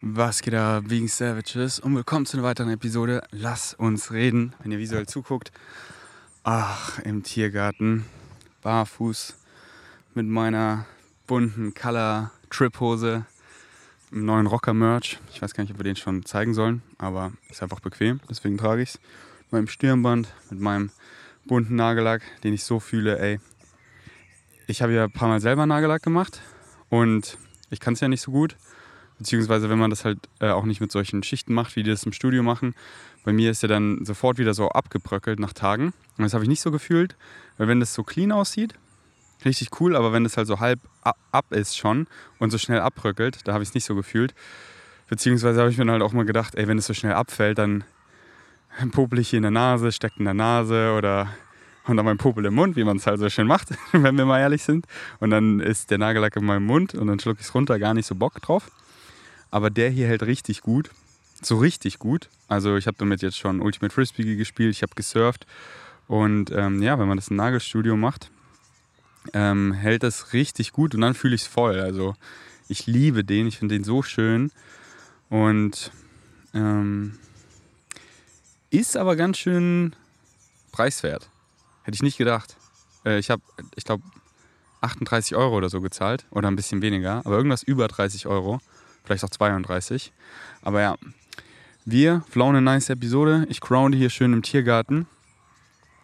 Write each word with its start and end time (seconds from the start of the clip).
Was 0.00 0.42
geht 0.42 0.54
da, 0.54 0.80
Vegan 0.88 1.08
Savages? 1.08 1.80
Und 1.80 1.96
willkommen 1.96 2.24
zu 2.24 2.36
einer 2.36 2.46
weiteren 2.46 2.70
Episode. 2.70 3.20
Lass 3.32 3.74
uns 3.74 4.12
reden, 4.12 4.54
wenn 4.62 4.70
ihr 4.70 4.78
visuell 4.78 5.06
zuguckt. 5.06 5.50
Ach, 6.44 7.00
im 7.00 7.24
Tiergarten, 7.24 8.04
barfuß, 8.62 9.34
mit 10.14 10.28
meiner 10.28 10.86
bunten 11.26 11.74
Color 11.74 12.30
Trip 12.48 12.78
Hose, 12.78 13.26
im 14.12 14.24
neuen 14.24 14.46
Rocker 14.46 14.72
Merch. 14.72 15.18
Ich 15.32 15.42
weiß 15.42 15.52
gar 15.52 15.64
nicht, 15.64 15.72
ob 15.72 15.80
wir 15.80 15.84
den 15.84 15.96
schon 15.96 16.24
zeigen 16.24 16.54
sollen, 16.54 16.82
aber 16.98 17.32
ist 17.50 17.64
einfach 17.64 17.80
bequem, 17.80 18.20
deswegen 18.30 18.56
trage 18.56 18.82
ich 18.82 18.90
es. 18.90 19.00
Mit 19.46 19.52
meinem 19.52 19.68
Stirnband, 19.68 20.32
mit 20.50 20.60
meinem 20.60 20.92
bunten 21.44 21.74
Nagellack, 21.74 22.22
den 22.44 22.54
ich 22.54 22.62
so 22.62 22.78
fühle, 22.78 23.18
ey. 23.18 23.40
Ich 24.68 24.80
habe 24.80 24.92
ja 24.92 25.04
ein 25.04 25.10
paar 25.12 25.26
Mal 25.26 25.40
selber 25.40 25.66
Nagellack 25.66 26.04
gemacht 26.04 26.40
und 26.88 27.36
ich 27.70 27.80
kann 27.80 27.94
es 27.94 28.00
ja 28.00 28.06
nicht 28.06 28.22
so 28.22 28.30
gut. 28.30 28.54
Beziehungsweise, 29.18 29.68
wenn 29.68 29.78
man 29.78 29.90
das 29.90 30.04
halt 30.04 30.18
äh, 30.40 30.50
auch 30.50 30.64
nicht 30.64 30.80
mit 30.80 30.92
solchen 30.92 31.22
Schichten 31.22 31.52
macht, 31.52 31.76
wie 31.76 31.82
die 31.82 31.90
das 31.90 32.04
im 32.04 32.12
Studio 32.12 32.42
machen. 32.42 32.74
Bei 33.24 33.32
mir 33.32 33.50
ist 33.50 33.62
er 33.62 33.68
dann 33.68 34.04
sofort 34.04 34.38
wieder 34.38 34.54
so 34.54 34.68
abgebröckelt 34.68 35.40
nach 35.40 35.52
Tagen. 35.52 35.92
Und 36.16 36.24
das 36.24 36.34
habe 36.34 36.44
ich 36.44 36.48
nicht 36.48 36.60
so 36.60 36.70
gefühlt, 36.70 37.16
weil 37.56 37.68
wenn 37.68 37.80
das 37.80 37.94
so 37.94 38.04
clean 38.04 38.32
aussieht, 38.32 38.74
richtig 39.44 39.80
cool, 39.80 39.96
aber 39.96 40.12
wenn 40.12 40.24
das 40.24 40.36
halt 40.36 40.46
so 40.46 40.60
halb 40.60 40.80
ab 41.02 41.46
ist 41.50 41.76
schon 41.76 42.06
und 42.38 42.50
so 42.50 42.58
schnell 42.58 42.80
abbröckelt, 42.80 43.46
da 43.46 43.52
habe 43.52 43.62
ich 43.62 43.70
es 43.70 43.74
nicht 43.74 43.84
so 43.84 43.94
gefühlt. 43.94 44.34
Beziehungsweise 45.08 45.60
habe 45.60 45.70
ich 45.70 45.78
mir 45.78 45.84
dann 45.84 45.92
halt 45.92 46.02
auch 46.02 46.12
mal 46.12 46.24
gedacht, 46.24 46.54
ey, 46.54 46.68
wenn 46.68 46.78
es 46.78 46.86
so 46.86 46.94
schnell 46.94 47.14
abfällt, 47.14 47.58
dann 47.58 47.84
popel 48.92 49.18
ich 49.18 49.30
hier 49.30 49.38
in 49.38 49.42
der 49.42 49.50
Nase, 49.50 49.90
steckt 49.92 50.18
in 50.18 50.24
der 50.24 50.34
Nase 50.34 50.94
oder 50.96 51.28
und 51.86 51.96
dann 51.96 52.04
mein 52.04 52.18
Popel 52.18 52.44
im 52.44 52.54
Mund, 52.54 52.76
wie 52.76 52.84
man 52.84 52.98
es 52.98 53.06
halt 53.06 53.18
so 53.18 53.30
schön 53.30 53.46
macht, 53.46 53.68
wenn 53.92 54.16
wir 54.16 54.26
mal 54.26 54.40
ehrlich 54.40 54.62
sind. 54.62 54.86
Und 55.20 55.30
dann 55.30 55.58
ist 55.58 55.90
der 55.90 55.96
Nagellack 55.98 56.36
in 56.36 56.44
meinem 56.44 56.66
Mund 56.66 56.94
und 56.94 57.06
dann 57.06 57.18
schlucke 57.18 57.40
ich 57.40 57.46
es 57.46 57.54
runter, 57.54 57.78
gar 57.78 57.94
nicht 57.94 58.06
so 58.06 58.14
Bock 58.14 58.40
drauf. 58.42 58.70
Aber 59.50 59.70
der 59.70 59.90
hier 59.90 60.06
hält 60.06 60.22
richtig 60.22 60.60
gut. 60.60 60.90
So 61.40 61.58
richtig 61.58 61.98
gut. 61.98 62.28
Also 62.48 62.76
ich 62.76 62.86
habe 62.86 62.96
damit 62.98 63.22
jetzt 63.22 63.38
schon 63.38 63.60
Ultimate 63.60 63.94
Frisbee 63.94 64.36
gespielt, 64.36 64.74
ich 64.74 64.82
habe 64.82 64.94
gesurft. 64.94 65.46
Und 66.06 66.50
ähm, 66.50 66.82
ja, 66.82 66.98
wenn 66.98 67.08
man 67.08 67.16
das 67.18 67.28
im 67.28 67.36
Nagelstudio 67.36 67.96
macht, 67.96 68.30
ähm, 69.34 69.72
hält 69.72 70.02
das 70.02 70.32
richtig 70.32 70.72
gut 70.72 70.94
und 70.94 71.02
dann 71.02 71.14
fühle 71.14 71.34
ich 71.34 71.42
es 71.42 71.46
voll. 71.46 71.80
Also 71.80 72.14
ich 72.68 72.86
liebe 72.86 73.24
den, 73.24 73.46
ich 73.46 73.58
finde 73.58 73.74
den 73.74 73.84
so 73.84 74.02
schön. 74.02 74.50
Und 75.28 75.90
ähm, 76.54 77.18
ist 78.70 78.96
aber 78.96 79.16
ganz 79.16 79.38
schön 79.38 79.94
preiswert. 80.72 81.28
Hätte 81.82 81.94
ich 81.94 82.02
nicht 82.02 82.18
gedacht. 82.18 82.56
Äh, 83.04 83.18
ich 83.18 83.30
habe, 83.30 83.42
ich 83.76 83.84
glaube, 83.84 84.02
38 84.80 85.36
Euro 85.36 85.56
oder 85.56 85.68
so 85.68 85.80
gezahlt 85.80 86.24
oder 86.30 86.48
ein 86.48 86.56
bisschen 86.56 86.82
weniger, 86.82 87.22
aber 87.24 87.36
irgendwas 87.36 87.62
über 87.62 87.88
30 87.88 88.26
Euro 88.26 88.60
vielleicht 89.08 89.24
auch 89.24 89.30
32. 89.30 90.12
Aber 90.62 90.82
ja, 90.82 90.96
wir 91.84 92.22
flown 92.30 92.56
eine 92.56 92.62
nice 92.62 92.90
Episode. 92.90 93.46
Ich 93.48 93.60
crownde 93.60 93.96
hier 93.96 94.10
schön 94.10 94.34
im 94.34 94.42
Tiergarten. 94.42 95.06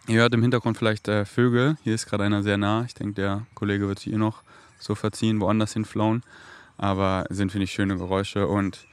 Ihr 0.07 0.21
hört 0.21 0.33
im 0.33 0.41
Hintergrund 0.41 0.77
vielleicht 0.77 1.07
äh, 1.07 1.25
Vögel. 1.25 1.77
Hier 1.83 1.93
ist 1.93 2.07
gerade 2.07 2.23
einer 2.23 2.41
sehr 2.41 2.57
nah. 2.57 2.83
Ich 2.85 2.95
denke, 2.95 3.13
der 3.13 3.45
Kollege 3.53 3.87
wird 3.87 3.99
sich 3.99 4.11
eh 4.11 4.17
noch 4.17 4.41
so 4.79 4.95
verziehen, 4.95 5.39
woanders 5.39 5.73
hin 5.73 5.85
flown. 5.85 6.23
Aber 6.77 7.25
sind, 7.29 7.51
finde 7.51 7.65
ich, 7.65 7.71
schöne 7.71 7.95
Geräusche 7.97 8.47
und 8.47 8.87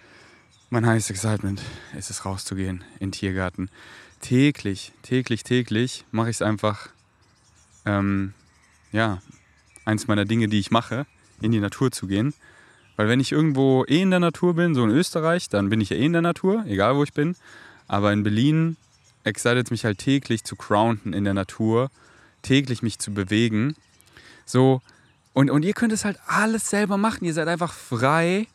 mein 0.69 0.87
heißes 0.87 1.11
Excitement 1.11 1.63
ist 1.99 2.11
es 2.11 2.25
rauszugehen 2.25 2.85
in 2.95 3.09
den 3.09 3.13
Tiergarten. 3.13 3.71
Täglich, 4.21 4.93
täglich, 5.03 5.43
täglich 5.43 6.05
mache 6.13 6.31
ich 6.31 6.37
es 6.37 6.43
einfach, 6.43 6.89
ähm, 7.85 8.35
ja, 8.93 9.21
eins 9.85 10.07
meiner 10.07 10.25
Dinge, 10.25 10.49
die 10.49 10.61
ich 10.61 10.71
mache, 10.71 11.07
in 11.41 11.53
die 11.53 11.61
Natur 11.61 11.91
zu 11.91 12.07
gehen. 12.07 12.35
Weil 13.03 13.09
wenn 13.09 13.19
ich 13.19 13.33
irgendwo 13.33 13.85
eh 13.89 14.01
in 14.01 14.13
der 14.13 14.21
Natur 14.21 14.55
bin, 14.55 14.77
so 14.77 14.85
in 14.85 14.91
Österreich, 14.91 15.49
dann 15.49 15.69
bin 15.69 15.81
ich 15.81 15.91
ja 15.91 15.97
eh 15.97 16.05
in 16.05 16.13
der 16.13 16.23
Natur, 16.23 16.65
egal 16.69 16.95
wo 16.95 17.03
ich 17.03 17.13
bin. 17.13 17.35
Aber 17.89 18.13
in 18.13 18.23
Berlin 18.23 18.77
excited 19.25 19.73
mich 19.73 19.85
halt 19.85 19.99
täglich 19.99 20.45
zu 20.45 20.55
grounden 20.55 21.13
in 21.13 21.25
der 21.25 21.35
Natur, 21.35 21.91
täglich 22.43 22.81
mich 22.81 23.01
zu 23.01 23.13
bewegen. 23.13 23.75
So, 24.47 24.83
und, 25.33 25.51
und 25.51 25.65
ihr 25.65 25.73
könnt 25.73 25.93
es 25.93 26.05
halt 26.05 26.17
alles 26.29 26.71
selber 26.71 26.97
machen. 26.97 27.25
Ihr 27.25 27.35
seid 27.35 27.49
einfach 27.49 27.73
frei 27.73 28.47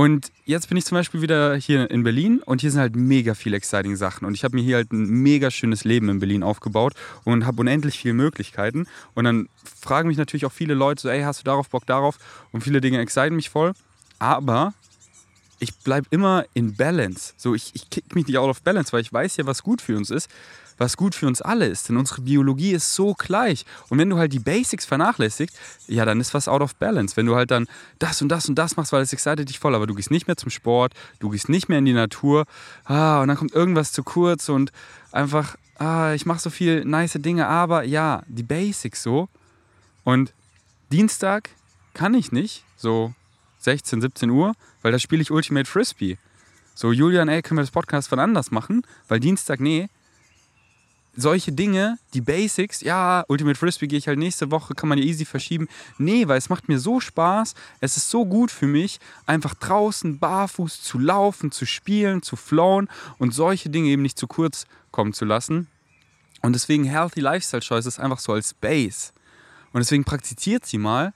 und 0.00 0.32
jetzt 0.46 0.70
bin 0.70 0.78
ich 0.78 0.86
zum 0.86 0.96
Beispiel 0.96 1.20
wieder 1.20 1.54
hier 1.56 1.90
in 1.90 2.04
Berlin 2.04 2.40
und 2.46 2.62
hier 2.62 2.70
sind 2.70 2.80
halt 2.80 2.96
mega 2.96 3.34
viele 3.34 3.58
exciting 3.58 3.96
Sachen. 3.96 4.24
Und 4.24 4.32
ich 4.32 4.44
habe 4.44 4.56
mir 4.56 4.62
hier 4.62 4.76
halt 4.76 4.92
ein 4.92 5.04
mega 5.04 5.50
schönes 5.50 5.84
Leben 5.84 6.08
in 6.08 6.20
Berlin 6.20 6.42
aufgebaut 6.42 6.94
und 7.24 7.44
habe 7.44 7.60
unendlich 7.60 7.98
viele 7.98 8.14
Möglichkeiten. 8.14 8.86
Und 9.12 9.24
dann 9.24 9.50
fragen 9.62 10.08
mich 10.08 10.16
natürlich 10.16 10.46
auch 10.46 10.52
viele 10.52 10.72
Leute 10.72 11.02
so, 11.02 11.10
ey, 11.10 11.20
hast 11.20 11.40
du 11.40 11.44
darauf 11.44 11.68
Bock, 11.68 11.84
darauf? 11.84 12.16
Und 12.50 12.62
viele 12.62 12.80
Dinge 12.80 12.98
exciten 12.98 13.36
mich 13.36 13.50
voll. 13.50 13.74
Aber 14.18 14.72
ich 15.58 15.76
bleibe 15.80 16.06
immer 16.08 16.46
in 16.54 16.76
Balance. 16.76 17.34
So, 17.36 17.54
ich, 17.54 17.72
ich 17.74 17.90
kick 17.90 18.14
mich 18.14 18.26
nicht 18.26 18.38
out 18.38 18.48
of 18.48 18.62
balance, 18.62 18.94
weil 18.94 19.02
ich 19.02 19.12
weiß 19.12 19.36
ja, 19.36 19.44
was 19.44 19.62
gut 19.62 19.82
für 19.82 19.98
uns 19.98 20.08
ist 20.08 20.30
was 20.80 20.96
gut 20.96 21.14
für 21.14 21.26
uns 21.26 21.42
alle 21.42 21.66
ist. 21.66 21.88
Denn 21.88 21.98
unsere 21.98 22.22
Biologie 22.22 22.72
ist 22.72 22.94
so 22.94 23.14
gleich. 23.14 23.66
Und 23.90 23.98
wenn 23.98 24.08
du 24.08 24.16
halt 24.16 24.32
die 24.32 24.38
Basics 24.38 24.86
vernachlässigst, 24.86 25.54
ja, 25.86 26.06
dann 26.06 26.20
ist 26.20 26.32
was 26.32 26.48
out 26.48 26.62
of 26.62 26.74
balance. 26.76 27.16
Wenn 27.16 27.26
du 27.26 27.36
halt 27.36 27.50
dann 27.50 27.68
das 27.98 28.22
und 28.22 28.30
das 28.30 28.48
und 28.48 28.54
das 28.54 28.76
machst, 28.76 28.92
weil 28.92 29.02
es 29.02 29.12
excited 29.12 29.48
dich 29.48 29.58
voll, 29.58 29.74
aber 29.74 29.86
du 29.86 29.94
gehst 29.94 30.10
nicht 30.10 30.26
mehr 30.26 30.38
zum 30.38 30.50
Sport, 30.50 30.94
du 31.18 31.28
gehst 31.28 31.50
nicht 31.50 31.68
mehr 31.68 31.78
in 31.78 31.84
die 31.84 31.92
Natur, 31.92 32.46
ah, 32.84 33.20
und 33.20 33.28
dann 33.28 33.36
kommt 33.36 33.52
irgendwas 33.52 33.92
zu 33.92 34.02
kurz 34.02 34.48
und 34.48 34.72
einfach, 35.12 35.56
ah, 35.78 36.14
ich 36.14 36.24
mache 36.24 36.40
so 36.40 36.48
viel 36.48 36.84
nice 36.84 37.18
Dinge, 37.18 37.46
aber 37.46 37.84
ja, 37.84 38.22
die 38.26 38.42
Basics 38.42 39.02
so. 39.02 39.28
Und 40.02 40.32
Dienstag 40.90 41.50
kann 41.92 42.14
ich 42.14 42.32
nicht, 42.32 42.64
so 42.76 43.12
16, 43.58 44.00
17 44.00 44.30
Uhr, 44.30 44.54
weil 44.80 44.92
da 44.92 44.98
spiele 44.98 45.20
ich 45.20 45.30
Ultimate 45.30 45.68
Frisbee. 45.68 46.16
So, 46.74 46.92
Julian, 46.92 47.28
ey, 47.28 47.42
können 47.42 47.58
wir 47.58 47.62
das 47.62 47.70
Podcast 47.70 48.08
von 48.08 48.18
anders 48.18 48.50
machen? 48.50 48.82
Weil 49.08 49.20
Dienstag, 49.20 49.60
nee, 49.60 49.90
solche 51.16 51.52
Dinge, 51.52 51.98
die 52.14 52.20
Basics, 52.20 52.80
ja, 52.80 53.24
Ultimate 53.28 53.58
Frisbee 53.58 53.86
gehe 53.86 53.98
ich 53.98 54.08
halt 54.08 54.18
nächste 54.18 54.50
Woche, 54.50 54.74
kann 54.74 54.88
man 54.88 54.98
ja 54.98 55.04
easy 55.04 55.24
verschieben. 55.24 55.68
Nee, 55.98 56.28
weil 56.28 56.38
es 56.38 56.48
macht 56.48 56.68
mir 56.68 56.78
so 56.78 57.00
Spaß, 57.00 57.54
es 57.80 57.96
ist 57.96 58.10
so 58.10 58.24
gut 58.24 58.50
für 58.50 58.66
mich, 58.66 59.00
einfach 59.26 59.54
draußen 59.54 60.18
barfuß 60.18 60.82
zu 60.82 60.98
laufen, 60.98 61.50
zu 61.50 61.66
spielen, 61.66 62.22
zu 62.22 62.36
flowen 62.36 62.88
und 63.18 63.34
solche 63.34 63.70
Dinge 63.70 63.88
eben 63.88 64.02
nicht 64.02 64.18
zu 64.18 64.26
kurz 64.26 64.66
kommen 64.90 65.12
zu 65.12 65.24
lassen. 65.24 65.68
Und 66.42 66.54
deswegen 66.54 66.84
Healthy 66.84 67.20
Lifestyle 67.20 67.62
Choices 67.62 67.98
einfach 67.98 68.18
so 68.18 68.32
als 68.32 68.54
Base. 68.54 69.12
Und 69.72 69.80
deswegen 69.80 70.04
praktiziert 70.04 70.64
sie 70.66 70.78
mal, 70.78 71.12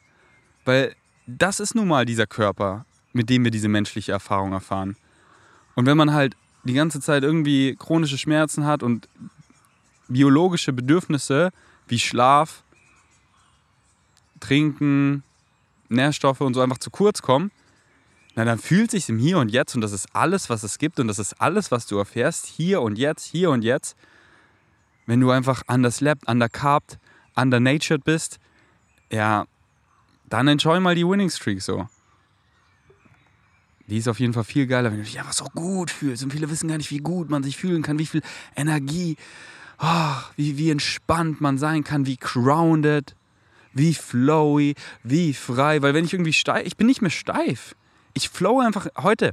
weil 0.64 0.94
das 1.26 1.60
ist 1.60 1.74
nun 1.74 1.88
mal 1.88 2.04
dieser 2.04 2.26
Körper, 2.26 2.84
mit 3.12 3.30
dem 3.30 3.44
wir 3.44 3.50
diese 3.50 3.68
menschliche 3.68 4.12
Erfahrung 4.12 4.52
erfahren. 4.52 4.96
Und 5.74 5.86
wenn 5.86 5.96
man 5.96 6.12
halt 6.12 6.36
die 6.64 6.74
ganze 6.74 7.00
Zeit 7.00 7.22
irgendwie 7.22 7.76
chronische 7.78 8.18
Schmerzen 8.18 8.66
hat 8.66 8.82
und 8.82 9.08
biologische 10.08 10.72
Bedürfnisse 10.72 11.50
wie 11.88 11.98
Schlaf, 11.98 12.62
Trinken, 14.40 15.22
Nährstoffe 15.88 16.40
und 16.40 16.54
so 16.54 16.60
einfach 16.60 16.78
zu 16.78 16.90
kurz 16.90 17.22
kommen, 17.22 17.50
na, 18.36 18.44
dann 18.44 18.58
fühlt 18.58 18.90
sich 18.90 19.08
im 19.08 19.18
Hier 19.18 19.38
und 19.38 19.50
Jetzt 19.50 19.74
und 19.74 19.80
das 19.80 19.92
ist 19.92 20.08
alles, 20.12 20.50
was 20.50 20.64
es 20.64 20.78
gibt 20.78 20.98
und 20.98 21.06
das 21.06 21.18
ist 21.18 21.40
alles, 21.40 21.70
was 21.70 21.86
du 21.86 21.98
erfährst, 21.98 22.46
hier 22.46 22.82
und 22.82 22.98
jetzt, 22.98 23.24
hier 23.24 23.50
und 23.50 23.62
jetzt, 23.62 23.96
wenn 25.06 25.20
du 25.20 25.30
einfach 25.30 25.62
underslept, 25.68 26.26
undercarbt, 26.26 26.98
undernatured 27.36 28.02
bist, 28.04 28.38
ja, 29.10 29.46
dann 30.28 30.48
enjoy 30.48 30.80
mal 30.80 30.94
die 30.94 31.06
Winning 31.06 31.30
Streak 31.30 31.62
so. 31.62 31.88
Die 33.86 33.98
ist 33.98 34.08
auf 34.08 34.18
jeden 34.18 34.32
Fall 34.32 34.44
viel 34.44 34.66
geiler, 34.66 34.90
wenn 34.90 34.98
du 34.98 35.04
dich 35.04 35.18
einfach 35.18 35.34
so 35.34 35.44
gut 35.54 35.90
fühlst. 35.90 36.24
Und 36.24 36.32
viele 36.32 36.48
wissen 36.48 36.68
gar 36.68 36.78
nicht, 36.78 36.90
wie 36.90 36.98
gut 36.98 37.28
man 37.28 37.42
sich 37.42 37.56
fühlen 37.56 37.82
kann, 37.82 37.98
wie 37.98 38.06
viel 38.06 38.22
Energie 38.56 39.16
oh, 39.78 40.16
wie, 40.36 40.56
wie 40.58 40.70
entspannt 40.70 41.40
man 41.40 41.58
sein 41.58 41.84
kann, 41.84 42.06
wie 42.06 42.16
grounded, 42.16 43.14
wie 43.72 43.94
flowy, 43.94 44.74
wie 45.02 45.34
frei. 45.34 45.82
Weil 45.82 45.94
wenn 45.94 46.04
ich 46.04 46.12
irgendwie 46.12 46.32
steif, 46.32 46.66
ich 46.66 46.76
bin 46.76 46.86
nicht 46.86 47.02
mehr 47.02 47.10
steif. 47.10 47.74
Ich 48.14 48.28
flow 48.28 48.60
einfach. 48.60 48.86
Heute, 48.98 49.32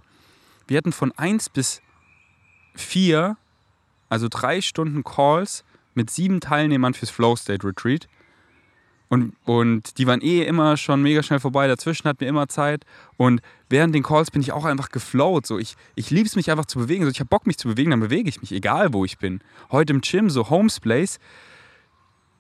wir 0.68 0.78
hatten 0.78 0.92
von 0.92 1.12
1 1.12 1.50
bis 1.50 1.82
4, 2.76 3.38
also 4.10 4.28
drei 4.30 4.62
Stunden 4.62 5.04
Calls 5.04 5.64
mit 5.94 6.10
sieben 6.10 6.40
Teilnehmern 6.40 6.94
fürs 6.94 7.12
Flow 7.12 7.36
State 7.36 7.66
Retreat. 7.68 8.08
Und, 9.12 9.34
und 9.44 9.98
die 9.98 10.08
waren 10.08 10.22
eh 10.22 10.44
immer 10.44 10.78
schon 10.78 11.02
mega 11.02 11.22
schnell 11.22 11.42
vorbei. 11.42 11.68
Dazwischen 11.68 12.08
hatten 12.08 12.22
wir 12.22 12.30
immer 12.30 12.48
Zeit. 12.48 12.86
Und 13.18 13.42
während 13.68 13.94
den 13.94 14.04
Calls 14.04 14.32
bin 14.32 14.42
ich 14.42 14.54
auch 14.54 14.64
einfach 14.64 14.88
geflowt. 14.88 15.46
So, 15.46 15.60
ich 15.60 15.76
ich 15.96 16.12
liebe 16.12 16.28
es, 16.28 16.38
mich 16.38 16.50
einfach 16.50 16.66
zu 16.66 16.80
bewegen. 16.80 17.04
Also 17.04 17.12
ich 17.12 17.20
habe 17.20 17.28
Bock, 17.28 17.46
mich 17.46 17.58
zu 17.58 17.68
bewegen, 17.68 17.92
dann 17.92 18.00
bewege 18.00 18.30
ich 18.30 18.40
mich, 18.40 18.54
egal 18.54 18.94
wo 18.94 19.04
ich 19.04 19.18
bin. 19.18 19.42
Heute 19.70 19.92
im 19.92 20.00
Gym, 20.00 20.30
so 20.30 20.50
Homes 20.50 20.80
Place, 20.80 21.20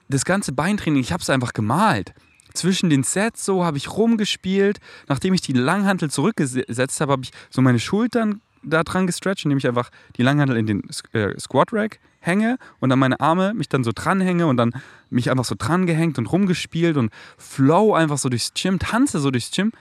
das 0.07 0.23
ganze 0.23 0.53
Beintraining, 0.53 1.01
ich 1.01 1.11
habe 1.11 1.21
es 1.21 1.29
einfach 1.29 1.51
gemalt. 1.51 2.13
Zwischen 2.53 2.89
den 2.89 3.03
Sets 3.03 3.43
so 3.43 3.65
habe 3.65 3.75
ich 3.75 3.91
rumgespielt. 3.91 4.79
Nachdem 5.09 5.33
ich 5.33 5.41
die 5.41 5.51
Langhantel 5.51 6.09
zurückgesetzt 6.09 7.01
habe, 7.01 7.11
habe 7.11 7.23
ich 7.23 7.31
so 7.49 7.61
meine 7.61 7.79
Schultern 7.79 8.39
da 8.63 8.83
dran 8.83 9.07
gestretcht, 9.07 9.45
indem 9.45 9.57
ich 9.57 9.67
einfach 9.67 9.89
die 10.17 10.23
Langhantel 10.23 10.57
in 10.57 10.65
den 10.65 10.83
äh, 11.13 11.39
Squat 11.39 11.73
Rack 11.73 11.99
hänge 12.19 12.57
und 12.79 12.89
dann 12.89 12.99
meine 12.99 13.19
Arme 13.19 13.53
mich 13.53 13.69
dann 13.69 13.83
so 13.83 13.91
dranhänge 13.93 14.47
und 14.47 14.57
dann 14.57 14.73
mich 15.09 15.31
einfach 15.31 15.45
so 15.45 15.55
dran 15.57 15.85
gehängt 15.85 16.17
und 16.17 16.27
rumgespielt 16.27 16.97
und 16.97 17.11
flow 17.37 17.93
einfach 17.93 18.17
so 18.17 18.29
durchs 18.29 18.53
Gym, 18.53 18.79
tanze 18.79 19.19
so 19.19 19.31
durchs 19.31 19.51
Gym. 19.51 19.71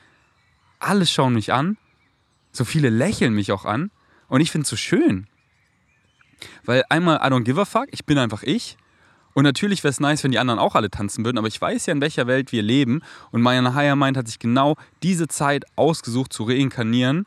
Alles 0.79 1.11
schauen 1.13 1.35
mich 1.35 1.53
an 1.53 1.77
So 2.53 2.65
viele 2.65 2.89
lächeln 2.89 3.35
mich 3.35 3.53
auch 3.53 3.65
an 3.65 3.91
und 4.29 4.41
ich 4.41 4.51
finde 4.51 4.63
es 4.63 4.71
so 4.71 4.77
schön. 4.77 5.27
Weil 6.65 6.85
einmal, 6.89 7.17
I 7.19 7.31
don't 7.33 7.45
give 7.45 7.61
a 7.61 7.65
fuck, 7.65 7.89
ich 7.91 8.07
bin 8.07 8.17
einfach 8.17 8.43
ich. 8.43 8.79
Und 9.35 9.45
natürlich 9.45 9.85
wäre 9.85 9.91
es 9.91 10.01
nice, 10.01 10.25
wenn 10.25 10.33
die 10.33 10.39
anderen 10.39 10.59
auch 10.59 10.75
alle 10.75 10.91
tanzen 10.91 11.25
würden, 11.25 11.39
aber 11.39 11.47
ich 11.47 11.61
weiß 11.61 11.87
ja, 11.87 11.93
in 11.93 12.01
welcher 12.01 12.27
Welt 12.27 12.51
wir 12.51 12.63
leben. 12.63 13.03
Und 13.31 13.43
meine 13.43 13.75
Higher 13.75 13.95
Mind 13.95 14.17
hat 14.17 14.27
sich 14.27 14.39
genau 14.39 14.77
diese 15.03 15.29
Zeit 15.29 15.65
ausgesucht 15.77 16.33
zu 16.33 16.45
reinkarnieren. 16.45 17.27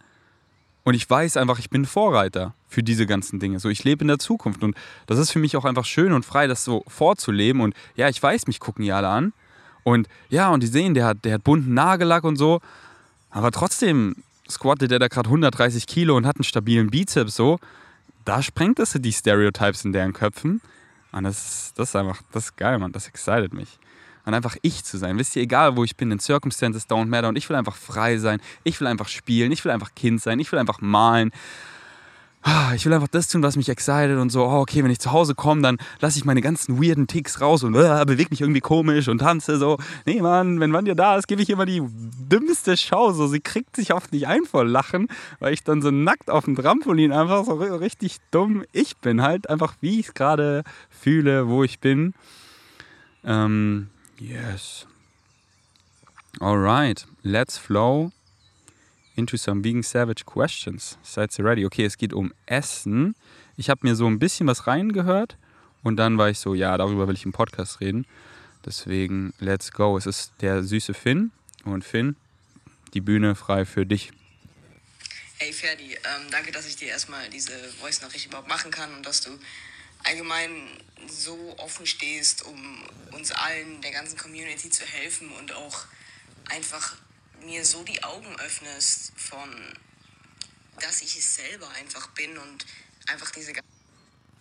Und 0.83 0.95
ich 0.95 1.09
weiß 1.09 1.37
einfach, 1.37 1.59
ich 1.59 1.69
bin 1.69 1.85
Vorreiter 1.85 2.53
für 2.67 2.83
diese 2.83 3.05
ganzen 3.05 3.39
Dinge. 3.39 3.59
So, 3.59 3.69
ich 3.69 3.83
lebe 3.83 4.03
in 4.03 4.09
der 4.09 4.19
Zukunft. 4.19 4.63
Und 4.63 4.75
das 5.05 5.17
ist 5.17 5.31
für 5.31 5.39
mich 5.39 5.55
auch 5.55 5.65
einfach 5.65 5.85
schön 5.85 6.11
und 6.11 6.25
frei, 6.25 6.47
das 6.47 6.65
so 6.65 6.83
vorzuleben. 6.87 7.61
Und 7.61 7.73
ja, 7.95 8.09
ich 8.09 8.21
weiß, 8.21 8.47
mich 8.47 8.59
gucken 8.59 8.83
die 8.83 8.91
alle 8.91 9.07
an. 9.07 9.33
Und 9.83 10.07
ja, 10.29 10.49
und 10.49 10.61
die 10.61 10.67
sehen, 10.67 10.93
der 10.93 11.05
hat, 11.05 11.23
der 11.23 11.35
hat 11.35 11.43
bunten 11.43 11.73
Nagellack 11.73 12.23
und 12.25 12.35
so. 12.35 12.59
Aber 13.29 13.51
trotzdem 13.51 14.15
squattet 14.49 14.91
der 14.91 14.99
da 14.99 15.07
gerade 15.07 15.27
130 15.27 15.87
Kilo 15.87 16.17
und 16.17 16.25
hat 16.25 16.37
einen 16.37 16.43
stabilen 16.43 16.89
Bizeps 16.89 17.35
so. 17.35 17.59
Da 18.25 18.41
sprengt 18.41 18.79
es 18.79 18.93
die 18.93 19.13
Stereotypes 19.13 19.85
in 19.85 19.93
deren 19.93 20.13
Köpfen. 20.13 20.61
Und 21.11 21.23
das, 21.23 21.73
das 21.75 21.89
ist 21.89 21.95
einfach, 21.95 22.21
das 22.31 22.45
ist 22.45 22.57
geil, 22.57 22.77
Mann. 22.79 22.91
Das 22.91 23.07
excited 23.07 23.53
mich. 23.53 23.79
Und 24.25 24.33
einfach 24.33 24.55
ich 24.61 24.83
zu 24.83 24.97
sein. 24.97 25.17
Wisst 25.17 25.35
ihr, 25.35 25.41
egal 25.41 25.75
wo 25.75 25.83
ich 25.83 25.97
bin, 25.97 26.11
in 26.11 26.19
Circumstances 26.19 26.87
don't 26.87 27.07
matter. 27.07 27.27
Und 27.27 27.37
ich 27.37 27.49
will 27.49 27.57
einfach 27.57 27.75
frei 27.75 28.17
sein. 28.17 28.39
Ich 28.63 28.79
will 28.79 28.87
einfach 28.87 29.09
spielen. 29.09 29.51
Ich 29.51 29.65
will 29.65 29.71
einfach 29.71 29.93
Kind 29.95 30.21
sein. 30.21 30.39
Ich 30.39 30.51
will 30.51 30.59
einfach 30.59 30.79
malen. 30.79 31.31
Ah, 32.45 32.73
ich 32.75 32.85
will 32.85 32.91
einfach 32.91 33.07
das 33.07 33.29
tun, 33.29 33.41
was 33.41 33.55
mich 33.55 33.69
excited 33.69 34.17
und 34.17 34.29
so, 34.29 34.43
oh, 34.43 34.59
okay, 34.59 34.83
wenn 34.83 34.91
ich 34.91 34.99
zu 34.99 35.13
Hause 35.13 35.33
komme, 35.33 35.61
dann 35.61 35.77
lasse 36.01 36.17
ich 36.17 36.25
meine 36.25 36.41
ganzen 36.41 36.77
weirden 36.77 37.07
Ticks 37.07 37.39
raus 37.39 37.63
und 37.63 37.73
äh, 37.73 38.03
bewege 38.05 38.31
mich 38.31 38.41
irgendwie 38.41 38.59
komisch 38.59 39.07
und 39.07 39.19
tanze 39.19 39.57
so. 39.57 39.77
Nee, 40.05 40.21
Mann, 40.21 40.59
wenn 40.59 40.73
Wanja 40.73 40.93
da 40.93 41.15
ist, 41.15 41.29
gebe 41.29 41.41
ich 41.41 41.49
immer 41.49 41.65
die 41.65 41.81
dümmste 41.81 42.75
Show. 42.75 43.13
So, 43.13 43.27
sie 43.27 43.39
kriegt 43.39 43.77
sich 43.77 43.93
oft 43.93 44.11
nicht 44.11 44.27
ein 44.27 44.43
vor 44.43 44.65
Lachen, 44.65 45.07
weil 45.39 45.53
ich 45.53 45.63
dann 45.63 45.81
so 45.81 45.89
nackt 45.89 46.29
auf 46.29 46.43
dem 46.43 46.57
Trampolin 46.57 47.13
einfach 47.13 47.45
so 47.45 47.53
richtig 47.53 48.17
dumm 48.31 48.65
ich 48.73 48.97
bin. 48.97 49.21
Halt 49.21 49.49
einfach, 49.49 49.75
wie 49.79 50.01
ich 50.01 50.07
es 50.09 50.13
gerade 50.13 50.63
fühle, 50.89 51.47
wo 51.47 51.63
ich 51.63 51.79
bin. 51.79 52.13
Ähm, 53.23 53.87
yes. 54.19 54.85
Alright, 56.39 57.05
let's 57.23 57.57
flow 57.57 58.11
into 59.15 59.37
some 59.37 59.63
vegan 59.63 59.83
savage 59.83 60.25
questions. 60.25 60.97
Seid 61.03 61.37
ihr 61.37 61.45
ready? 61.45 61.65
Okay, 61.65 61.85
es 61.85 61.97
geht 61.97 62.13
um 62.13 62.33
Essen. 62.45 63.15
Ich 63.57 63.69
habe 63.69 63.81
mir 63.83 63.95
so 63.95 64.07
ein 64.07 64.19
bisschen 64.19 64.47
was 64.47 64.65
reingehört 64.65 65.37
und 65.83 65.97
dann 65.97 66.17
war 66.17 66.29
ich 66.29 66.39
so, 66.39 66.53
ja, 66.53 66.75
darüber 66.77 67.07
will 67.07 67.15
ich 67.15 67.25
im 67.25 67.31
Podcast 67.31 67.81
reden. 67.81 68.05
Deswegen, 68.65 69.33
let's 69.39 69.71
go. 69.71 69.97
Es 69.97 70.05
ist 70.05 70.33
der 70.41 70.63
süße 70.63 70.93
Finn 70.93 71.31
und 71.65 71.83
Finn, 71.83 72.15
die 72.93 73.01
Bühne 73.01 73.35
frei 73.35 73.65
für 73.65 73.85
dich. 73.85 74.11
Hey 75.37 75.51
Ferdi, 75.51 75.93
ähm, 75.93 76.31
danke, 76.31 76.51
dass 76.51 76.65
ich 76.65 76.77
dir 76.77 76.87
erstmal 76.87 77.29
diese 77.29 77.51
Voice-Nachricht 77.81 78.27
überhaupt 78.27 78.47
machen 78.47 78.71
kann 78.71 78.93
und 78.95 79.05
dass 79.05 79.21
du 79.21 79.31
allgemein 80.03 80.67
so 81.07 81.55
offen 81.57 81.85
stehst, 81.85 82.43
um 82.43 82.83
uns 83.11 83.31
allen, 83.31 83.81
der 83.81 83.91
ganzen 83.91 84.17
Community 84.17 84.69
zu 84.69 84.85
helfen 84.85 85.31
und 85.31 85.53
auch 85.53 85.85
einfach 86.49 86.95
mir 87.41 87.65
so 87.65 87.83
die 87.83 88.03
Augen 88.03 88.39
öffnest 88.39 89.11
von, 89.15 89.77
dass 90.79 91.01
ich 91.01 91.17
es 91.17 91.35
selber 91.35 91.69
einfach 91.71 92.07
bin 92.09 92.37
und 92.37 92.65
einfach 93.07 93.31
diese 93.31 93.53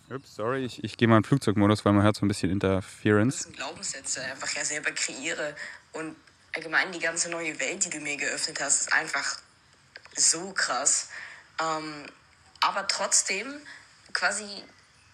Ups, 0.09 0.35
sorry, 0.35 0.65
ich, 0.65 0.83
ich 0.83 0.97
gehe 0.97 1.07
mal 1.07 1.17
in 1.17 1.23
Flugzeugmodus, 1.23 1.85
weil 1.85 1.93
man 1.93 2.03
hört 2.03 2.15
so 2.15 2.25
ein 2.25 2.27
bisschen 2.27 2.51
Interference. 2.51 3.47
Glaubenssätze 3.53 4.21
einfach 4.23 4.53
ja 4.53 4.63
selber 4.63 4.91
kreiere 4.91 5.55
und 5.93 6.15
allgemein 6.53 6.91
die 6.91 6.99
ganze 6.99 7.29
neue 7.29 7.59
Welt, 7.59 7.85
die 7.85 7.89
du 7.89 7.99
mir 7.99 8.17
geöffnet 8.17 8.59
hast, 8.61 8.81
ist 8.81 8.93
einfach 8.93 9.39
so 10.15 10.51
krass. 10.51 11.09
Ähm, 11.59 12.05
aber 12.59 12.87
trotzdem 12.87 13.59
quasi 14.11 14.45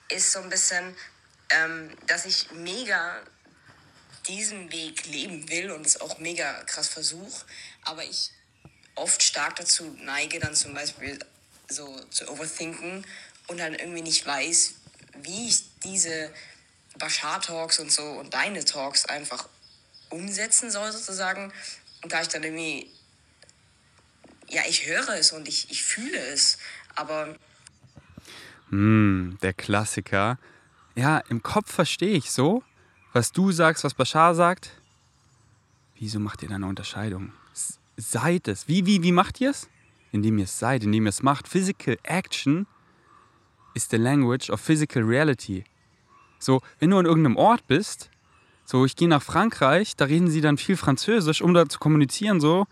ist 0.09 0.31
so 0.31 0.39
ein 0.39 0.49
bisschen, 0.49 0.95
ähm, 1.51 1.95
dass 2.07 2.25
ich 2.25 2.51
mega 2.51 3.21
diesen 4.27 4.71
Weg 4.71 5.05
leben 5.07 5.49
will 5.49 5.71
und 5.71 5.85
es 5.85 6.01
auch 6.01 6.19
mega 6.19 6.63
krass 6.63 6.87
versuche, 6.87 7.45
aber 7.83 8.03
ich 8.03 8.31
oft 8.95 9.23
stark 9.23 9.55
dazu 9.55 9.95
neige, 10.01 10.39
dann 10.39 10.55
zum 10.55 10.73
Beispiel 10.73 11.17
so 11.67 11.99
zu 12.09 12.29
overthinken 12.29 13.05
und 13.47 13.57
dann 13.57 13.73
irgendwie 13.73 14.01
nicht 14.01 14.25
weiß, 14.25 14.73
wie 15.23 15.47
ich 15.47 15.63
diese 15.83 16.33
Bashar-Talks 16.97 17.79
und 17.79 17.91
so 17.91 18.03
und 18.03 18.33
deine 18.33 18.65
Talks 18.65 19.05
einfach 19.05 19.47
umsetzen 20.09 20.71
soll, 20.71 20.91
sozusagen. 20.91 21.53
Und 22.03 22.11
da 22.11 22.21
ich 22.21 22.27
dann 22.27 22.43
irgendwie, 22.43 22.91
ja, 24.47 24.63
ich 24.67 24.85
höre 24.85 25.09
es 25.09 25.31
und 25.31 25.47
ich, 25.47 25.71
ich 25.71 25.83
fühle 25.83 26.19
es, 26.19 26.57
aber. 26.95 27.35
Hm, 28.69 29.37
der 29.41 29.53
Klassiker. 29.53 30.37
Ja, 30.95 31.19
im 31.29 31.43
Kopf 31.43 31.71
verstehe 31.73 32.15
ich 32.15 32.31
so, 32.31 32.63
was 33.13 33.31
du 33.31 33.51
sagst, 33.51 33.83
was 33.83 33.93
Bashar 33.93 34.35
sagt. 34.35 34.71
Wieso 35.95 36.19
macht 36.19 36.43
ihr 36.43 36.49
da 36.49 36.55
eine 36.55 36.67
Unterscheidung? 36.67 37.33
Seid 37.97 38.47
es. 38.47 38.67
Wie, 38.67 38.85
wie, 38.85 39.03
wie 39.03 39.11
macht 39.11 39.41
ihr 39.41 39.49
es? 39.49 39.69
Indem 40.11 40.37
ihr 40.37 40.45
es 40.45 40.57
seid, 40.57 40.83
indem 40.83 41.05
ihr 41.05 41.09
es 41.09 41.21
macht. 41.21 41.47
Physical 41.47 41.97
Action 42.03 42.67
ist 43.73 43.91
the 43.91 43.97
language 43.97 44.49
of 44.49 44.61
physical 44.61 45.03
reality. 45.03 45.63
So, 46.39 46.61
wenn 46.79 46.91
du 46.91 46.97
an 46.97 47.05
irgendeinem 47.05 47.35
Ort 47.35 47.67
bist, 47.67 48.09
so, 48.65 48.85
ich 48.85 48.95
gehe 48.95 49.07
nach 49.07 49.23
Frankreich, 49.23 49.95
da 49.95 50.05
reden 50.05 50.29
sie 50.29 50.41
dann 50.41 50.57
viel 50.57 50.77
Französisch, 50.77 51.41
um 51.41 51.53
da 51.53 51.67
zu 51.67 51.79
kommunizieren, 51.79 52.39
so. 52.39 52.67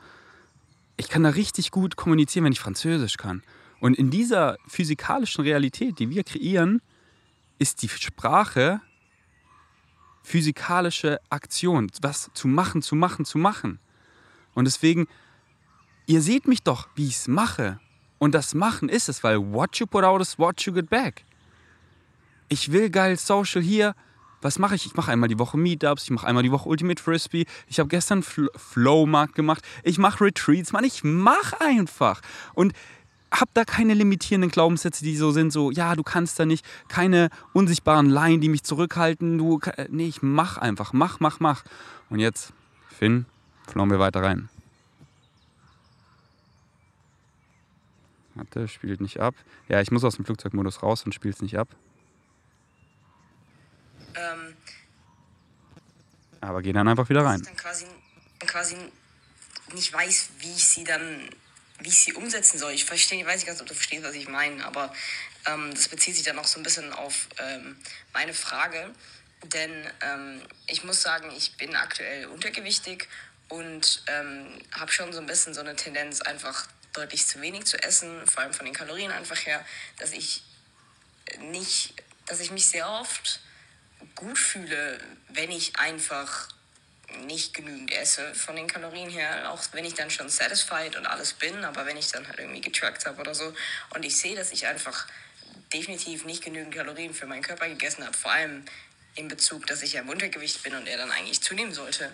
Ich 0.95 1.09
kann 1.09 1.23
da 1.23 1.29
richtig 1.29 1.71
gut 1.71 1.95
kommunizieren, 1.95 2.45
wenn 2.45 2.53
ich 2.53 2.59
Französisch 2.59 3.17
kann. 3.17 3.43
Und 3.79 3.97
in 3.97 4.09
dieser 4.09 4.57
physikalischen 4.67 5.43
Realität, 5.43 5.99
die 5.99 6.09
wir 6.09 6.23
kreieren, 6.23 6.81
ist 7.59 7.81
die 7.81 7.89
Sprache 7.89 8.81
physikalische 10.23 11.19
Aktion, 11.29 11.89
was 12.01 12.29
zu 12.33 12.47
machen, 12.47 12.81
zu 12.81 12.95
machen, 12.95 13.23
zu 13.23 13.37
machen. 13.37 13.79
Und 14.53 14.65
deswegen, 14.65 15.07
ihr 16.05 16.21
seht 16.21 16.47
mich 16.47 16.63
doch, 16.63 16.89
wie 16.95 17.07
ich 17.07 17.15
es 17.15 17.27
mache. 17.27 17.79
Und 18.19 18.33
das 18.33 18.53
Machen 18.53 18.89
ist 18.89 19.07
es, 19.07 19.23
weil 19.23 19.37
what 19.53 19.77
you 19.77 19.85
put 19.85 20.03
out 20.03 20.21
is 20.21 20.37
what 20.37 20.61
you 20.61 20.73
get 20.73 20.89
back. 20.89 21.23
Ich 22.49 22.71
will 22.71 22.89
geil 22.89 23.17
Social 23.17 23.61
hier. 23.61 23.95
Was 24.41 24.59
mache 24.59 24.75
ich? 24.75 24.85
Ich 24.85 24.95
mache 24.95 25.11
einmal 25.11 25.29
die 25.29 25.39
Woche 25.39 25.57
Meetups, 25.57 26.03
ich 26.03 26.09
mache 26.11 26.27
einmal 26.27 26.43
die 26.43 26.51
Woche 26.51 26.69
Ultimate 26.69 27.01
Frisbee, 27.01 27.45
ich 27.67 27.79
habe 27.79 27.89
gestern 27.89 28.21
Fl 28.21 28.49
Flowmarkt 28.55 29.33
gemacht, 29.33 29.63
ich 29.83 29.97
mache 29.97 30.25
Retreats, 30.25 30.73
man, 30.73 30.83
ich 30.83 31.03
mache 31.03 31.59
einfach. 31.59 32.21
Und 32.53 32.73
hab 33.31 33.53
da 33.53 33.65
keine 33.65 33.93
limitierenden 33.93 34.51
Glaubenssätze, 34.51 35.03
die 35.03 35.15
so 35.17 35.31
sind, 35.31 35.51
so, 35.51 35.71
ja, 35.71 35.95
du 35.95 36.03
kannst 36.03 36.39
da 36.39 36.45
nicht, 36.45 36.65
keine 36.87 37.29
unsichtbaren 37.53 38.09
Laien, 38.09 38.41
die 38.41 38.49
mich 38.49 38.63
zurückhalten, 38.63 39.37
du, 39.37 39.59
nee, 39.89 40.07
ich 40.07 40.21
mach 40.21 40.57
einfach, 40.57 40.93
mach, 40.93 41.19
mach, 41.19 41.39
mach. 41.39 41.63
Und 42.09 42.19
jetzt, 42.19 42.53
Finn, 42.87 43.25
flowen 43.67 43.91
wir 43.91 43.99
weiter 43.99 44.23
rein. 44.23 44.49
Warte, 48.35 48.67
spielt 48.67 49.01
nicht 49.01 49.19
ab. 49.19 49.33
Ja, 49.67 49.81
ich 49.81 49.91
muss 49.91 50.03
aus 50.03 50.15
dem 50.15 50.25
Flugzeugmodus 50.25 50.83
raus 50.83 51.03
und 51.03 51.13
spielt 51.13 51.35
es 51.35 51.41
nicht 51.41 51.57
ab. 51.57 51.67
Ähm, 54.15 54.53
Aber 56.39 56.61
geh 56.61 56.71
dann 56.71 56.87
einfach 56.87 57.09
wieder 57.09 57.25
rein. 57.25 57.41
Dann 57.41 57.55
quasi, 57.55 57.85
quasi 58.39 58.75
nicht 59.73 59.91
weiß, 59.91 60.29
wie 60.39 60.51
ich 60.51 60.65
sie 60.65 60.83
dann 60.83 61.29
wie 61.79 61.89
ich 61.89 62.01
sie 62.01 62.13
umsetzen 62.13 62.57
soll. 62.57 62.73
Ich 62.73 62.85
verstehe, 62.85 63.25
weiß 63.25 63.35
nicht 63.35 63.47
ganz, 63.47 63.61
ob 63.61 63.67
du 63.67 63.73
verstehst, 63.73 64.03
was 64.03 64.15
ich 64.15 64.27
meine, 64.27 64.65
aber 64.65 64.93
ähm, 65.45 65.73
das 65.73 65.87
bezieht 65.87 66.15
sich 66.15 66.23
dann 66.23 66.39
auch 66.39 66.47
so 66.47 66.59
ein 66.59 66.63
bisschen 66.63 66.91
auf 66.93 67.27
ähm, 67.39 67.77
meine 68.13 68.33
Frage. 68.33 68.93
Denn 69.43 69.71
ähm, 70.01 70.41
ich 70.65 70.83
muss 70.83 71.01
sagen, 71.01 71.31
ich 71.37 71.57
bin 71.57 71.75
aktuell 71.75 72.25
untergewichtig 72.25 73.07
und 73.49 74.03
ähm, 74.07 74.47
habe 74.71 74.91
schon 74.91 75.13
so 75.13 75.19
ein 75.19 75.27
bisschen 75.27 75.53
so 75.53 75.61
eine 75.61 75.75
Tendenz, 75.75 76.21
einfach 76.21 76.67
deutlich 76.93 77.27
zu 77.27 77.39
wenig 77.41 77.65
zu 77.65 77.81
essen, 77.83 78.25
vor 78.27 78.43
allem 78.43 78.53
von 78.53 78.65
den 78.65 78.73
Kalorien 78.73 79.11
einfach 79.11 79.37
her, 79.45 79.63
dass 79.99 80.11
ich 80.11 80.41
nicht, 81.39 81.93
dass 82.25 82.39
ich 82.39 82.51
mich 82.51 82.65
sehr 82.65 82.89
oft 82.89 83.39
gut 84.15 84.39
fühle, 84.39 84.99
wenn 85.29 85.51
ich 85.51 85.77
einfach 85.77 86.49
nicht 87.25 87.53
genügend 87.53 87.91
esse 87.93 88.35
von 88.35 88.55
den 88.55 88.67
Kalorien 88.67 89.09
her, 89.09 89.51
auch 89.51 89.61
wenn 89.71 89.85
ich 89.85 89.93
dann 89.93 90.09
schon 90.09 90.29
satisfied 90.29 90.95
und 90.97 91.05
alles 91.05 91.33
bin, 91.33 91.63
aber 91.63 91.85
wenn 91.85 91.97
ich 91.97 92.11
dann 92.11 92.27
halt 92.27 92.39
irgendwie 92.39 92.61
getrackt 92.61 93.05
habe 93.05 93.19
oder 93.21 93.33
so 93.33 93.53
und 93.95 94.03
ich 94.03 94.17
sehe, 94.17 94.35
dass 94.35 94.51
ich 94.51 94.67
einfach 94.67 95.07
definitiv 95.73 96.25
nicht 96.25 96.43
genügend 96.43 96.73
Kalorien 96.73 97.13
für 97.13 97.25
meinen 97.25 97.41
Körper 97.41 97.67
gegessen 97.67 98.05
habe, 98.05 98.15
vor 98.15 98.31
allem 98.31 98.65
in 99.15 99.27
Bezug, 99.27 99.65
dass 99.67 99.81
ich 99.81 99.93
ja 99.93 100.01
im 100.01 100.09
Untergewicht 100.09 100.63
bin 100.63 100.75
und 100.75 100.87
er 100.87 100.97
dann 100.97 101.11
eigentlich 101.11 101.41
zunehmen 101.41 101.73
sollte. 101.73 102.13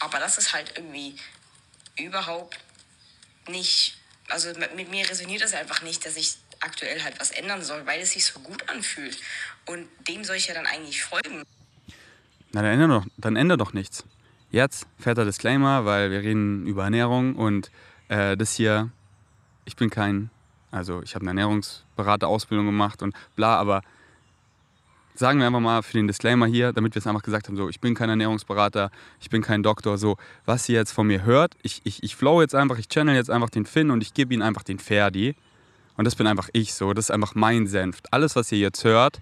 Aber 0.00 0.18
das 0.18 0.36
ist 0.36 0.52
halt 0.52 0.72
irgendwie 0.76 1.16
überhaupt 1.96 2.58
nicht, 3.48 3.96
also 4.28 4.52
mit 4.58 4.90
mir 4.90 5.08
resoniert 5.08 5.42
das 5.42 5.54
einfach 5.54 5.82
nicht, 5.82 6.04
dass 6.04 6.16
ich 6.16 6.36
aktuell 6.60 7.02
halt 7.02 7.18
was 7.20 7.30
ändern 7.30 7.62
soll, 7.62 7.86
weil 7.86 8.00
es 8.00 8.12
sich 8.12 8.26
so 8.26 8.40
gut 8.40 8.68
anfühlt. 8.68 9.18
Und 9.66 9.88
dem 10.08 10.24
soll 10.24 10.36
ich 10.36 10.46
ja 10.46 10.54
dann 10.54 10.66
eigentlich 10.66 11.02
folgen. 11.02 11.44
Na, 12.52 12.62
dann 12.62 12.72
ändere 12.72 13.00
doch, 13.00 13.06
dann 13.16 13.36
ändere 13.36 13.58
doch 13.58 13.72
nichts. 13.72 14.04
Jetzt 14.54 14.86
fetter 15.00 15.24
Disclaimer, 15.24 15.84
weil 15.84 16.12
wir 16.12 16.20
reden 16.20 16.64
über 16.64 16.84
Ernährung 16.84 17.34
und 17.34 17.72
äh, 18.06 18.36
das 18.36 18.54
hier 18.54 18.92
ich 19.64 19.74
bin 19.74 19.90
kein, 19.90 20.30
also 20.70 21.02
ich 21.02 21.16
habe 21.16 21.24
eine 21.24 21.30
Ernährungsberaterausbildung 21.30 22.64
gemacht 22.64 23.02
und 23.02 23.16
bla, 23.34 23.56
aber 23.56 23.82
sagen 25.16 25.40
wir 25.40 25.48
einfach 25.48 25.58
mal 25.58 25.82
für 25.82 25.94
den 25.94 26.06
Disclaimer 26.06 26.46
hier, 26.46 26.72
damit 26.72 26.94
wir 26.94 27.00
es 27.00 27.06
einfach 27.08 27.24
gesagt 27.24 27.48
haben, 27.48 27.56
so, 27.56 27.68
ich 27.68 27.80
bin 27.80 27.96
kein 27.96 28.08
Ernährungsberater, 28.08 28.92
ich 29.20 29.28
bin 29.28 29.42
kein 29.42 29.64
Doktor, 29.64 29.98
so, 29.98 30.18
was 30.44 30.68
ihr 30.68 30.76
jetzt 30.76 30.92
von 30.92 31.08
mir 31.08 31.24
hört, 31.24 31.56
ich, 31.62 31.80
ich, 31.82 32.04
ich 32.04 32.14
flow 32.14 32.40
jetzt 32.40 32.54
einfach, 32.54 32.78
ich 32.78 32.88
channel 32.88 33.16
jetzt 33.16 33.30
einfach 33.30 33.50
den 33.50 33.66
Finn 33.66 33.90
und 33.90 34.04
ich 34.04 34.14
gebe 34.14 34.32
ihm 34.34 34.42
einfach 34.42 34.62
den 34.62 34.78
Ferdi. 34.78 35.34
Und 35.96 36.04
das 36.04 36.14
bin 36.14 36.28
einfach 36.28 36.48
ich 36.52 36.74
so, 36.74 36.92
das 36.92 37.06
ist 37.06 37.10
einfach 37.10 37.34
mein 37.34 37.66
Senf. 37.66 38.02
Alles, 38.12 38.36
was 38.36 38.52
ihr 38.52 38.58
jetzt 38.58 38.84
hört, 38.84 39.20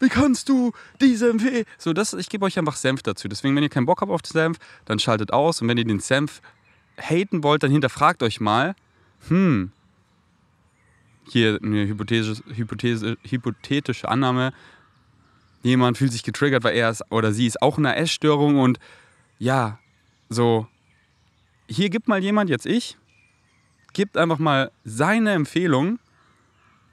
wie 0.00 0.08
kannst 0.08 0.48
du 0.48 0.72
diese 1.00 1.30
empfehlen? 1.30 1.64
So, 1.78 1.92
das, 1.92 2.12
ich 2.14 2.28
gebe 2.28 2.44
euch 2.44 2.58
einfach 2.58 2.76
Senf 2.76 3.02
dazu. 3.02 3.28
Deswegen, 3.28 3.54
wenn 3.56 3.62
ihr 3.62 3.68
keinen 3.68 3.86
Bock 3.86 4.00
habt 4.00 4.10
auf 4.10 4.22
den 4.22 4.32
Senf, 4.32 4.58
dann 4.84 4.98
schaltet 4.98 5.32
aus. 5.32 5.60
Und 5.60 5.68
wenn 5.68 5.78
ihr 5.78 5.84
den 5.84 6.00
Senf 6.00 6.40
haten 7.00 7.42
wollt, 7.42 7.62
dann 7.62 7.70
hinterfragt 7.70 8.22
euch 8.22 8.40
mal, 8.40 8.74
hm, 9.28 9.72
hier 11.30 11.58
eine 11.62 11.86
Hypothese, 11.86 12.42
Hypothese, 12.54 13.16
hypothetische 13.22 14.08
Annahme, 14.08 14.52
jemand 15.62 15.98
fühlt 15.98 16.12
sich 16.12 16.22
getriggert, 16.22 16.64
weil 16.64 16.76
er 16.76 16.90
ist 16.90 17.04
oder 17.10 17.32
sie 17.32 17.46
ist 17.46 17.60
auch 17.62 17.78
in 17.78 17.86
einer 17.86 17.96
Essstörung 17.96 18.58
und 18.58 18.78
ja, 19.38 19.78
so, 20.28 20.66
hier 21.68 21.90
gibt 21.90 22.08
mal 22.08 22.22
jemand, 22.22 22.50
jetzt 22.50 22.66
ich, 22.66 22.96
gibt 23.92 24.16
einfach 24.16 24.38
mal 24.38 24.70
seine 24.84 25.32
Empfehlung 25.32 25.98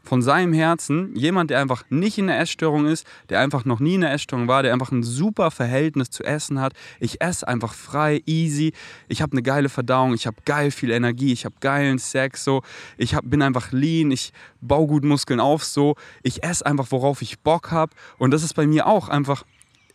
von 0.05 0.21
seinem 0.21 0.53
Herzen, 0.53 1.15
jemand, 1.15 1.49
der 1.49 1.59
einfach 1.59 1.83
nicht 1.89 2.19
in 2.19 2.27
der 2.27 2.39
Essstörung 2.39 2.85
ist, 2.85 3.07
der 3.29 3.39
einfach 3.39 3.65
noch 3.65 3.79
nie 3.79 3.95
in 3.95 4.01
der 4.01 4.13
Essstörung 4.13 4.47
war, 4.47 4.61
der 4.61 4.71
einfach 4.71 4.91
ein 4.91 5.01
super 5.01 5.49
Verhältnis 5.49 6.11
zu 6.11 6.23
Essen 6.23 6.61
hat. 6.61 6.73
Ich 6.99 7.21
esse 7.21 7.47
einfach 7.47 7.73
frei, 7.73 8.21
easy. 8.27 8.73
Ich 9.07 9.23
habe 9.23 9.31
eine 9.31 9.41
geile 9.41 9.67
Verdauung, 9.67 10.13
ich 10.13 10.27
habe 10.27 10.37
geil 10.45 10.69
viel 10.69 10.91
Energie, 10.91 11.33
ich 11.33 11.43
habe 11.43 11.55
geilen 11.59 11.97
Sex, 11.97 12.43
so. 12.43 12.61
Ich 12.97 13.15
hab, 13.15 13.27
bin 13.27 13.41
einfach 13.41 13.71
lean, 13.71 14.11
ich 14.11 14.31
baue 14.61 14.87
gut 14.87 15.03
Muskeln 15.03 15.39
auf, 15.39 15.63
so. 15.63 15.95
Ich 16.21 16.43
esse 16.43 16.65
einfach, 16.65 16.91
worauf 16.91 17.23
ich 17.23 17.39
Bock 17.39 17.71
habe. 17.71 17.91
Und 18.19 18.31
das 18.31 18.43
ist 18.43 18.53
bei 18.53 18.67
mir 18.67 18.85
auch 18.85 19.09
einfach. 19.09 19.43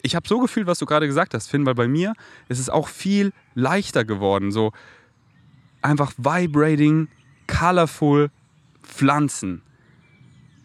Ich 0.02 0.16
habe 0.16 0.26
so 0.26 0.40
gefühlt, 0.40 0.66
was 0.66 0.78
du 0.78 0.86
gerade 0.86 1.06
gesagt 1.06 1.34
hast, 1.34 1.48
Finn, 1.48 1.66
weil 1.66 1.74
bei 1.74 1.86
mir 1.86 2.14
ist 2.48 2.58
es 2.58 2.68
auch 2.68 2.88
viel 2.88 3.32
leichter 3.54 4.04
geworden. 4.04 4.50
So 4.50 4.72
einfach 5.82 6.12
vibrating, 6.16 7.08
colorful 7.46 8.30
Pflanzen 8.82 9.62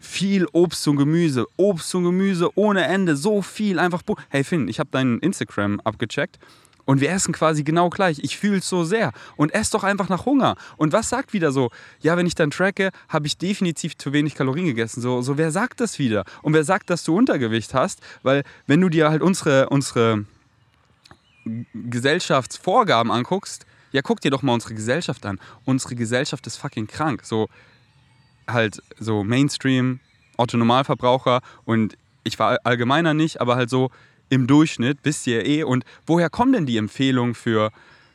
viel 0.06 0.46
Obst 0.52 0.86
und 0.88 0.96
Gemüse. 0.96 1.46
Obst 1.56 1.94
und 1.94 2.04
Gemüse 2.04 2.50
ohne 2.54 2.84
Ende, 2.84 3.16
so 3.16 3.42
viel 3.42 3.78
einfach. 3.78 4.02
Hey 4.28 4.44
Finn, 4.44 4.68
ich 4.68 4.78
habe 4.78 4.90
deinen 4.90 5.18
Instagram 5.18 5.80
abgecheckt 5.80 6.38
und 6.86 7.00
wir 7.00 7.10
essen 7.10 7.34
quasi 7.34 7.64
genau 7.64 7.90
gleich. 7.90 8.20
Ich 8.22 8.38
fühle 8.38 8.58
es 8.58 8.68
so 8.68 8.84
sehr. 8.84 9.12
Und 9.36 9.52
ess 9.52 9.70
doch 9.70 9.84
einfach 9.84 10.08
nach 10.08 10.24
Hunger. 10.24 10.56
Und 10.76 10.92
was 10.92 11.08
sagt 11.08 11.32
wieder 11.32 11.52
so? 11.52 11.70
Ja, 12.00 12.16
wenn 12.16 12.26
ich 12.26 12.34
dann 12.34 12.50
tracke, 12.50 12.90
habe 13.08 13.26
ich 13.26 13.36
definitiv 13.36 13.98
zu 13.98 14.12
wenig 14.12 14.34
Kalorien 14.34 14.66
gegessen. 14.66 15.02
So, 15.02 15.20
so, 15.20 15.36
wer 15.36 15.50
sagt 15.50 15.80
das 15.80 15.98
wieder? 15.98 16.24
Und 16.42 16.54
wer 16.54 16.64
sagt, 16.64 16.88
dass 16.88 17.04
du 17.04 17.16
Untergewicht 17.16 17.74
hast? 17.74 18.00
Weil, 18.22 18.44
wenn 18.66 18.80
du 18.80 18.88
dir 18.88 19.10
halt 19.10 19.20
unsere, 19.20 19.68
unsere 19.68 20.24
Gesellschaftsvorgaben 21.74 23.10
anguckst, 23.10 23.66
ja, 23.92 24.02
guck 24.02 24.20
dir 24.20 24.30
doch 24.30 24.42
mal 24.42 24.52
unsere 24.52 24.74
Gesellschaft 24.74 25.26
an. 25.26 25.40
Unsere 25.64 25.96
Gesellschaft 25.96 26.46
ist 26.46 26.56
fucking 26.56 26.86
krank. 26.86 27.22
So, 27.24 27.48
halt 28.48 28.82
so 28.98 29.24
Mainstream, 29.24 30.00
Otto-Normalverbraucher 30.36 31.40
und 31.64 31.96
ich 32.24 32.38
war 32.38 32.58
allgemeiner 32.64 33.14
nicht, 33.14 33.40
aber 33.40 33.56
halt 33.56 33.70
so 33.70 33.90
im 34.28 34.46
Durchschnitt 34.46 34.98
wisst 35.04 35.26
ihr 35.26 35.46
eh. 35.46 35.62
Und 35.62 35.84
woher 36.06 36.30
kommen 36.30 36.52
denn 36.52 36.66
die 36.66 36.76
Empfehlungen 36.76 37.34
für 37.34 37.70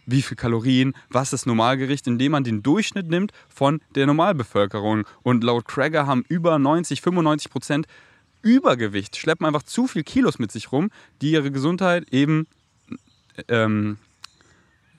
wie 0.06 0.22
viel 0.22 0.36
Kalorien, 0.36 0.94
was 1.10 1.32
ist 1.32 1.46
Normalgericht, 1.46 2.08
indem 2.08 2.34
man 2.34 2.44
den 2.44 2.64
Durchschnitt 2.64 3.08
nimmt 3.08 3.32
von 3.48 3.82
der 3.96 4.08
Normalbevölkerung. 4.08 5.06
Und 5.24 5.44
laut 5.44 5.66
Krager 5.66 6.06
haben 6.06 6.26
über 6.28 6.60
90, 6.60 7.02
95 7.02 7.52
Prozent 7.52 7.88
Übergewicht, 8.42 9.16
schleppen 9.16 9.46
einfach 9.46 9.64
zu 9.64 9.88
viel 9.88 10.04
Kilos 10.04 10.40
mit 10.40 10.52
sich 10.52 10.72
rum, 10.72 10.90
die 11.22 11.32
ihre 11.32 11.52
Gesundheit 11.52 12.12
eben, 12.12 12.48
ähm, 13.48 13.98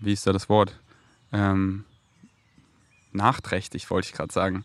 wie 0.00 0.12
ist 0.12 0.26
da 0.26 0.32
das 0.32 0.48
Wort? 0.48 0.78
Ähm, 1.32 1.84
nachträchtig, 3.12 3.90
wollte 3.90 4.06
ich 4.08 4.14
gerade 4.14 4.32
sagen. 4.32 4.64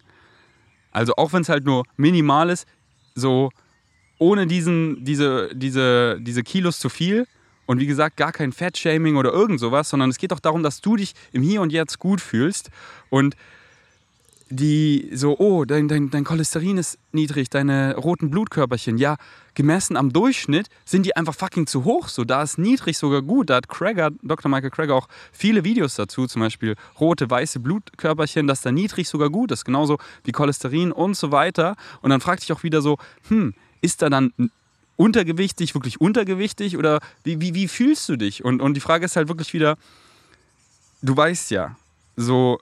Also 0.92 1.14
auch 1.16 1.34
wenn 1.34 1.42
es 1.42 1.50
halt 1.50 1.66
nur 1.66 1.84
minimal 1.96 2.50
ist, 2.50 2.68
so 3.16 3.52
ohne 4.20 4.48
diesen, 4.48 5.04
diese, 5.04 5.50
diese, 5.54 6.18
diese 6.20 6.44
Kilos 6.44 6.80
zu 6.80 6.90
viel. 6.90 7.28
Und 7.66 7.80
wie 7.80 7.86
gesagt, 7.86 8.18
gar 8.18 8.32
kein 8.32 8.54
Fettshaming 8.54 9.18
oder 9.18 9.34
irgend 9.34 9.60
sowas, 9.60 9.90
sondern 9.90 10.10
es 10.10 10.18
geht 10.18 10.32
doch 10.32 10.40
darum, 10.40 10.64
dass 10.64 10.82
du 10.82 10.96
dich 10.96 11.14
im 11.34 11.44
Hier 11.44 11.62
und 11.62 11.72
Jetzt 11.72 12.00
gut 12.00 12.22
fühlst. 12.22 12.70
Und 13.10 13.36
die 14.50 15.10
so, 15.14 15.38
oh, 15.38 15.66
dein, 15.66 15.88
dein, 15.88 16.10
dein 16.10 16.24
Cholesterin 16.24 16.78
ist 16.78 16.98
niedrig, 17.12 17.50
deine 17.50 17.96
roten 17.96 18.30
Blutkörperchen, 18.30 18.98
ja, 18.98 19.18
gemessen 19.54 19.98
am 19.98 20.14
Durchschnitt 20.14 20.68
sind 20.86 21.06
die 21.06 21.16
einfach 21.16 21.34
fucking 21.34 21.68
zu 21.68 21.84
hoch. 21.84 22.08
So, 22.08 22.24
da 22.24 22.44
ist 22.44 22.58
niedrig 22.58 22.98
sogar 22.98 23.22
gut. 23.22 23.50
Da 23.50 23.56
hat 23.56 23.68
Craig, 23.68 23.98
Dr. 24.22 24.50
Michael 24.50 24.70
Craig 24.70 24.90
auch 24.92 25.08
viele 25.32 25.64
Videos 25.64 25.96
dazu, 25.96 26.28
zum 26.28 26.42
Beispiel 26.42 26.76
rote, 27.00 27.30
weiße 27.30 27.60
Blutkörperchen, 27.60 28.48
dass 28.48 28.62
da 28.62 28.72
niedrig 28.72 29.10
sogar 29.10 29.30
gut 29.30 29.52
ist, 29.52 29.66
genauso 29.66 29.98
wie 30.24 30.32
Cholesterin 30.32 30.92
und 30.92 31.16
so 31.16 31.32
weiter. 31.32 31.76
Und 32.02 32.12
dann 32.12 32.22
fragt 32.22 32.42
sich 32.42 32.54
auch 32.54 32.64
wieder 32.64 32.82
so, 32.82 32.98
hm, 33.30 33.54
ist 33.82 34.02
da 34.02 34.10
dann 34.10 34.32
untergewichtig, 34.96 35.74
wirklich 35.74 36.00
untergewichtig 36.00 36.78
oder 36.78 37.00
wie, 37.24 37.42
wie, 37.42 37.54
wie 37.54 37.68
fühlst 37.68 38.08
du 38.10 38.16
dich? 38.16 38.46
Und, 38.46 38.62
und 38.62 38.76
die 38.76 38.82
Frage 38.82 39.06
ist 39.06 39.16
halt 39.16 39.28
wirklich 39.28 39.54
wieder, 39.54 39.78
du 41.02 41.16
weißt 41.16 41.52
ja, 41.52 41.76
so 42.16 42.60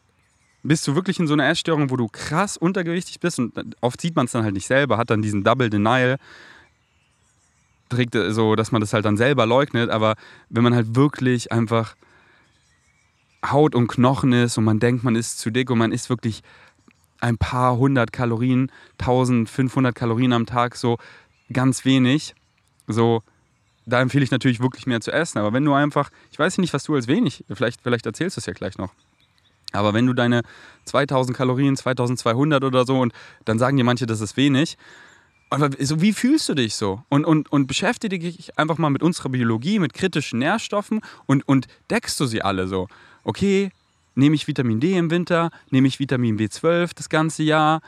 bist 0.68 0.88
du 0.88 0.96
wirklich 0.96 1.20
in 1.20 1.28
so 1.28 1.34
einer 1.34 1.48
Essstörung, 1.48 1.90
wo 1.90 1.96
du 1.96 2.08
krass 2.08 2.58
untergewichtig 2.58 3.20
bist 3.20 3.40
und 3.40 3.54
oft 3.82 4.02
sieht 4.02 4.16
man 4.16 4.26
es 4.26 4.32
dann 4.32 4.44
halt 4.44 4.54
nicht 4.54 4.68
selber, 4.68 4.98
hat 4.98 5.10
dann 5.10 5.22
diesen 5.22 5.44
Double 5.44 5.70
Denial, 5.70 6.18
trägt 7.90 8.16
so, 8.30 8.56
dass 8.56 8.72
man 8.72 8.82
das 8.82 8.94
halt 8.94 9.06
dann 9.06 9.18
selber 9.18 9.46
leugnet, 9.46 9.90
aber 9.90 10.16
wenn 10.50 10.64
man 10.64 10.74
halt 10.74 10.96
wirklich 10.96 11.52
einfach 11.52 11.96
Haut 13.46 13.76
und 13.76 13.88
Knochen 13.88 14.34
ist 14.34 14.58
und 14.58 14.64
man 14.64 14.80
denkt, 14.80 15.04
man 15.04 15.16
ist 15.16 15.38
zu 15.38 15.52
dick 15.52 15.70
und 15.70 15.78
man 15.78 15.92
isst 15.92 16.10
wirklich 16.10 16.42
ein 17.20 17.38
paar 17.38 17.78
hundert 17.78 18.12
Kalorien, 18.12 18.72
1500 19.00 19.94
Kalorien 19.94 20.34
am 20.34 20.46
Tag, 20.46 20.76
so 20.76 20.98
ganz 21.54 21.86
wenig, 21.86 22.34
so 22.88 23.22
da 23.86 24.02
empfehle 24.02 24.24
ich 24.24 24.32
natürlich 24.32 24.60
wirklich 24.60 24.88
mehr 24.88 25.00
zu 25.00 25.12
essen. 25.12 25.38
Aber 25.38 25.54
wenn 25.54 25.64
du 25.64 25.74
einfach, 25.74 26.10
ich 26.32 26.40
weiß 26.40 26.58
nicht, 26.58 26.74
was 26.74 26.84
du 26.84 26.96
als 26.96 27.08
wenig, 27.08 27.46
vielleicht, 27.54 27.82
vielleicht 27.82 28.06
erzählst 28.06 28.38
du 28.38 28.40
es 28.40 28.46
ja 28.48 28.54
gleich 28.54 28.78
noch. 28.78 28.92
Aber 29.72 29.94
wenn 29.94 30.06
du 30.06 30.14
deine 30.14 30.42
2000 30.86 31.36
Kalorien, 31.36 31.76
2200 31.76 32.64
oder 32.64 32.86
so, 32.86 33.00
und 33.00 33.14
dann 33.46 33.60
sagen 33.60 33.78
dir 33.78 33.84
manche, 33.84 34.06
das 34.06 34.22
ist 34.22 34.38
wenig, 34.38 34.78
aber 35.50 35.70
so, 35.80 36.02
wie 36.02 36.14
fühlst 36.14 36.50
du 36.50 36.54
dich 36.54 36.76
so? 36.76 37.04
Und, 37.10 37.26
und, 37.26 37.52
und 37.52 37.68
beschäftige 37.68 38.18
dich 38.20 38.58
einfach 38.58 38.78
mal 38.78 38.90
mit 38.90 39.04
unserer 39.04 39.30
Biologie, 39.30 39.80
mit 39.80 39.94
kritischen 39.94 40.40
Nährstoffen 40.40 41.02
und, 41.28 41.48
und 41.48 41.68
deckst 41.90 42.20
du 42.20 42.26
sie 42.26 42.42
alle 42.42 42.68
so. 42.68 42.88
Okay, 43.24 43.72
nehme 44.16 44.36
ich 44.36 44.48
Vitamin 44.48 44.80
D 44.80 44.98
im 44.98 45.12
Winter, 45.12 45.52
nehme 45.70 45.88
ich 45.88 46.00
Vitamin 46.00 46.38
B12 46.38 46.92
das 46.96 47.10
ganze 47.10 47.44
Jahr, 47.44 47.82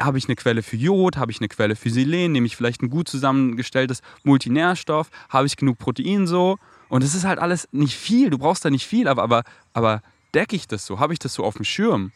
habe 0.00 0.18
ich 0.18 0.26
eine 0.26 0.36
Quelle 0.36 0.62
für 0.62 0.76
Jod, 0.76 1.16
habe 1.16 1.32
ich 1.32 1.40
eine 1.40 1.48
Quelle 1.48 1.76
für 1.76 1.90
Selen, 1.90 2.32
nehme 2.32 2.46
ich 2.46 2.56
vielleicht 2.56 2.82
ein 2.82 2.90
gut 2.90 3.08
zusammengestelltes 3.08 4.00
Multinährstoff, 4.22 5.10
habe 5.28 5.46
ich 5.46 5.56
genug 5.56 5.78
Protein 5.78 6.26
so. 6.26 6.58
Und 6.88 7.02
es 7.02 7.14
ist 7.14 7.24
halt 7.24 7.38
alles 7.38 7.68
nicht 7.72 7.96
viel, 7.96 8.30
du 8.30 8.38
brauchst 8.38 8.64
da 8.64 8.70
nicht 8.70 8.86
viel, 8.86 9.08
aber, 9.08 9.22
aber, 9.22 9.42
aber 9.72 10.02
decke 10.34 10.56
ich 10.56 10.68
das 10.68 10.86
so? 10.86 10.98
Habe 10.98 11.12
ich 11.12 11.18
das 11.18 11.34
so 11.34 11.44
auf 11.44 11.54
dem 11.54 11.64
Schirm? 11.64 12.12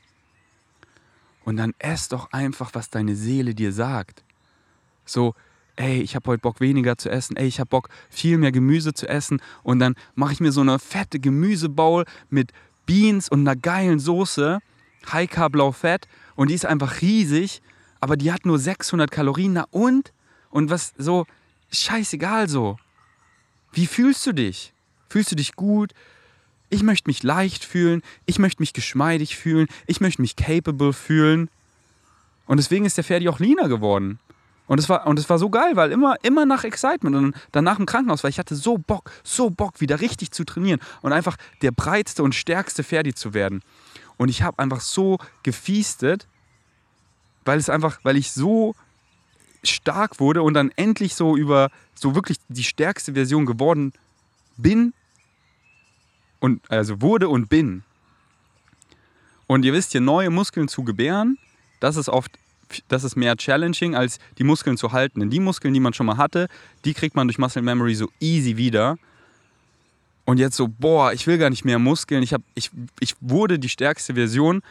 Und 1.44 1.56
dann 1.56 1.74
ess 1.78 2.08
doch 2.08 2.32
einfach, 2.32 2.70
was 2.74 2.90
deine 2.90 3.14
Seele 3.14 3.54
dir 3.54 3.72
sagt. 3.72 4.22
So, 5.04 5.34
ey, 5.76 6.00
ich 6.02 6.14
habe 6.14 6.30
heute 6.30 6.42
Bock 6.42 6.60
weniger 6.60 6.98
zu 6.98 7.08
essen, 7.08 7.36
ey, 7.36 7.46
ich 7.46 7.60
habe 7.60 7.68
Bock 7.68 7.88
viel 8.10 8.36
mehr 8.36 8.52
Gemüse 8.52 8.92
zu 8.92 9.08
essen 9.08 9.40
und 9.62 9.78
dann 9.78 9.94
mache 10.14 10.32
ich 10.32 10.40
mir 10.40 10.52
so 10.52 10.60
eine 10.60 10.78
fette 10.78 11.20
Gemüsebowl 11.20 12.04
mit 12.28 12.52
Beans 12.84 13.28
und 13.28 13.40
einer 13.40 13.56
geilen 13.56 14.00
Soße, 14.00 14.58
High 15.12 15.30
Carb 15.30 15.54
Low 15.54 15.72
Fat 15.72 16.08
und 16.34 16.50
die 16.50 16.54
ist 16.54 16.66
einfach 16.66 17.00
riesig, 17.00 17.62
aber 18.00 18.16
die 18.16 18.32
hat 18.32 18.44
nur 18.44 18.58
600 18.58 19.10
Kalorien, 19.10 19.54
na 19.54 19.66
und? 19.70 20.12
Und 20.50 20.70
was 20.70 20.94
so, 20.98 21.26
scheißegal 21.70 22.48
so. 22.48 22.78
Wie 23.72 23.86
fühlst 23.86 24.26
du 24.26 24.32
dich? 24.32 24.72
Fühlst 25.08 25.32
du 25.32 25.36
dich 25.36 25.54
gut? 25.54 25.92
Ich 26.70 26.82
möchte 26.82 27.08
mich 27.08 27.22
leicht 27.22 27.64
fühlen, 27.64 28.02
ich 28.26 28.38
möchte 28.38 28.62
mich 28.62 28.72
geschmeidig 28.72 29.36
fühlen, 29.36 29.68
ich 29.86 30.00
möchte 30.00 30.20
mich 30.20 30.36
capable 30.36 30.92
fühlen. 30.92 31.48
Und 32.46 32.58
deswegen 32.58 32.84
ist 32.84 32.96
der 32.96 33.04
Ferdi 33.04 33.28
auch 33.28 33.40
leaner 33.40 33.68
geworden. 33.68 34.18
Und 34.66 34.78
es 34.78 34.88
war, 34.88 35.06
und 35.06 35.18
es 35.18 35.28
war 35.30 35.38
so 35.38 35.48
geil, 35.48 35.76
weil 35.76 35.90
immer, 35.92 36.16
immer 36.22 36.44
nach 36.44 36.62
Excitement 36.62 37.16
und 37.16 37.34
danach 37.52 37.78
im 37.78 37.86
Krankenhaus, 37.86 38.22
weil 38.22 38.30
ich 38.30 38.38
hatte 38.38 38.54
so 38.54 38.76
Bock, 38.76 39.10
so 39.24 39.48
Bock, 39.48 39.80
wieder 39.80 40.00
richtig 40.00 40.30
zu 40.30 40.44
trainieren 40.44 40.78
und 41.00 41.12
einfach 41.12 41.36
der 41.62 41.70
breitste 41.70 42.22
und 42.22 42.34
stärkste 42.34 42.82
Ferdi 42.82 43.14
zu 43.14 43.32
werden. 43.32 43.62
Und 44.18 44.28
ich 44.28 44.42
habe 44.42 44.58
einfach 44.58 44.80
so 44.80 45.18
gefiestet, 45.42 46.28
weil 47.46 47.58
es 47.58 47.70
einfach, 47.70 48.00
weil 48.02 48.18
ich 48.18 48.30
so 48.32 48.74
stark 49.64 50.20
wurde 50.20 50.42
und 50.42 50.52
dann 50.52 50.70
endlich 50.76 51.14
so 51.14 51.34
über 51.34 51.70
so 51.94 52.14
wirklich 52.14 52.36
die 52.48 52.64
stärkste 52.64 53.14
Version 53.14 53.46
geworden 53.46 53.92
bin 54.58 54.92
und 56.40 56.60
also 56.70 57.00
wurde 57.00 57.28
und 57.28 57.48
bin. 57.48 57.82
Und 59.46 59.64
ihr 59.64 59.72
wisst, 59.72 59.92
hier 59.92 60.00
neue 60.00 60.30
Muskeln 60.30 60.68
zu 60.68 60.84
gebären, 60.84 61.38
das 61.80 61.96
ist 61.96 62.08
oft 62.08 62.38
das 62.88 63.04
ist 63.04 63.16
mehr 63.16 63.36
challenging, 63.36 63.94
als 63.94 64.18
die 64.38 64.44
Muskeln 64.44 64.76
zu 64.76 64.92
halten. 64.92 65.20
Denn 65.20 65.30
die 65.30 65.40
Muskeln, 65.40 65.74
die 65.74 65.80
man 65.80 65.92
schon 65.92 66.06
mal 66.06 66.16
hatte, 66.16 66.48
die 66.84 66.94
kriegt 66.94 67.16
man 67.16 67.26
durch 67.26 67.38
Muscle 67.38 67.62
Memory 67.62 67.94
so 67.94 68.10
easy 68.20 68.56
wieder. 68.56 68.98
Und 70.24 70.38
jetzt 70.38 70.56
so, 70.56 70.68
boah, 70.68 71.12
ich 71.12 71.26
will 71.26 71.38
gar 71.38 71.50
nicht 71.50 71.64
mehr 71.64 71.78
Muskeln. 71.78 72.22
Ich, 72.22 72.34
hab, 72.34 72.42
ich, 72.54 72.70
ich 73.00 73.14
wurde 73.20 73.58
die 73.58 73.68
stärkste 73.68 74.14
Version. 74.14 74.62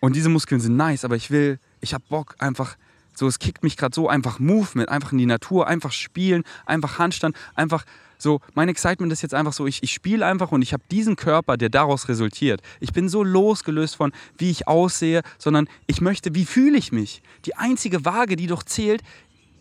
Und 0.00 0.16
diese 0.16 0.28
Muskeln 0.28 0.60
sind 0.60 0.76
nice, 0.76 1.04
aber 1.04 1.16
ich 1.16 1.30
will, 1.30 1.58
ich 1.80 1.92
habe 1.92 2.04
Bock 2.08 2.36
einfach, 2.38 2.76
so, 3.14 3.26
es 3.26 3.38
kickt 3.38 3.62
mich 3.62 3.76
gerade 3.76 3.94
so, 3.94 4.08
einfach 4.08 4.38
Movement, 4.38 4.88
einfach 4.88 5.12
in 5.12 5.18
die 5.18 5.26
Natur, 5.26 5.66
einfach 5.66 5.92
spielen, 5.92 6.44
einfach 6.66 6.98
Handstand, 6.98 7.36
einfach 7.54 7.84
so, 8.18 8.40
mein 8.54 8.68
Excitement 8.68 9.12
ist 9.12 9.22
jetzt 9.22 9.34
einfach 9.34 9.54
so, 9.54 9.66
ich, 9.66 9.82
ich 9.82 9.92
spiele 9.92 10.26
einfach 10.26 10.52
und 10.52 10.60
ich 10.60 10.74
habe 10.74 10.82
diesen 10.90 11.16
Körper, 11.16 11.56
der 11.56 11.70
daraus 11.70 12.08
resultiert. 12.08 12.60
Ich 12.78 12.92
bin 12.92 13.08
so 13.08 13.24
losgelöst 13.24 13.96
von, 13.96 14.12
wie 14.36 14.50
ich 14.50 14.68
aussehe, 14.68 15.22
sondern 15.38 15.68
ich 15.86 16.02
möchte, 16.02 16.34
wie 16.34 16.44
fühle 16.44 16.76
ich 16.76 16.92
mich? 16.92 17.22
Die 17.46 17.56
einzige 17.56 18.04
Waage, 18.04 18.36
die 18.36 18.46
doch 18.46 18.62
zählt, 18.62 19.02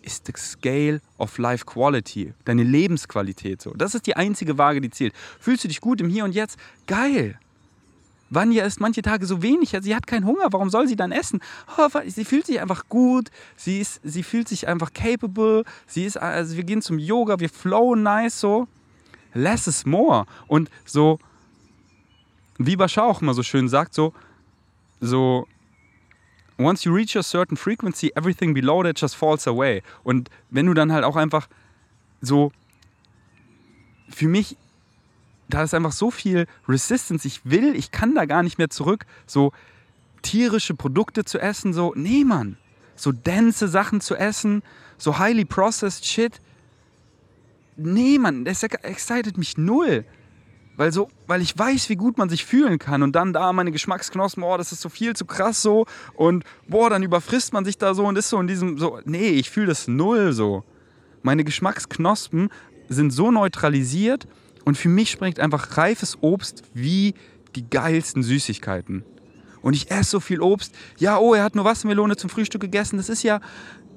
ist 0.02 0.26
the 0.26 0.34
scale 0.38 1.02
of 1.18 1.38
life 1.38 1.66
quality, 1.66 2.34
deine 2.46 2.64
Lebensqualität. 2.64 3.62
So. 3.62 3.72
Das 3.72 3.96
ist 3.96 4.08
die 4.08 4.16
einzige 4.16 4.58
Waage, 4.58 4.82
die 4.82 4.90
zählt. 4.90 5.14
Fühlst 5.40 5.64
du 5.64 5.68
dich 5.68 5.82
gut 5.82 6.02
im 6.02 6.10
Hier 6.10 6.26
und 6.26 6.34
Jetzt? 6.34 6.58
Geil. 6.88 7.40
Vanya 8.30 8.64
isst 8.64 8.80
manche 8.80 9.02
Tage 9.02 9.26
so 9.26 9.42
wenig, 9.42 9.76
sie 9.82 9.96
hat 9.96 10.06
keinen 10.06 10.26
Hunger, 10.26 10.48
warum 10.52 10.70
soll 10.70 10.88
sie 10.88 10.96
dann 10.96 11.12
essen? 11.12 11.40
Oh, 11.78 11.88
sie 12.06 12.26
fühlt 12.26 12.46
sich 12.46 12.62
einfach 12.62 12.88
gut, 12.88 13.30
sie, 13.56 13.80
ist, 13.80 14.02
sie 14.04 14.24
fühlt 14.24 14.48
sich 14.48 14.68
einfach 14.68 14.94
capable, 14.94 15.64
sie 15.88 16.06
ist, 16.06 16.18
also 16.18 16.56
wir 16.56 16.64
gehen 16.64 16.82
zum 16.82 17.00
Yoga, 17.00 17.40
wir 17.40 17.50
flowen 17.50 18.04
nice 18.04 18.40
so. 18.40 18.68
Less 19.34 19.68
is 19.68 19.86
more. 19.86 20.26
Und 20.48 20.70
so, 20.86 21.20
wie 22.58 22.76
Bashar 22.76 23.06
auch 23.06 23.22
immer 23.22 23.34
so 23.34 23.44
schön 23.44 23.70
sagt, 23.70 23.94
so, 23.94 24.14
so, 25.00 25.48
once 26.58 26.84
you 26.84 26.94
reach 26.94 27.16
a 27.16 27.24
certain 27.24 27.56
frequency, 27.56 28.12
everything 28.16 28.54
below 28.54 28.84
that 28.84 29.00
just 29.00 29.16
falls 29.16 29.48
away. 29.48 29.82
Und 30.04 30.30
wenn 30.50 30.66
du 30.66 30.74
dann 30.74 30.92
halt 30.92 31.04
auch 31.04 31.16
einfach 31.16 31.48
so, 32.22 32.52
für 34.10 34.28
mich 34.28 34.58
da 35.50 35.64
ist 35.64 35.74
einfach 35.74 35.92
so 35.92 36.12
viel 36.12 36.46
Resistance. 36.68 37.28
Ich 37.28 37.42
will, 37.44 37.76
ich 37.76 37.92
kann 37.92 38.16
da 38.16 38.26
gar 38.26 38.44
nicht 38.44 38.58
mehr 38.58 38.70
zurück, 38.70 39.06
so 39.26 39.52
tierische 40.22 40.76
Produkte 40.76 41.26
zu 41.26 41.40
essen. 41.40 41.74
So, 41.74 41.94
nee, 41.96 42.24
Mann. 42.24 42.58
So 42.96 43.12
dense 43.12 43.68
Sachen 43.68 44.02
zu 44.02 44.16
essen, 44.16 44.62
so 44.98 45.20
highly 45.20 45.46
processed 45.46 46.06
Shit. 46.06 46.42
Nee, 47.78 48.20
Mann, 48.20 48.46
das 48.46 48.62
excited 48.62 49.38
mich 49.38 49.58
null. 49.58 50.06
Weil, 50.76 50.94
so, 50.94 51.10
weil 51.28 51.42
ich 51.42 51.58
weiß, 51.58 51.90
wie 51.90 51.96
gut 51.96 52.18
man 52.18 52.30
sich 52.30 52.46
fühlen 52.46 52.80
kann. 52.80 53.04
Und 53.04 53.14
dann 53.14 53.34
da 53.34 53.52
meine 53.52 53.72
Geschmacksknospen, 53.72 54.44
oh, 54.44 54.56
das 54.56 54.72
ist 54.72 54.82
so 54.82 54.90
viel 54.90 55.16
zu 55.16 55.26
krass 55.26 55.62
so. 55.62 55.86
Und 56.14 56.46
boah, 56.68 56.90
dann 56.90 57.04
überfrisst 57.04 57.52
man 57.54 57.66
sich 57.66 57.78
da 57.78 57.94
so 57.94 58.06
und 58.06 58.18
ist 58.18 58.30
so 58.30 58.40
in 58.40 58.48
diesem, 58.48 58.78
so, 58.78 59.00
nee, 59.06 59.30
ich 59.30 59.50
fühle 59.50 59.68
das 59.68 59.88
null 59.88 60.32
so. 60.32 60.64
Meine 61.22 61.44
Geschmacksknospen 61.44 62.50
sind 62.88 63.12
so 63.12 63.30
neutralisiert 63.32 64.28
und 64.70 64.76
für 64.76 64.88
mich 64.88 65.10
schmeckt 65.10 65.40
einfach 65.40 65.78
reifes 65.78 66.20
Obst 66.22 66.62
wie 66.76 67.16
die 67.56 67.68
geilsten 67.68 68.22
Süßigkeiten. 68.22 69.04
Und 69.64 69.74
ich 69.74 69.90
esse 69.90 70.12
so 70.12 70.20
viel 70.20 70.42
Obst. 70.42 70.76
Ja, 71.00 71.18
oh, 71.18 71.34
er 71.34 71.44
hat 71.44 71.56
nur 71.56 71.66
Wassermelone 71.66 72.18
zum 72.18 72.30
Frühstück 72.30 72.62
gegessen. 72.62 72.98
Das 72.98 73.10
ist 73.10 73.24
ja. 73.24 73.42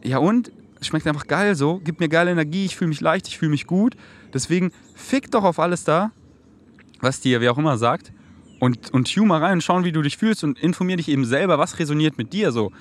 Ja, 0.03 0.17
und? 0.17 0.51
Schmeckt 0.81 1.07
einfach 1.07 1.27
geil 1.27 1.57
so. 1.57 1.79
Gibt 1.85 2.01
mir 2.01 2.09
geile 2.09 2.31
Energie. 2.31 2.65
Ich 2.65 2.75
fühle 2.75 2.89
mich 2.89 3.03
leicht. 3.03 3.29
Ich 3.29 3.37
fühle 3.37 3.51
mich 3.51 3.67
gut. 3.67 3.97
Deswegen 4.33 4.73
fick 4.95 5.31
doch 5.31 5.45
auf 5.45 5.59
alles 5.59 5.85
da, 5.85 6.11
was 7.03 7.21
dir 7.21 7.43
wer 7.43 7.53
auch 7.53 7.59
immer 7.59 7.77
sagt. 7.77 8.11
Und, 8.59 8.95
und 8.95 9.13
tune 9.13 9.27
mal 9.27 9.43
rein 9.43 9.59
und 9.59 9.63
schauen, 9.63 9.85
wie 9.85 9.93
du 9.93 10.01
dich 10.01 10.17
fühlst. 10.17 10.43
Und 10.43 10.59
informier 10.59 10.97
dich 10.97 11.09
eben 11.09 11.27
selber, 11.27 11.59
was 11.59 11.79
resoniert 11.79 12.17
mit 12.17 12.33
dir 12.33 12.51
so. 12.51 12.73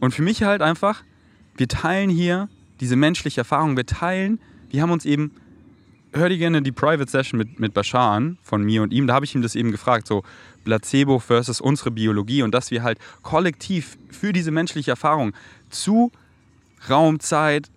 Und 0.00 0.12
für 0.14 0.22
mich 0.22 0.42
halt 0.42 0.62
einfach, 0.62 1.04
wir 1.56 1.68
teilen 1.68 2.10
hier 2.10 2.48
diese 2.80 2.96
menschliche 2.96 3.42
Erfahrung. 3.42 3.76
Wir 3.76 3.86
teilen, 3.86 4.40
wir 4.68 4.82
haben 4.82 4.90
uns 4.90 5.04
eben 5.04 5.30
hör 6.16 6.28
dir 6.28 6.38
gerne 6.38 6.62
die 6.62 6.72
Private 6.72 7.10
Session 7.10 7.38
mit, 7.38 7.60
mit 7.60 7.74
Bashar 7.74 8.12
an, 8.12 8.38
von 8.42 8.62
mir 8.62 8.82
und 8.82 8.92
ihm. 8.92 9.06
Da 9.06 9.14
habe 9.14 9.24
ich 9.24 9.34
ihm 9.34 9.42
das 9.42 9.54
eben 9.54 9.70
gefragt, 9.70 10.06
so 10.06 10.22
Placebo 10.64 11.18
versus 11.18 11.60
unsere 11.60 11.90
Biologie 11.90 12.42
und 12.42 12.52
dass 12.52 12.70
wir 12.70 12.82
halt 12.82 12.98
kollektiv 13.22 13.96
für 14.10 14.32
diese 14.32 14.50
menschliche 14.50 14.90
Erfahrung 14.90 15.32
zu 15.70 16.10
Raumzeit, 16.88 17.70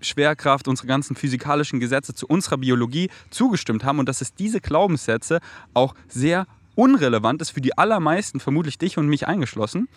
Schwerkraft, 0.00 0.68
unsere 0.68 0.86
ganzen 0.86 1.16
physikalischen 1.16 1.80
Gesetze 1.80 2.14
zu 2.14 2.26
unserer 2.26 2.58
Biologie 2.58 3.10
zugestimmt 3.30 3.84
haben 3.84 3.98
und 3.98 4.08
dass 4.08 4.20
es 4.20 4.34
diese 4.34 4.60
Glaubenssätze 4.60 5.40
auch 5.74 5.94
sehr 6.08 6.46
unrelevant 6.74 7.40
ist 7.40 7.50
für 7.50 7.60
die 7.60 7.76
allermeisten, 7.76 8.38
vermutlich 8.38 8.78
dich 8.78 8.98
und 8.98 9.08
mich 9.08 9.26
eingeschlossen, 9.26 9.88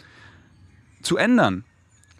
zu 1.01 1.17
ändern 1.17 1.63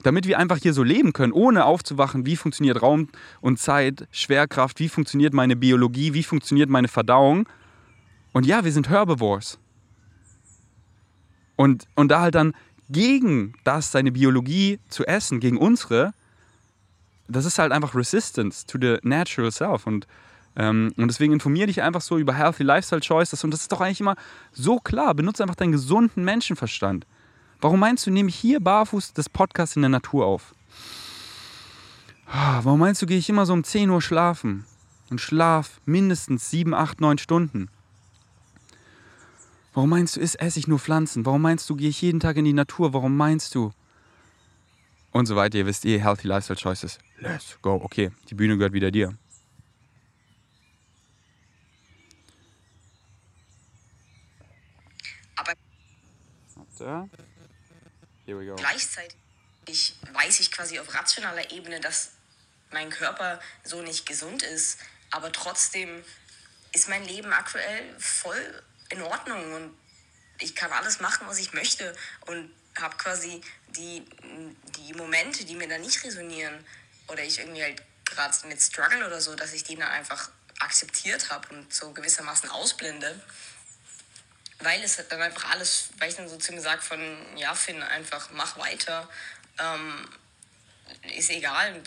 damit 0.04 0.28
wir 0.28 0.40
einfach 0.40 0.58
hier 0.58 0.74
so 0.74 0.84
leben 0.84 1.14
können, 1.14 1.34
ohne 1.34 1.66
aufzuwachen, 1.66 2.26
wie 2.26 2.36
funktioniert 2.36 2.82
Raum 2.82 3.10
und 3.42 3.60
Zeit, 3.60 4.08
Schwerkraft, 4.12 4.80
wie 4.80 4.90
funktioniert 4.90 5.34
meine 5.34 5.56
Biologie, 5.56 6.14
wie 6.14 6.24
funktioniert 6.24 6.70
meine 6.70 6.88
Verdauung. 6.88 7.48
Und 8.32 8.46
ja, 8.46 8.64
wir 8.64 8.72
sind 8.72 8.90
Herbivores. 8.90 9.60
Und, 11.56 11.88
und 11.96 12.10
da 12.10 12.22
halt 12.22 12.36
dann 12.36 12.54
gegen 12.90 13.54
das, 13.64 13.92
seine 13.92 14.12
Biologie 14.12 14.80
zu 14.90 15.06
essen, 15.06 15.40
gegen 15.40 15.58
unsere, 15.58 16.14
das 17.28 17.46
ist 17.46 17.60
halt 17.60 17.72
einfach 17.72 17.96
Resistance 17.96 18.66
to 18.66 18.78
the 18.80 18.98
natural 19.04 19.52
self. 19.52 19.86
Und, 19.86 20.08
ähm, 20.56 20.94
und 20.98 21.08
deswegen 21.08 21.34
informiere 21.34 21.68
dich 21.68 21.82
einfach 21.82 22.02
so 22.02 22.18
über 22.18 22.34
Healthy 22.34 22.64
Lifestyle 22.64 23.02
Choices. 23.02 23.44
Und 23.44 23.52
das 23.52 23.62
ist 23.62 23.72
doch 23.72 23.82
eigentlich 23.82 24.00
immer 24.00 24.16
so 24.52 24.80
klar. 24.80 25.14
Benutze 25.14 25.44
einfach 25.44 25.56
deinen 25.56 25.74
gesunden 25.74 26.24
Menschenverstand. 26.24 27.06
Warum 27.62 27.80
meinst 27.80 28.08
du, 28.08 28.12
nehme 28.12 28.30
ich 28.30 28.36
hier 28.36 28.60
barfuß 28.60 29.14
das 29.14 29.28
Podcast 29.28 29.76
in 29.76 29.82
der 29.82 29.90
Natur 29.90 30.26
auf? 30.26 30.56
Ah, 32.26 32.62
warum 32.64 32.80
meinst 32.80 33.02
du, 33.02 33.06
gehe 33.06 33.18
ich 33.18 33.30
immer 33.30 33.46
so 33.46 33.54
um 33.54 33.64
10 33.64 33.90
Uhr 33.90 34.02
schlafen 34.02 34.66
und 35.10 35.20
schlaf 35.20 35.82
mindestens 35.86 36.50
7, 36.50 36.74
8, 36.74 37.02
9 37.02 37.18
Stunden? 37.18 37.70
Warum 39.74 39.90
meinst 39.90 40.16
du, 40.16 40.22
esse 40.22 40.60
ich 40.60 40.68
nur 40.68 40.80
Pflanzen? 40.80 41.26
Warum 41.26 41.42
meinst 41.42 41.70
du, 41.70 41.76
gehe 41.76 41.90
ich 41.90 42.02
jeden 42.02 42.20
Tag 42.20 42.38
in 42.38 42.46
die 42.46 42.54
Natur? 42.54 42.94
Warum 42.94 43.18
meinst 43.18 43.56
du? 43.56 43.74
Und 45.12 45.26
so 45.26 45.36
weiter. 45.36 45.58
Ihr 45.58 45.66
wisst 45.66 45.86
eh, 45.86 46.00
Healthy 46.00 46.28
Lifestyle 46.28 46.60
Choices. 46.60 47.00
Let's 47.20 47.58
go. 47.62 47.74
Okay, 47.84 48.12
die 48.30 48.36
Bühne 48.36 48.58
gehört 48.58 48.74
wieder 48.74 48.92
dir. 48.92 49.18
Aber. 55.36 55.54
Warte. 56.56 57.10
Gleichzeitig 58.56 59.96
weiß 60.14 60.40
ich 60.40 60.52
quasi 60.52 60.80
auf 60.80 60.94
rationaler 60.94 61.52
Ebene, 61.52 61.80
dass 61.80 62.12
mein 62.72 62.90
Körper 62.90 63.40
so 63.64 63.82
nicht 63.82 64.06
gesund 64.06 64.44
ist, 64.44 64.80
aber 65.12 65.32
trotzdem 65.32 66.04
ist 66.72 66.88
mein 66.88 67.04
Leben 67.06 67.34
aktuell 67.34 68.00
voll 68.00 68.64
in 68.90 69.02
Ordnung 69.02 69.54
und 69.54 69.78
ich 70.40 70.56
kann 70.56 70.72
alles 70.72 71.00
machen, 71.00 71.28
was 71.28 71.40
ich 71.40 71.54
möchte 71.54 71.96
und 72.28 72.52
habe 72.80 72.96
quasi 72.98 73.42
die, 73.70 74.06
die 74.78 74.94
Momente, 74.94 75.46
die 75.46 75.56
mir 75.56 75.68
da 75.68 75.78
nicht 75.78 76.04
resonieren 76.04 76.66
oder 77.08 77.24
ich 77.24 77.40
irgendwie 77.40 77.64
halt 77.64 77.84
gerade 78.06 78.48
mit 78.48 78.62
Struggle 78.62 79.06
oder 79.06 79.20
so, 79.22 79.36
dass 79.36 79.54
ich 79.54 79.64
die 79.64 79.76
dann 79.76 79.90
einfach 79.90 80.30
akzeptiert 80.60 81.30
habe 81.30 81.56
und 81.56 81.74
so 81.74 81.92
gewissermaßen 81.92 82.50
ausblende 82.50 83.20
weil 84.62 84.84
es 84.84 84.98
dann 85.08 85.22
einfach 85.22 85.52
alles, 85.52 85.90
weil 85.98 86.10
ich 86.10 86.16
dann 86.16 86.28
so 86.28 86.38
zu 86.38 86.52
ihm 86.52 86.58
gesagt 86.58 86.84
von, 86.84 87.00
ja, 87.38 87.54
Finn, 87.56 87.82
einfach 87.82 88.30
mach 88.32 88.58
weiter, 88.58 89.10
ähm, 89.58 90.08
ist 91.16 91.30
egal, 91.30 91.82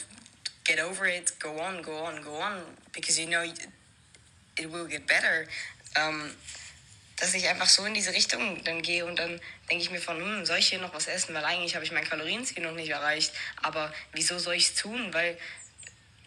get 0.65 0.83
over 0.83 1.07
it, 1.07 1.39
go 1.39 1.51
on, 1.61 1.83
go 1.83 2.07
on, 2.07 2.23
go 2.23 2.39
on, 2.39 2.63
because 2.93 3.21
you 3.21 3.27
know 3.27 3.43
it 3.43 4.73
will 4.73 4.87
get 4.87 5.07
better. 5.07 5.47
Ähm, 5.97 6.35
dass 7.17 7.35
ich 7.35 7.47
einfach 7.47 7.69
so 7.69 7.85
in 7.85 7.95
diese 7.95 8.13
Richtung 8.13 8.65
dann 8.65 8.83
gehe 8.83 9.05
und 9.05 9.17
dann 9.17 9.41
denke 9.71 9.85
ich 9.85 9.91
mir 9.91 10.01
von, 10.01 10.17
hm, 10.17 10.45
soll 10.45 10.59
ich 10.59 10.69
hier 10.69 10.81
noch 10.81 10.93
was 10.93 11.07
essen, 11.07 11.35
weil 11.35 11.45
eigentlich 11.45 11.75
habe 11.75 11.85
ich 11.85 11.93
mein 11.93 12.09
Kalorienziel 12.09 12.65
noch 12.65 12.73
nicht 12.73 12.89
erreicht, 12.89 13.33
aber 13.59 13.93
wieso 14.13 14.39
soll 14.39 14.55
ich 14.55 14.71
es 14.71 14.75
tun, 14.75 15.15
weil 15.15 15.39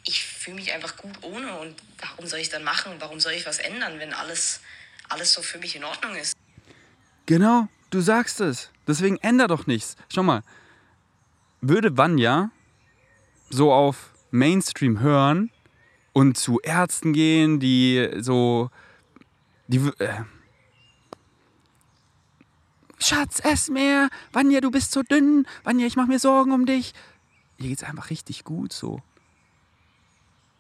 ich 0.06 0.24
fühle 0.24 0.58
mich 0.58 0.72
einfach 0.72 0.96
gut 0.96 1.24
ohne. 1.24 1.58
Und 1.58 1.76
warum 1.98 2.28
soll 2.28 2.40
ich 2.40 2.50
dann 2.50 2.64
machen, 2.64 2.96
warum 3.00 3.20
soll 3.20 3.34
ich 3.34 3.46
was 3.46 3.58
ändern, 3.58 4.00
wenn 4.00 4.14
alles 4.14 4.62
alles 5.10 5.34
so 5.34 5.42
für 5.42 5.58
mich 5.58 5.76
in 5.76 5.84
Ordnung 5.84 6.16
ist. 6.16 6.35
Genau, 7.26 7.68
du 7.90 8.02
sagst 8.02 8.40
es. 8.42 8.72
Deswegen 8.88 9.18
änder 9.18 9.48
doch 9.48 9.66
nichts. 9.66 9.96
Schau 10.14 10.24
mal, 10.24 10.44
würde 11.62 11.98
Vanya 11.98 12.52
so 13.50 13.74
auf 13.74 14.14
Mainstream 14.32 15.00
hören 15.00 15.50
und 16.14 16.38
zu 16.38 16.60
Ärzten 16.60 17.14
gehen, 17.14 17.60
die 17.60 18.10
so. 18.20 18.70
Die, 19.68 19.78
äh, 19.78 20.24
Schatz, 23.00 23.40
ess 23.44 23.70
mehr. 23.70 24.10
Vanya, 24.32 24.62
du 24.62 24.70
bist 24.70 24.92
so 24.92 25.02
dünn. 25.02 25.48
Vanya, 25.64 25.88
ich 25.88 25.96
mach 25.96 26.08
mir 26.08 26.20
Sorgen 26.20 26.52
um 26.52 26.66
dich. 26.66 26.94
Ihr 27.58 27.70
geht's 27.70 27.84
einfach 27.84 28.10
richtig 28.10 28.44
gut 28.44 28.72
so. 28.74 29.02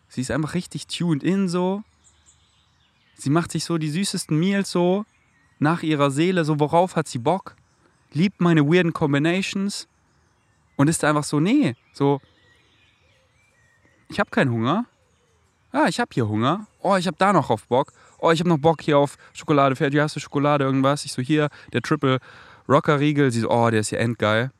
Sie 0.09 0.21
ist 0.21 0.31
einfach 0.31 0.53
richtig 0.53 0.87
tuned 0.87 1.23
in 1.23 1.47
so. 1.47 1.83
Sie 3.15 3.29
macht 3.29 3.51
sich 3.51 3.65
so 3.65 3.77
die 3.77 3.89
süßesten 3.89 4.37
Meals 4.37 4.71
so 4.71 5.05
nach 5.59 5.83
ihrer 5.83 6.11
Seele, 6.11 6.45
so 6.45 6.59
worauf 6.59 6.95
hat 6.95 7.07
sie 7.07 7.19
Bock, 7.19 7.55
liebt 8.11 8.41
meine 8.41 8.65
weirden 8.65 8.93
Combinations 8.93 9.87
und 10.75 10.89
ist 10.89 11.03
einfach 11.03 11.23
so, 11.23 11.39
nee, 11.39 11.75
so, 11.93 12.21
ich 14.09 14.19
habe 14.19 14.29
keinen 14.29 14.51
Hunger. 14.51 14.85
Ja, 15.73 15.87
ich 15.87 15.99
habe 15.99 16.09
hier 16.13 16.27
Hunger. 16.27 16.67
Oh, 16.79 16.95
ich 16.95 17.07
habe 17.07 17.17
da 17.17 17.33
noch 17.33 17.49
auf 17.49 17.67
Bock. 17.67 17.91
Oh, 18.19 18.31
ich 18.31 18.39
habe 18.39 18.49
noch 18.49 18.59
Bock 18.59 18.81
hier 18.81 18.97
auf 18.97 19.17
Schokolade. 19.33 19.75
Fertig, 19.75 19.99
hast 19.99 20.15
du 20.15 20.19
Schokolade, 20.19 20.63
irgendwas? 20.63 21.05
Ich 21.05 21.11
so, 21.11 21.21
hier, 21.21 21.49
der 21.73 21.81
Triple 21.81 22.19
Rocker 22.69 22.99
Riegel. 22.99 23.31
Sie 23.31 23.41
so, 23.41 23.49
oh, 23.49 23.69
der 23.69 23.81
ist 23.81 23.91
ja 23.91 23.99
endgeil. 23.99 24.51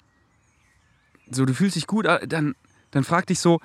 So, 1.29 1.45
du 1.45 1.53
fühlst 1.53 1.75
dich 1.75 1.88
gut, 1.88 2.05
äh, 2.05 2.27
dann, 2.27 2.55
dann 2.91 3.03
frag 3.03 3.27
dich 3.27 3.39
so, 3.39 3.60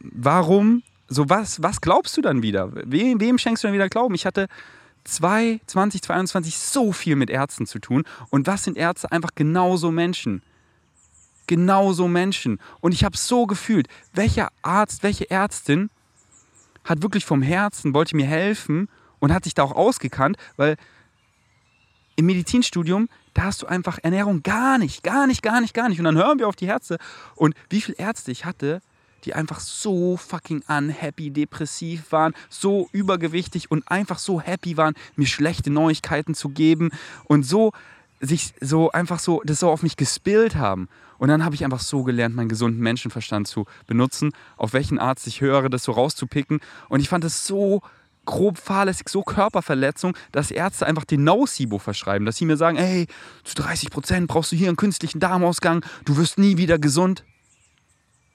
warum, 0.00 0.82
so 1.08 1.28
was, 1.28 1.62
was 1.62 1.80
glaubst 1.80 2.16
du 2.16 2.20
dann 2.20 2.42
wieder? 2.42 2.70
Wem, 2.74 3.20
wem 3.20 3.38
schenkst 3.38 3.64
du 3.64 3.68
dann 3.68 3.74
wieder 3.74 3.88
Glauben? 3.88 4.14
Ich 4.14 4.26
hatte 4.26 4.48
2022 5.08 6.58
so 6.58 6.92
viel 6.92 7.16
mit 7.16 7.30
Ärzten 7.30 7.66
zu 7.66 7.78
tun. 7.78 8.04
Und 8.30 8.46
was 8.46 8.64
sind 8.64 8.76
Ärzte? 8.76 9.10
Einfach 9.10 9.30
genauso 9.34 9.90
Menschen. 9.90 10.42
Genauso 11.46 12.08
Menschen. 12.08 12.60
Und 12.80 12.92
ich 12.92 13.04
habe 13.04 13.16
so 13.16 13.46
gefühlt, 13.46 13.88
welcher 14.12 14.48
Arzt, 14.62 15.02
welche 15.02 15.30
Ärztin 15.30 15.90
hat 16.84 17.02
wirklich 17.02 17.24
vom 17.24 17.42
Herzen, 17.42 17.94
wollte 17.94 18.16
mir 18.16 18.26
helfen 18.26 18.88
und 19.18 19.32
hat 19.32 19.44
sich 19.44 19.54
da 19.54 19.62
auch 19.62 19.72
ausgekannt, 19.72 20.36
weil 20.56 20.76
im 22.16 22.26
Medizinstudium, 22.26 23.08
da 23.32 23.44
hast 23.44 23.62
du 23.62 23.66
einfach 23.66 23.98
Ernährung 24.02 24.42
gar 24.42 24.76
nicht, 24.76 25.02
gar 25.04 25.26
nicht, 25.26 25.42
gar 25.42 25.60
nicht, 25.60 25.72
gar 25.72 25.88
nicht. 25.88 26.00
Und 26.00 26.04
dann 26.04 26.16
hören 26.16 26.38
wir 26.38 26.48
auf 26.48 26.56
die 26.56 26.66
Ärzte. 26.66 26.98
Und 27.34 27.54
wie 27.70 27.80
viele 27.80 27.96
Ärzte 27.98 28.32
ich 28.32 28.44
hatte, 28.44 28.82
die 29.24 29.34
einfach 29.34 29.60
so 29.60 30.16
fucking 30.16 30.62
unhappy, 30.68 31.30
depressiv 31.30 32.12
waren, 32.12 32.34
so 32.48 32.88
übergewichtig 32.92 33.70
und 33.70 33.88
einfach 33.90 34.18
so 34.18 34.40
happy 34.40 34.76
waren, 34.76 34.94
mir 35.16 35.26
schlechte 35.26 35.70
Neuigkeiten 35.70 36.34
zu 36.34 36.50
geben 36.50 36.90
und 37.24 37.44
so 37.44 37.72
sich 38.20 38.52
so 38.60 38.90
einfach 38.90 39.18
so 39.18 39.42
das 39.44 39.60
so 39.60 39.70
auf 39.70 39.82
mich 39.82 39.96
gespillt 39.96 40.56
haben. 40.56 40.88
Und 41.18 41.28
dann 41.28 41.44
habe 41.44 41.54
ich 41.54 41.64
einfach 41.64 41.80
so 41.80 42.04
gelernt, 42.04 42.34
meinen 42.34 42.48
gesunden 42.48 42.80
Menschenverstand 42.80 43.48
zu 43.48 43.66
benutzen, 43.86 44.32
auf 44.56 44.72
welchen 44.72 44.98
Arzt 44.98 45.26
ich 45.26 45.40
höre, 45.40 45.68
das 45.68 45.84
so 45.84 45.92
rauszupicken. 45.92 46.60
Und 46.88 47.00
ich 47.00 47.08
fand 47.08 47.24
es 47.24 47.46
so 47.46 47.82
grob 48.24 48.58
fahrlässig, 48.58 49.08
so 49.08 49.22
Körperverletzung, 49.22 50.14
dass 50.32 50.50
Ärzte 50.50 50.86
einfach 50.86 51.04
den 51.04 51.24
Nocebo 51.24 51.78
verschreiben. 51.78 52.26
Dass 52.26 52.36
sie 52.36 52.44
mir 52.44 52.56
sagen, 52.56 52.76
ey, 52.76 53.06
zu 53.42 53.54
30 53.56 53.90
Prozent 53.90 54.28
brauchst 54.28 54.52
du 54.52 54.56
hier 54.56 54.68
einen 54.68 54.76
künstlichen 54.76 55.18
Darmausgang, 55.18 55.84
du 56.04 56.16
wirst 56.18 56.38
nie 56.38 56.56
wieder 56.56 56.78
gesund. 56.78 57.24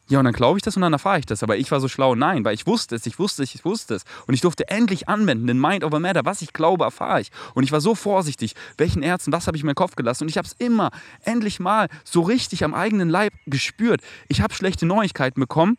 Ja, 0.10 0.20
und 0.20 0.26
dann 0.26 0.34
glaube 0.34 0.58
ich 0.58 0.64
das 0.64 0.76
und 0.76 0.82
dann 0.82 0.92
erfahre 0.92 1.20
ich 1.20 1.26
das. 1.26 1.44
Aber 1.44 1.58
ich 1.58 1.72
war 1.72 1.80
so 1.80 1.88
schlau, 1.88 2.14
nein, 2.14 2.44
weil 2.44 2.54
ich 2.54 2.68
wusste 2.68 2.96
es, 2.96 3.06
ich 3.06 3.20
wusste 3.20 3.44
es, 3.44 3.56
ich 3.56 3.64
wusste 3.64 3.96
es. 3.96 4.04
Und 4.28 4.34
ich 4.34 4.42
durfte 4.42 4.68
endlich 4.68 5.08
anwenden, 5.08 5.48
den 5.48 5.60
Mind 5.60 5.84
over 5.84 6.00
Matter. 6.00 6.26
Was 6.26 6.42
ich 6.42 6.52
glaube, 6.52 6.84
erfahre 6.84 7.22
ich. 7.22 7.32
Und 7.54 7.64
ich 7.64 7.72
war 7.72 7.80
so 7.80 7.96
vorsichtig, 7.96 8.54
welchen 8.78 9.02
Ärzten, 9.02 9.32
was 9.32 9.48
habe 9.48 9.56
ich 9.56 9.64
in 9.64 9.68
meinen 9.68 9.76
Kopf 9.76 9.96
gelassen. 9.96 10.26
Und 10.26 10.30
ich 10.30 10.38
habe 10.38 10.48
es 10.48 10.54
immer, 10.54 10.92
endlich 11.24 11.60
mal, 11.62 11.88
so 12.04 12.22
richtig 12.22 12.66
am 12.66 12.74
eigenen 12.74 13.10
Leib 13.10 13.34
gespürt. 13.46 14.02
Ich 14.28 14.42
habe 14.42 14.54
schlechte 14.54 14.86
Neuigkeiten 14.86 15.40
bekommen. 15.40 15.78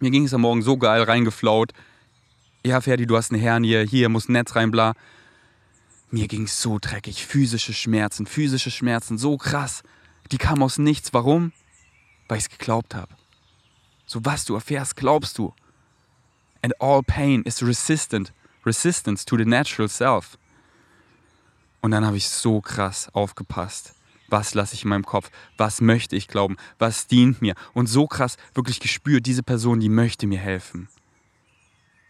Mir 0.00 0.10
ging 0.10 0.24
es 0.24 0.32
am 0.32 0.40
Morgen 0.40 0.62
so 0.62 0.78
geil 0.78 1.02
reingeflaut. 1.02 1.72
Ja, 2.64 2.80
Ferdi, 2.80 3.06
du 3.06 3.16
hast 3.16 3.32
eine 3.32 3.40
Hernie, 3.40 3.86
hier 3.86 4.08
muss 4.08 4.28
ein 4.28 4.32
Netz 4.32 4.56
rein, 4.56 4.70
bla. 4.70 4.94
Mir 6.10 6.26
ging 6.26 6.44
es 6.44 6.60
so 6.60 6.78
dreckig. 6.80 7.26
Physische 7.26 7.74
Schmerzen, 7.74 8.26
physische 8.26 8.70
Schmerzen, 8.70 9.18
so 9.18 9.36
krass. 9.36 9.82
Die 10.30 10.38
kamen 10.38 10.62
aus 10.62 10.78
nichts. 10.78 11.12
Warum? 11.12 11.52
Weil 12.28 12.38
ich 12.38 12.44
es 12.44 12.50
geglaubt 12.50 12.94
habe. 12.94 13.14
So 14.12 14.22
was 14.26 14.44
du 14.44 14.54
erfährst, 14.54 14.94
glaubst 14.94 15.38
du. 15.38 15.54
And 16.60 16.78
all 16.82 17.02
pain 17.02 17.40
is 17.44 17.62
resistant, 17.62 18.30
resistance 18.66 19.24
to 19.24 19.38
the 19.38 19.46
natural 19.46 19.88
self. 19.88 20.36
Und 21.80 21.92
dann 21.92 22.04
habe 22.04 22.18
ich 22.18 22.28
so 22.28 22.60
krass 22.60 23.08
aufgepasst. 23.14 23.94
Was 24.28 24.52
lasse 24.52 24.74
ich 24.74 24.82
in 24.82 24.90
meinem 24.90 25.06
Kopf? 25.06 25.30
Was 25.56 25.80
möchte 25.80 26.14
ich 26.14 26.28
glauben? 26.28 26.58
Was 26.78 27.06
dient 27.06 27.40
mir? 27.40 27.54
Und 27.72 27.86
so 27.86 28.06
krass 28.06 28.36
wirklich 28.52 28.80
gespürt, 28.80 29.24
diese 29.24 29.42
Person, 29.42 29.80
die 29.80 29.88
möchte 29.88 30.26
mir 30.26 30.38
helfen. 30.38 30.90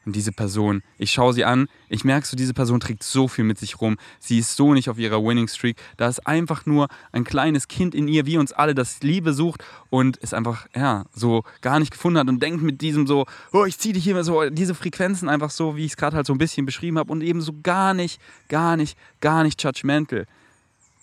Und 0.05 0.17
diese 0.17 0.33
Person, 0.33 0.83
ich 0.99 1.12
schaue 1.12 1.33
sie 1.33 1.45
an, 1.45 1.69
ich 1.88 2.05
merke 2.05 2.27
so, 2.27 2.37
diese 2.37 2.55
Person 2.55 2.81
trägt 2.81 3.05
so 3.05 3.29
viel 3.29 3.45
mit 3.45 3.59
sich 3.59 3.81
rum. 3.81 3.97
Sie 4.19 4.38
ist 4.38 4.57
so 4.57 4.75
nicht 4.75 4.88
auf 4.88 4.99
ihrer 4.99 5.23
Winning 5.23 5.47
Streak. 5.47 5.77
Da 5.97 6.09
ist 6.09 6.27
einfach 6.27 6.67
nur 6.67 6.88
ein 7.12 7.23
kleines 7.23 7.69
Kind 7.69 7.95
in 7.95 8.09
ihr, 8.09 8.27
wie 8.27 8.37
uns 8.37 8.53
alle, 8.53 8.75
das 8.75 9.03
Liebe 9.03 9.33
sucht 9.33 9.65
und 9.91 10.19
es 10.21 10.35
einfach, 10.35 10.67
ja, 10.75 11.05
so 11.15 11.45
gar 11.61 11.79
nicht 11.79 11.93
gefunden 11.93 12.19
hat 12.19 12.29
und 12.29 12.43
denkt 12.43 12.62
mit 12.62 12.81
diesem 12.81 13.07
so, 13.07 13.27
oh, 13.53 13.65
ich 13.65 13.79
ziehe 13.79 13.95
dich 13.95 14.03
hier 14.03 14.23
so, 14.25 14.51
diese 14.51 14.75
Frequenzen 14.75 15.29
einfach 15.29 15.51
so, 15.51 15.77
wie 15.77 15.85
ich 15.85 15.93
es 15.93 15.97
gerade 15.97 16.17
halt 16.17 16.27
so 16.27 16.35
ein 16.35 16.38
bisschen 16.38 16.67
beschrieben 16.67 16.99
habe 16.99 17.12
und 17.12 17.23
eben 17.23 17.41
so 17.41 17.55
gar 17.62 17.95
nicht, 17.95 18.21
gar 18.49 18.77
nicht, 18.77 18.99
gar 19.21 19.45
nicht 19.45 19.62
judgmental. 19.62 20.27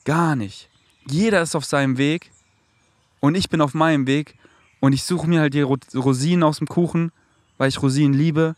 Gar 0.04 0.36
nicht. 0.36 0.70
Jeder 1.10 1.42
ist 1.42 1.56
auf 1.56 1.66
seinem 1.66 1.98
Weg 1.98 2.32
und 3.22 3.36
ich 3.36 3.50
bin 3.50 3.62
auf 3.62 3.74
meinem 3.74 4.08
Weg 4.08 4.36
und 4.82 4.94
ich 4.94 5.04
suche 5.04 5.28
mir 5.28 5.42
halt 5.42 5.54
die 5.54 5.62
Rosinen 5.62 6.44
aus 6.44 6.58
dem 6.58 6.68
Kuchen, 6.68 7.12
weil 7.58 7.70
ich 7.70 7.82
Rosinen 7.82 8.14
liebe 8.14 8.56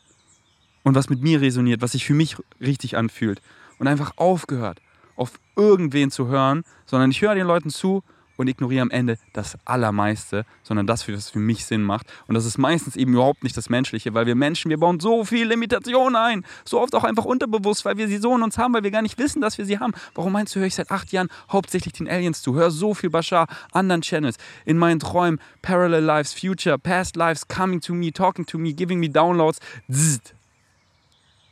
und 0.84 0.96
was 0.96 1.10
mit 1.10 1.22
mir 1.22 1.42
resoniert, 1.42 1.82
was 1.82 1.94
sich 1.94 2.06
für 2.06 2.14
mich 2.14 2.36
richtig 2.60 2.98
anfühlt. 2.98 3.42
Und 3.80 3.88
einfach 3.88 4.14
aufgehört, 4.18 4.80
auf 5.16 5.40
irgendwen 5.56 6.12
zu 6.12 6.28
hören, 6.28 6.64
sondern 6.86 7.12
ich 7.12 7.22
höre 7.22 7.36
den 7.36 7.48
Leuten 7.48 7.70
zu 7.70 8.04
und 8.42 8.48
ignoriere 8.48 8.82
am 8.82 8.92
Ende 8.92 9.18
das 9.34 9.58
Allermeiste, 9.66 10.46
sondern 10.64 10.88
das, 10.88 11.08
was 11.08 11.30
für 11.30 11.40
mich 11.40 11.66
Sinn 11.66 11.84
macht. 11.84 12.08
Und 12.28 12.36
das 12.36 12.46
ist 12.46 12.58
meistens 12.58 12.96
eben 12.96 13.14
überhaupt 13.14 13.44
nicht 13.44 13.56
das 13.56 13.70
Menschliche, 13.70 14.14
weil 14.14 14.26
wir 14.26 14.36
Menschen, 14.36 14.70
wir 14.70 14.80
bauen 14.80 15.00
so 15.00 15.24
viel 15.24 15.48
Limitationen 15.48 16.16
ein. 16.16 16.46
So 16.66 16.82
oft 16.82 16.96
auch 16.96 17.04
einfach 17.04 17.26
unterbewusst, 17.26 17.86
weil 17.86 17.98
wir 17.98 18.08
sie 18.08 18.18
so 18.18 18.36
in 18.36 18.42
uns 18.42 18.58
haben, 18.58 18.74
weil 18.74 18.84
wir 18.84 18.92
gar 18.92 19.04
nicht 19.04 19.18
wissen, 19.18 19.42
dass 19.42 19.58
wir 19.58 19.66
sie 19.66 19.80
haben. 19.80 19.94
Warum 20.16 20.34
meinst 20.34 20.56
du, 20.56 20.60
höre 20.60 20.68
ich 20.68 20.76
seit 20.76 20.92
acht 20.92 21.12
Jahren 21.12 21.30
hauptsächlich 21.52 21.94
den 21.94 22.10
Aliens 22.10 22.42
zu? 22.42 22.56
Hör 22.56 22.72
so 22.72 22.94
viel 22.94 23.10
Bashar, 23.10 23.48
anderen 23.72 24.02
Channels, 24.02 24.38
in 24.66 24.78
meinen 24.78 25.00
Träumen, 25.00 25.40
Parallel 25.62 26.04
Lives, 26.04 26.34
Future, 26.34 26.78
Past 26.78 27.16
Lives, 27.16 27.48
Coming 27.48 27.82
to 27.82 27.94
Me, 27.94 28.12
Talking 28.12 28.46
to 28.46 28.58
Me, 28.58 28.74
Giving 28.74 29.00
Me 29.00 29.10
Downloads. 29.10 29.60
Zzzt 29.92 30.34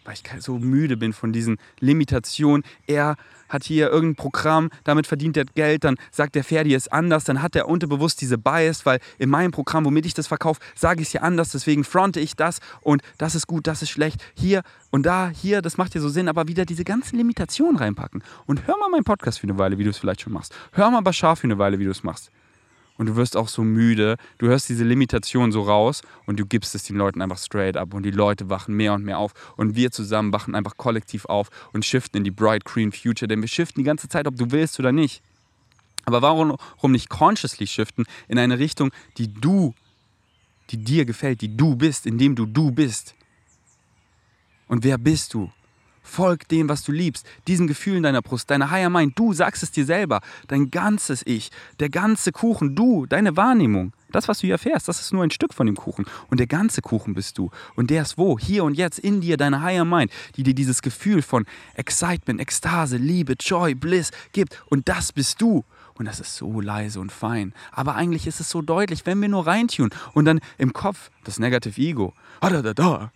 weil 0.10 0.16
ich 0.16 0.44
so 0.44 0.58
müde 0.58 0.98
bin 0.98 1.14
von 1.14 1.32
diesen 1.32 1.58
Limitationen. 1.80 2.64
Er 2.88 3.16
hat 3.48 3.64
hier 3.64 3.92
irgendein 3.92 4.16
Programm, 4.16 4.72
damit 4.84 5.06
verdient 5.06 5.38
er 5.38 5.46
Geld, 5.46 5.84
dann 5.84 5.98
sagt 6.10 6.34
der 6.34 6.44
Ferdi 6.44 6.74
es 6.74 6.88
anders, 6.88 7.26
dann 7.26 7.44
hat 7.44 7.56
er 7.56 7.68
unterbewusst 7.68 8.20
diese 8.22 8.40
Bias, 8.40 8.88
weil 8.88 9.00
in 9.20 9.30
meinem 9.30 9.52
Programm, 9.52 9.86
womit 9.86 10.08
ich 10.08 10.16
das 10.16 10.26
verkaufe, 10.26 10.62
sage 10.76 11.02
ich 11.02 11.10
es 11.10 11.14
ja 11.14 11.22
anders, 11.22 11.52
deswegen 11.52 11.84
fronte 11.84 12.20
ich 12.20 12.36
das 12.36 12.60
und 12.82 13.04
das 13.20 13.36
ist 13.36 13.46
gut, 13.46 13.68
das 13.68 13.84
ist 13.84 13.92
schlecht, 13.92 14.24
hier 14.34 14.64
und 14.90 15.06
da, 15.06 15.30
hier, 15.30 15.62
das 15.62 15.78
macht 15.78 15.94
ja 15.94 16.02
so 16.02 16.10
Sinn, 16.10 16.28
aber 16.28 16.48
wieder 16.48 16.66
diese 16.66 16.84
ganzen 16.84 17.16
Limitationen 17.16 17.78
reinpacken. 17.78 18.24
Und 18.48 18.66
hör 18.66 18.78
mal 18.80 18.90
meinen 18.90 19.04
Podcast 19.04 19.40
für 19.40 19.48
eine 19.48 19.60
Weile, 19.60 19.78
wie 19.78 19.84
du 19.84 19.92
es 19.92 20.00
vielleicht 20.00 20.22
schon 20.22 20.34
machst. 20.34 20.56
Hör 20.72 20.90
mal 20.90 21.02
Bashar 21.02 21.36
für 21.36 21.46
eine 21.46 21.60
Weile, 21.60 21.78
wie 21.78 21.86
du 21.86 21.92
es 21.92 22.02
machst 22.02 22.32
und 23.00 23.06
du 23.06 23.16
wirst 23.16 23.38
auch 23.38 23.48
so 23.48 23.64
müde. 23.64 24.18
Du 24.38 24.48
hörst 24.48 24.68
diese 24.68 24.84
Limitation 24.84 25.54
so 25.54 25.62
raus 25.62 26.02
und 26.26 26.38
du 26.38 26.46
gibst 26.46 26.76
es 26.76 26.84
den 26.84 26.98
Leuten 26.98 27.22
einfach 27.22 27.38
straight 27.38 27.78
ab 27.78 27.94
und 27.94 28.04
die 28.04 28.12
Leute 28.12 28.50
wachen 28.50 28.76
mehr 28.76 28.94
und 28.94 29.06
mehr 29.06 29.18
auf 29.18 29.32
und 29.56 29.76
wir 29.76 29.90
zusammen 29.90 30.34
wachen 30.34 30.54
einfach 30.54 30.76
kollektiv 30.76 31.26
auf 31.26 31.50
und 31.72 31.86
shiften 31.86 32.18
in 32.18 32.24
die 32.26 32.32
bright 32.32 32.66
green 32.66 32.92
future, 32.92 33.28
denn 33.28 33.42
wir 33.42 33.48
shiften 33.48 33.80
die 33.82 33.86
ganze 33.86 34.10
Zeit, 34.10 34.28
ob 34.28 34.36
du 34.36 34.52
willst 34.52 34.80
oder 34.80 34.92
nicht. 34.92 35.24
Aber 36.04 36.22
warum, 36.22 36.58
warum 36.76 36.92
nicht 36.92 37.10
consciously 37.10 37.68
shiften 37.68 38.06
in 38.28 38.38
eine 38.38 38.60
Richtung, 38.60 38.92
die 39.18 39.34
du, 39.34 39.74
die 40.70 40.78
dir 40.78 41.06
gefällt, 41.06 41.40
die 41.42 41.56
du 41.56 41.78
bist, 41.78 42.06
indem 42.06 42.36
du 42.36 42.46
du 42.46 42.72
bist? 42.72 43.16
Und 44.68 44.84
wer 44.84 44.98
bist 44.98 45.34
du? 45.34 45.50
Folg 46.10 46.48
dem, 46.50 46.68
was 46.68 46.84
du 46.84 46.92
liebst, 46.92 47.26
diesen 47.48 47.68
Gefühlen 47.68 48.04
deiner 48.04 48.22
Brust, 48.22 48.50
deiner 48.50 48.72
Higher 48.72 48.90
Mind. 48.90 49.18
Du 49.18 49.34
sagst 49.34 49.64
es 49.64 49.72
dir 49.72 49.86
selber, 49.86 50.22
dein 50.48 50.72
ganzes 50.72 51.22
Ich, 51.26 51.52
der 51.80 51.90
ganze 51.90 52.32
Kuchen, 52.32 52.76
du, 52.76 53.06
deine 53.06 53.38
Wahrnehmung. 53.38 53.94
Das, 54.12 54.28
was 54.28 54.40
du 54.40 54.48
hier 54.48 54.56
erfährst, 54.56 54.88
das 54.88 55.02
ist 55.02 55.14
nur 55.14 55.24
ein 55.24 55.30
Stück 55.30 55.54
von 55.54 55.68
dem 55.68 55.76
Kuchen. 55.76 56.06
Und 56.30 56.40
der 56.40 56.48
ganze 56.48 56.82
Kuchen 56.82 57.14
bist 57.14 57.38
du. 57.38 57.52
Und 57.76 57.92
der 57.92 58.02
ist 58.02 58.18
wo? 58.18 58.40
Hier 58.40 58.64
und 58.64 58.74
jetzt 58.74 58.98
in 58.98 59.22
dir, 59.22 59.38
deine 59.38 59.62
Higher 59.62 59.86
Mind, 59.86 60.12
die 60.36 60.44
dir 60.44 60.56
dieses 60.56 60.82
Gefühl 60.82 61.22
von 61.22 61.46
Excitement, 61.76 62.42
Ekstase, 62.42 62.98
Liebe, 62.98 63.36
Joy, 63.40 63.76
Bliss 63.76 64.10
gibt. 64.32 64.62
Und 64.70 64.90
das 64.90 65.12
bist 65.12 65.42
du. 65.42 65.64
Und 66.00 66.06
das 66.06 66.22
ist 66.22 66.38
so 66.38 66.62
leise 66.62 67.02
und 67.02 67.12
fein. 67.12 67.54
Aber 67.74 67.96
eigentlich 67.96 68.26
ist 68.26 68.40
es 68.40 68.50
so 68.50 68.62
deutlich, 68.62 69.06
wenn 69.06 69.22
wir 69.22 69.28
nur 69.28 69.46
reintun 69.46 69.90
und 70.14 70.24
dann 70.24 70.40
im 70.58 70.72
Kopf 70.72 71.12
das 71.26 71.40
Negative 71.40 71.80
Ego. 71.80 72.14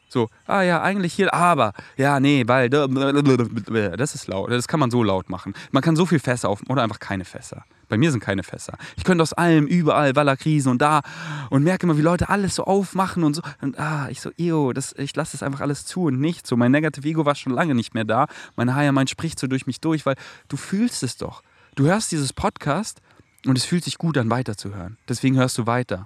So, 0.09 0.27
ah 0.47 0.61
ja, 0.61 0.81
eigentlich 0.81 1.13
hier, 1.13 1.33
aber, 1.33 1.71
ja, 1.95 2.19
nee, 2.19 2.43
weil, 2.45 2.69
das 2.69 4.15
ist 4.15 4.27
laut. 4.27 4.51
Das 4.51 4.67
kann 4.67 4.81
man 4.81 4.91
so 4.91 5.01
laut 5.01 5.29
machen. 5.29 5.53
Man 5.71 5.81
kann 5.81 5.95
so 5.95 6.05
viel 6.05 6.19
Fässer 6.19 6.49
auf 6.49 6.61
oder 6.67 6.83
einfach 6.83 6.99
keine 6.99 7.23
Fässer. 7.23 7.63
Bei 7.87 7.97
mir 7.97 8.11
sind 8.11 8.19
keine 8.19 8.43
Fässer. 8.43 8.77
Ich 8.97 9.05
könnte 9.05 9.21
aus 9.21 9.31
allem, 9.31 9.65
überall, 9.65 10.13
Wallerkrisen 10.15 10.69
und 10.69 10.81
da 10.81 11.01
und 11.49 11.63
merke 11.63 11.85
immer, 11.85 11.97
wie 11.97 12.01
Leute 12.01 12.27
alles 12.27 12.55
so 12.55 12.65
aufmachen 12.65 13.23
und 13.23 13.35
so. 13.35 13.41
Und 13.61 13.79
ah, 13.79 14.07
ich 14.09 14.19
so, 14.19 14.29
eo, 14.37 14.73
das, 14.73 14.93
ich 14.97 15.15
lasse 15.15 15.33
das 15.33 15.43
einfach 15.43 15.61
alles 15.61 15.85
zu 15.85 16.03
und 16.05 16.19
nicht 16.19 16.45
so. 16.45 16.57
Mein 16.57 16.71
Negative 16.71 17.07
Ego 17.07 17.25
war 17.25 17.35
schon 17.35 17.53
lange 17.53 17.75
nicht 17.75 17.93
mehr 17.93 18.03
da. 18.03 18.27
Mein 18.57 18.75
Higher 18.75 18.91
Mind 18.91 19.09
spricht 19.09 19.39
so 19.39 19.47
durch 19.47 19.67
mich 19.67 19.79
durch, 19.79 20.05
weil 20.05 20.15
du 20.49 20.57
fühlst 20.57 21.01
es 21.03 21.15
doch. 21.15 21.43
Du 21.75 21.85
hörst 21.85 22.11
dieses 22.11 22.33
Podcast 22.33 23.01
und 23.47 23.57
es 23.57 23.65
fühlt 23.65 23.83
sich 23.83 23.97
gut 23.97 24.17
an, 24.19 24.29
weiterzuhören. 24.29 24.97
Deswegen 25.09 25.37
hörst 25.37 25.57
du 25.57 25.65
weiter. 25.65 26.05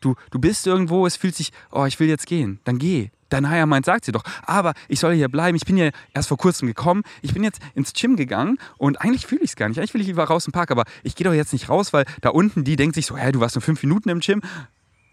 Du, 0.00 0.16
du 0.32 0.40
bist 0.40 0.66
irgendwo, 0.66 1.06
es 1.06 1.16
fühlt 1.16 1.36
sich, 1.36 1.52
oh, 1.70 1.84
ich 1.84 2.00
will 2.00 2.08
jetzt 2.08 2.26
gehen. 2.26 2.58
Dann 2.64 2.78
geh. 2.78 3.10
Dein 3.28 3.48
Higher 3.48 3.66
Mind 3.66 3.84
sagt 3.84 4.06
sie 4.06 4.12
doch, 4.12 4.24
aber 4.42 4.72
ich 4.88 4.98
soll 4.98 5.14
hier 5.14 5.28
bleiben. 5.28 5.56
Ich 5.56 5.66
bin 5.66 5.76
ja 5.76 5.90
erst 6.14 6.28
vor 6.28 6.36
kurzem 6.36 6.66
gekommen. 6.66 7.02
Ich 7.22 7.32
bin 7.32 7.44
jetzt 7.44 7.60
ins 7.74 7.92
Gym 7.92 8.16
gegangen 8.16 8.58
und 8.76 9.00
eigentlich 9.00 9.26
fühle 9.26 9.42
ich 9.42 9.50
es 9.50 9.56
gar 9.56 9.68
nicht. 9.68 9.78
Eigentlich 9.78 9.94
will 9.94 10.00
ich 10.00 10.06
lieber 10.08 10.24
raus 10.24 10.46
im 10.46 10.52
Park, 10.52 10.72
aber 10.72 10.84
ich 11.04 11.14
gehe 11.14 11.26
doch 11.26 11.34
jetzt 11.34 11.52
nicht 11.52 11.68
raus, 11.68 11.92
weil 11.92 12.04
da 12.20 12.30
unten 12.30 12.64
die 12.64 12.74
denkt 12.74 12.96
sich 12.96 13.06
so, 13.06 13.16
hä, 13.16 13.30
du 13.30 13.38
warst 13.38 13.54
nur 13.54 13.62
fünf 13.62 13.82
Minuten 13.82 14.08
im 14.08 14.20
Gym. 14.20 14.40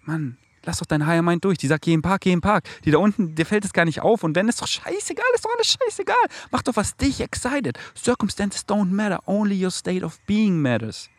Mann, 0.05 0.37
lass 0.65 0.79
doch 0.79 0.85
dein 0.85 1.05
Higher 1.05 1.21
Mind 1.21 1.43
durch. 1.45 1.57
Die 1.57 1.67
sagt, 1.67 1.85
geh 1.85 1.93
im 1.93 2.01
Park, 2.01 2.21
geh 2.21 2.31
im 2.31 2.41
Park. 2.41 2.65
Die 2.83 2.91
da 2.91 2.97
unten, 2.97 3.35
dir 3.35 3.45
fällt 3.45 3.65
es 3.65 3.73
gar 3.73 3.85
nicht 3.85 4.01
auf. 4.01 4.23
Und 4.23 4.35
wenn, 4.35 4.47
ist 4.47 4.61
doch 4.61 4.67
scheißegal, 4.67 5.25
ist 5.33 5.45
doch 5.45 5.51
alles 5.55 5.77
scheißegal. 5.79 6.15
Mach 6.51 6.61
doch, 6.63 6.75
was 6.75 6.95
dich 6.97 7.21
excited. 7.21 7.77
Circumstances 7.95 8.67
don't 8.67 8.91
matter, 8.91 9.21
only 9.27 9.63
your 9.63 9.71
state 9.71 10.03
of 10.03 10.19
being 10.25 10.61
matters. 10.61 11.09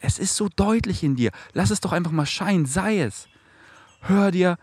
Es 0.00 0.18
ist 0.18 0.34
so 0.34 0.48
deutlich 0.48 1.02
in 1.02 1.16
dir. 1.16 1.30
Lass 1.52 1.70
es 1.70 1.80
doch 1.80 1.92
einfach 1.92 2.12
mal 2.12 2.26
scheinen, 2.26 2.66
sei 2.66 3.00
es. 3.00 3.28
Hör 4.00 4.30
dir 4.30 4.58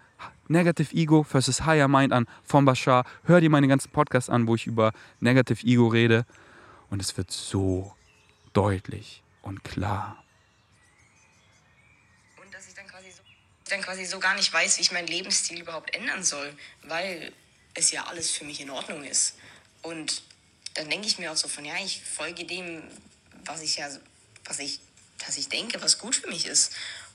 Negative 0.48 0.96
Ego 0.96 1.24
versus 1.24 1.66
Higher 1.66 1.88
Mind 1.88 2.14
an 2.14 2.26
von 2.44 2.66
Bashar. 2.66 3.06
Hör 3.24 3.42
dir 3.42 3.50
meine 3.50 3.68
ganzen 3.68 3.92
Podcasts 3.92 4.30
an, 4.30 4.48
wo 4.48 4.56
ich 4.56 4.66
über 4.66 4.94
Negative 5.20 5.66
Ego 5.66 5.88
rede. 5.88 6.26
Und 6.90 7.02
es 7.02 7.18
wird 7.18 7.32
so 7.32 7.94
deutlich 8.54 9.24
und 9.42 9.64
klar. 9.64 10.24
Und 12.42 12.54
dass 12.54 12.68
ich 12.68 12.74
dann 12.74 12.88
quasi 12.88 13.12
so, 13.12 13.22
dann 13.68 13.82
quasi 13.82 14.06
so 14.06 14.20
gar 14.20 14.36
nicht 14.36 14.52
weiß, 14.52 14.78
wie 14.78 14.82
ich 14.82 14.92
meinen 14.92 15.08
Lebensstil 15.08 15.60
überhaupt 15.60 15.96
ändern 15.96 16.24
soll, 16.24 16.58
weil 16.84 17.32
es 17.74 17.92
ja 17.92 18.06
alles 18.06 18.32
für 18.32 18.44
mich 18.44 18.60
in 18.60 18.70
Ordnung 18.70 19.04
ist. 19.04 19.36
Und 19.82 20.22
dann 20.74 20.90
denke 20.90 21.08
ich 21.08 21.18
mir 21.18 21.32
auch 21.32 21.38
so 21.38 21.48
von, 21.48 21.66
ja, 21.66 21.76
ich 21.78 22.02
folge 22.04 22.46
dem, 22.46 22.84
was 23.46 23.62
ich 23.62 23.78
ja, 23.78 23.90
was 24.46 24.60
ich, 24.60 24.80
was 25.26 25.38
ich 25.38 25.50
denke, 25.50 25.82
was 25.82 25.98
gut 25.98 26.16
für 26.16 26.28
mich 26.28 26.46
ist. 26.46 26.74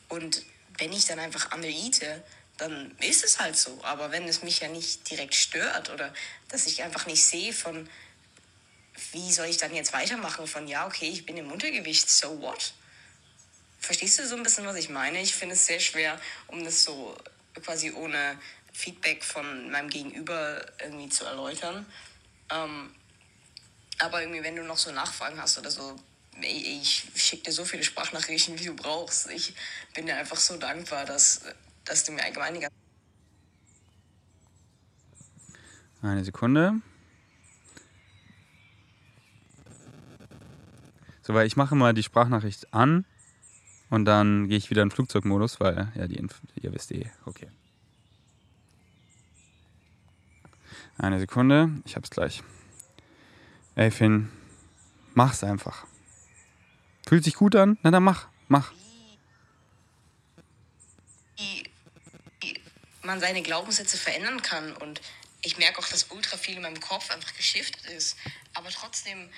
Und 0.09 0.45
wenn 0.79 0.93
ich 0.93 1.05
dann 1.05 1.19
einfach 1.19 1.51
Amel 1.53 1.71
eate, 1.71 2.23
dann 2.59 2.97
ist 2.99 3.25
es 3.25 3.39
halt 3.39 3.57
so. 3.57 3.79
Aber 3.83 4.11
wenn 4.11 4.29
es 4.29 4.43
mich 4.43 4.61
ja 4.61 4.69
nicht 4.69 5.09
direkt 5.11 5.35
stört 5.35 5.91
oder 5.91 6.13
dass 6.49 6.67
ich 6.67 6.83
einfach 6.83 7.07
nicht 7.07 7.25
sehe 7.25 7.53
von, 7.53 7.89
wie 9.13 9.33
soll 9.33 9.47
ich 9.47 9.57
dann 9.57 9.75
jetzt 9.75 9.93
weitermachen 9.93 10.47
von, 10.47 10.69
ja, 10.69 10.87
okay, 10.87 11.09
ich 11.09 11.27
bin 11.27 11.37
im 11.37 11.51
Untergewicht, 11.51 12.09
so 12.09 12.41
what? 12.41 12.75
Verstehst 13.83 14.19
du 14.19 14.27
so 14.27 14.37
ein 14.37 14.43
bisschen, 14.43 14.65
was 14.65 14.77
ich 14.77 14.89
meine? 14.89 15.21
Ich 15.21 15.35
finde 15.35 15.55
es 15.55 15.67
sehr 15.67 15.81
schwer, 15.81 16.19
um 16.47 16.65
das 16.65 16.85
so 16.85 17.17
quasi 17.63 17.91
ohne 17.91 18.39
Feedback 18.73 19.23
von 19.23 19.71
meinem 19.71 19.91
Gegenüber 19.91 20.65
irgendwie 20.83 21.09
zu 21.09 21.25
erläutern. 21.25 21.85
Ähm, 22.51 22.95
aber 23.99 24.23
irgendwie, 24.23 24.43
wenn 24.43 24.57
du 24.57 24.63
noch 24.63 24.79
so 24.79 24.93
Nachfragen 24.93 25.41
hast 25.41 25.59
oder 25.59 25.71
so, 25.71 25.97
ich 26.41 27.09
schicke 27.15 27.43
dir 27.43 27.53
so 27.53 27.65
viele 27.65 27.83
Sprachnachrichten, 27.83 28.59
wie 28.59 28.65
du 28.65 28.75
brauchst. 28.75 29.29
Ich 29.31 29.55
bin 29.95 30.07
dir 30.07 30.17
einfach 30.17 30.39
so 30.39 30.57
dankbar, 30.57 31.05
dass 31.05 31.43
dass 31.85 32.05
du 32.05 32.13
mir 32.13 32.23
allgemein 32.23 32.55
die 32.55 32.67
Eine 36.01 36.25
Sekunde. 36.25 36.81
So, 41.23 41.35
weil 41.35 41.47
ich 41.47 41.57
mache 41.57 41.75
mal 41.75 41.95
die 41.95 42.03
Sprachnachricht 42.03 42.73
an 42.73 43.05
und 43.93 44.07
dann 44.07 44.49
gehe 44.49 44.57
ich 44.57 44.71
wieder 44.71 44.81
in 44.83 44.91
Flugzeugmodus, 44.91 45.61
weil, 45.61 45.93
ja, 45.95 46.07
die 46.07 46.17
Inf 46.17 46.41
ihr 46.55 46.73
wisst 46.73 46.93
eh, 46.93 47.11
okay. 47.27 47.49
Eine 50.97 51.19
Sekunde, 51.19 51.69
ich 51.85 51.95
hab's 51.95 52.09
gleich. 52.09 52.43
Ey, 53.75 53.91
Finn, 53.91 54.31
mach's 55.13 55.45
einfach. 55.45 55.85
Fühlt 57.07 57.23
sich 57.23 57.35
gut 57.35 57.55
an? 57.55 57.77
Na 57.83 57.91
dann 57.91 58.03
mach, 58.03 58.29
mach. 58.49 58.73
wie 61.37 61.65
man 63.03 63.21
seine 63.21 63.43
Glaubenssätze 63.43 63.99
verändern 63.99 64.41
kann. 64.41 64.73
Und 64.73 65.03
ich 65.43 65.59
merke 65.59 65.81
auch, 65.81 65.89
dass 65.89 66.05
ultra 66.05 66.39
viel 66.39 66.57
in 66.57 66.63
meinem 66.63 66.81
Kopf 66.81 67.11
einfach 67.11 67.35
geschiftet 67.35 67.85
ist. 67.95 68.17
Aber 68.55 68.71
trotzdem 68.71 69.29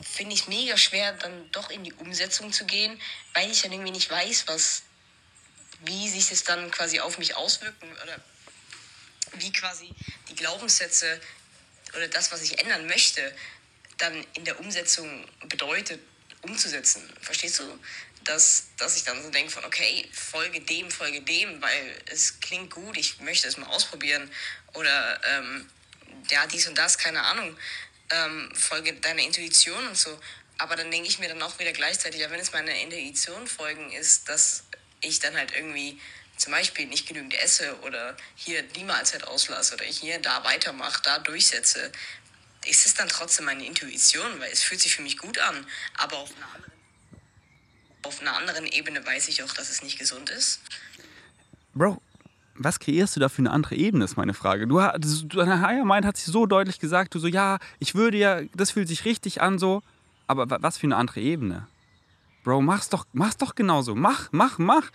finde 0.00 0.34
ich 0.34 0.42
es 0.42 0.48
mega 0.48 0.76
schwer, 0.76 1.12
dann 1.12 1.50
doch 1.52 1.70
in 1.70 1.84
die 1.84 1.92
Umsetzung 1.94 2.52
zu 2.52 2.64
gehen, 2.64 3.00
weil 3.34 3.50
ich 3.50 3.62
dann 3.62 3.72
irgendwie 3.72 3.92
nicht 3.92 4.10
weiß, 4.10 4.44
was, 4.46 4.82
wie 5.84 6.08
sich 6.08 6.28
das 6.28 6.44
dann 6.44 6.70
quasi 6.70 7.00
auf 7.00 7.18
mich 7.18 7.34
auswirken 7.34 7.90
oder 8.02 8.20
wie 9.34 9.52
quasi 9.52 9.92
die 10.28 10.34
Glaubenssätze 10.34 11.20
oder 11.94 12.08
das, 12.08 12.32
was 12.32 12.42
ich 12.42 12.58
ändern 12.58 12.86
möchte, 12.86 13.34
dann 13.98 14.26
in 14.34 14.44
der 14.44 14.58
Umsetzung 14.60 15.26
bedeutet, 15.48 16.00
umzusetzen. 16.42 17.02
Verstehst 17.20 17.58
du? 17.58 17.78
dass, 18.26 18.68
dass 18.76 18.96
ich 18.96 19.04
dann 19.04 19.22
so 19.22 19.30
denke 19.30 19.50
von, 19.50 19.64
okay, 19.64 20.08
folge 20.12 20.60
dem, 20.60 20.90
folge 20.90 21.22
dem, 21.22 21.62
weil 21.62 22.02
es 22.06 22.40
klingt 22.40 22.70
gut, 22.70 22.96
ich 22.96 23.20
möchte 23.20 23.48
es 23.48 23.56
mal 23.56 23.68
ausprobieren. 23.68 24.30
Oder 24.74 25.20
ähm, 25.24 25.68
ja, 26.30 26.46
dies 26.46 26.66
und 26.66 26.76
das, 26.76 26.98
keine 26.98 27.22
Ahnung. 27.22 27.56
Ähm, 28.10 28.50
folge 28.54 28.92
deiner 28.94 29.22
Intuition 29.22 29.86
und 29.88 29.96
so. 29.96 30.18
Aber 30.58 30.76
dann 30.76 30.90
denke 30.90 31.08
ich 31.08 31.18
mir 31.18 31.28
dann 31.28 31.42
auch 31.42 31.58
wieder 31.58 31.72
gleichzeitig, 31.72 32.20
ja, 32.20 32.30
wenn 32.30 32.40
es 32.40 32.52
meiner 32.52 32.74
Intuition 32.74 33.46
folgen 33.46 33.90
ist, 33.92 34.28
dass 34.28 34.64
ich 35.00 35.18
dann 35.20 35.36
halt 35.36 35.52
irgendwie 35.54 36.00
zum 36.36 36.52
Beispiel 36.52 36.86
nicht 36.86 37.06
genügend 37.06 37.34
esse 37.34 37.78
oder 37.80 38.16
hier 38.34 38.62
die 38.62 38.84
Mahlzeit 38.84 39.24
auslasse 39.24 39.74
oder 39.74 39.84
hier 39.84 40.18
da 40.18 40.44
weitermache, 40.44 41.02
da 41.02 41.18
durchsetze, 41.18 41.92
ist 42.66 42.86
es 42.86 42.94
dann 42.94 43.08
trotzdem 43.08 43.46
meine 43.46 43.64
Intuition, 43.64 44.40
weil 44.40 44.50
es 44.50 44.62
fühlt 44.62 44.80
sich 44.80 44.94
für 44.94 45.02
mich 45.02 45.18
gut 45.18 45.38
an, 45.38 45.66
aber 45.94 46.18
auf 46.18 46.30
eine 46.36 46.46
andere 46.46 46.66
auf 48.02 48.20
einer 48.20 48.36
anderen 48.36 48.66
Ebene 48.66 49.04
weiß 49.04 49.26
ich 49.28 49.42
auch, 49.42 49.52
dass 49.52 49.68
es 49.68 49.82
nicht 49.82 49.98
gesund 49.98 50.30
ist. 50.30 50.60
Bro, 51.74 52.00
was 52.58 52.78
kreierst 52.78 53.16
du 53.16 53.20
da 53.20 53.28
für 53.28 53.40
eine 53.40 53.50
andere 53.50 53.74
Ebene, 53.74 54.04
ist 54.04 54.16
meine 54.16 54.34
Frage. 54.34 54.66
Du, 54.66 54.76
deine 54.78 55.60
Higher 55.60 55.84
Mind 55.84 56.04
hat 56.04 56.16
sich 56.16 56.26
so 56.26 56.46
deutlich 56.46 56.78
gesagt, 56.78 57.14
du 57.14 57.18
so, 57.18 57.26
ja, 57.26 57.58
ich 57.78 57.94
würde 57.94 58.18
ja, 58.18 58.40
das 58.54 58.70
fühlt 58.70 58.88
sich 58.88 59.04
richtig 59.04 59.42
an 59.42 59.58
so, 59.58 59.82
aber 60.26 60.46
was 60.62 60.78
für 60.78 60.86
eine 60.86 60.96
andere 60.96 61.20
Ebene? 61.20 61.66
Bro, 62.44 62.62
mach's 62.62 62.88
doch, 62.88 63.06
mach's 63.12 63.36
doch 63.36 63.54
genauso. 63.54 63.94
Mach, 63.94 64.28
mach, 64.30 64.58
mach. 64.58 64.90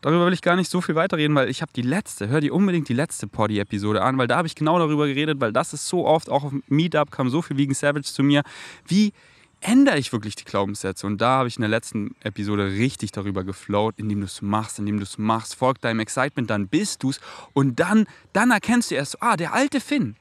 Darüber 0.00 0.26
will 0.26 0.32
ich 0.32 0.42
gar 0.42 0.56
nicht 0.56 0.70
so 0.70 0.80
viel 0.80 0.94
weiterreden, 0.94 1.34
weil 1.34 1.48
ich 1.48 1.60
habe 1.60 1.72
die 1.74 1.82
letzte, 1.82 2.28
hör 2.28 2.40
dir 2.40 2.54
unbedingt 2.54 2.88
die 2.88 2.94
letzte 2.94 3.26
Poddy-Episode 3.26 4.00
an, 4.00 4.16
weil 4.16 4.28
da 4.28 4.36
habe 4.36 4.46
ich 4.46 4.54
genau 4.54 4.78
darüber 4.78 5.06
geredet, 5.08 5.40
weil 5.40 5.52
das 5.52 5.72
ist 5.72 5.88
so 5.88 6.06
oft, 6.06 6.30
auch 6.30 6.44
auf 6.44 6.52
Meetup 6.68 7.10
kam 7.10 7.30
so 7.30 7.42
viel 7.42 7.56
Vegan 7.56 7.74
Savage 7.74 8.04
zu 8.04 8.22
mir, 8.22 8.42
wie 8.86 9.12
ändere 9.60 9.98
ich 9.98 10.12
wirklich 10.12 10.36
die 10.36 10.44
Glaubenssätze? 10.44 11.06
Und 11.06 11.18
da 11.20 11.38
habe 11.38 11.48
ich 11.48 11.56
in 11.56 11.62
der 11.62 11.70
letzten 11.70 12.14
Episode 12.22 12.66
richtig 12.66 13.12
darüber 13.12 13.44
geflowt, 13.44 13.94
indem 13.98 14.20
du 14.20 14.26
es 14.26 14.42
machst, 14.42 14.78
indem 14.78 14.98
du 14.98 15.02
es 15.02 15.18
machst, 15.18 15.54
folgt 15.54 15.84
deinem 15.84 16.00
Excitement, 16.00 16.50
dann 16.50 16.68
bist 16.68 17.02
du 17.02 17.10
es 17.10 17.20
und 17.52 17.80
dann, 17.80 18.06
dann 18.32 18.50
erkennst 18.50 18.90
du 18.90 18.94
erst, 18.94 19.22
ah, 19.22 19.36
der 19.36 19.52
alte 19.52 19.80
Finn, 19.80 20.16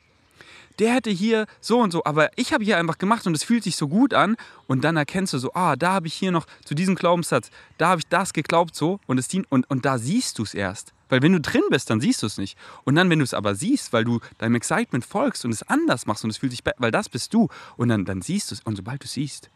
der 0.79 0.93
hätte 0.93 1.09
hier 1.09 1.47
so 1.59 1.79
und 1.79 1.91
so, 1.91 2.03
aber 2.05 2.29
ich 2.35 2.53
habe 2.53 2.63
hier 2.63 2.77
einfach 2.77 2.97
gemacht 2.97 3.25
und 3.25 3.35
es 3.35 3.43
fühlt 3.43 3.63
sich 3.63 3.75
so 3.75 3.87
gut 3.87 4.13
an 4.13 4.35
und 4.67 4.83
dann 4.83 4.97
erkennst 4.97 5.33
du 5.33 5.39
so, 5.39 5.53
ah, 5.53 5.75
da 5.75 5.93
habe 5.93 6.07
ich 6.07 6.13
hier 6.13 6.31
noch 6.31 6.45
zu 6.65 6.75
diesem 6.75 6.95
Glaubenssatz, 6.95 7.49
da 7.77 7.89
habe 7.89 7.99
ich 7.99 8.07
das 8.07 8.33
geglaubt 8.33 8.75
so 8.75 8.99
und 9.07 9.17
es 9.17 9.27
dient 9.27 9.47
und, 9.49 9.69
und 9.69 9.85
da 9.85 9.97
siehst 9.97 10.37
du 10.39 10.43
es 10.43 10.53
erst. 10.53 10.93
Weil 11.09 11.21
wenn 11.21 11.33
du 11.33 11.41
drin 11.41 11.63
bist, 11.69 11.89
dann 11.89 12.01
siehst 12.01 12.21
du 12.21 12.27
es 12.27 12.37
nicht. 12.37 12.57
Und 12.83 12.95
dann, 12.95 13.09
wenn 13.09 13.19
du 13.19 13.23
es 13.23 13.33
aber 13.33 13.55
siehst, 13.55 13.93
weil 13.93 14.03
du 14.03 14.19
deinem 14.37 14.55
Excitement 14.55 15.05
folgst 15.05 15.45
und 15.45 15.51
es 15.51 15.63
anders 15.63 16.05
machst 16.05 16.23
und 16.23 16.29
es 16.29 16.37
fühlt 16.37 16.51
sich, 16.51 16.63
weil 16.77 16.91
das 16.91 17.09
bist 17.09 17.33
du 17.33 17.49
und 17.77 17.89
dann, 17.89 18.05
dann 18.05 18.21
siehst 18.21 18.51
du 18.51 18.55
es 18.55 18.61
und 18.61 18.75
sobald 18.75 19.03
du 19.03 19.07
siehst, 19.07 19.49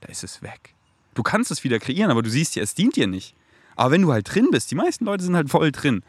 da 0.00 0.08
ist 0.08 0.24
es 0.24 0.42
weg. 0.42 0.74
Du 1.14 1.22
kannst 1.22 1.50
es 1.50 1.64
wieder 1.64 1.78
kreieren, 1.78 2.10
aber 2.10 2.22
du 2.22 2.30
siehst 2.30 2.54
ja, 2.54 2.62
es 2.62 2.74
dient 2.74 2.96
dir 2.96 3.06
nicht. 3.06 3.34
Aber 3.76 3.90
wenn 3.90 4.02
du 4.02 4.12
halt 4.12 4.32
drin 4.32 4.48
bist, 4.50 4.70
die 4.70 4.74
meisten 4.74 5.04
Leute 5.04 5.24
sind 5.24 5.36
halt 5.36 5.50
voll 5.50 5.72
drin 5.72 6.02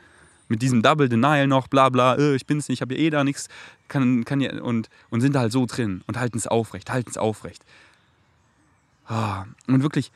mit 0.50 0.62
diesem 0.62 0.82
Double 0.82 1.08
Denial 1.08 1.48
noch, 1.48 1.68
bla 1.68 1.90
bla, 1.90 2.16
äh, 2.16 2.36
ich 2.36 2.46
bin's 2.46 2.68
nicht, 2.68 2.80
ich 2.80 2.82
habe 2.82 2.96
ja 2.96 3.00
eh 3.00 3.10
da 3.10 3.24
nichts, 3.24 3.48
kann, 3.88 4.26
kann 4.26 4.42
ja, 4.42 4.62
und, 4.62 4.90
und 5.10 5.22
sind 5.22 5.36
da 5.36 5.42
halt 5.42 5.52
so 5.52 5.66
drin 5.66 6.02
und 6.08 6.18
halten 6.18 6.38
es 6.38 6.48
aufrecht, 6.48 6.92
halten 6.92 7.12
es 7.12 7.18
aufrecht. 7.18 7.64
Ah, 9.06 9.46
und 9.68 9.84
wirklich, 9.84 10.12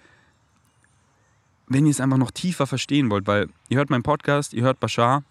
wenn 1.73 1.85
ihr 1.85 1.91
es 1.91 1.99
einfach 1.99 2.17
noch 2.17 2.31
tiefer 2.31 2.67
verstehen 2.67 3.09
wollt, 3.09 3.27
weil 3.27 3.49
ihr 3.69 3.77
hört 3.77 3.89
meinen 3.89 4.03
Podcast, 4.03 4.53
ihr 4.53 4.63
hört 4.63 4.79
Bashar, 4.79 5.23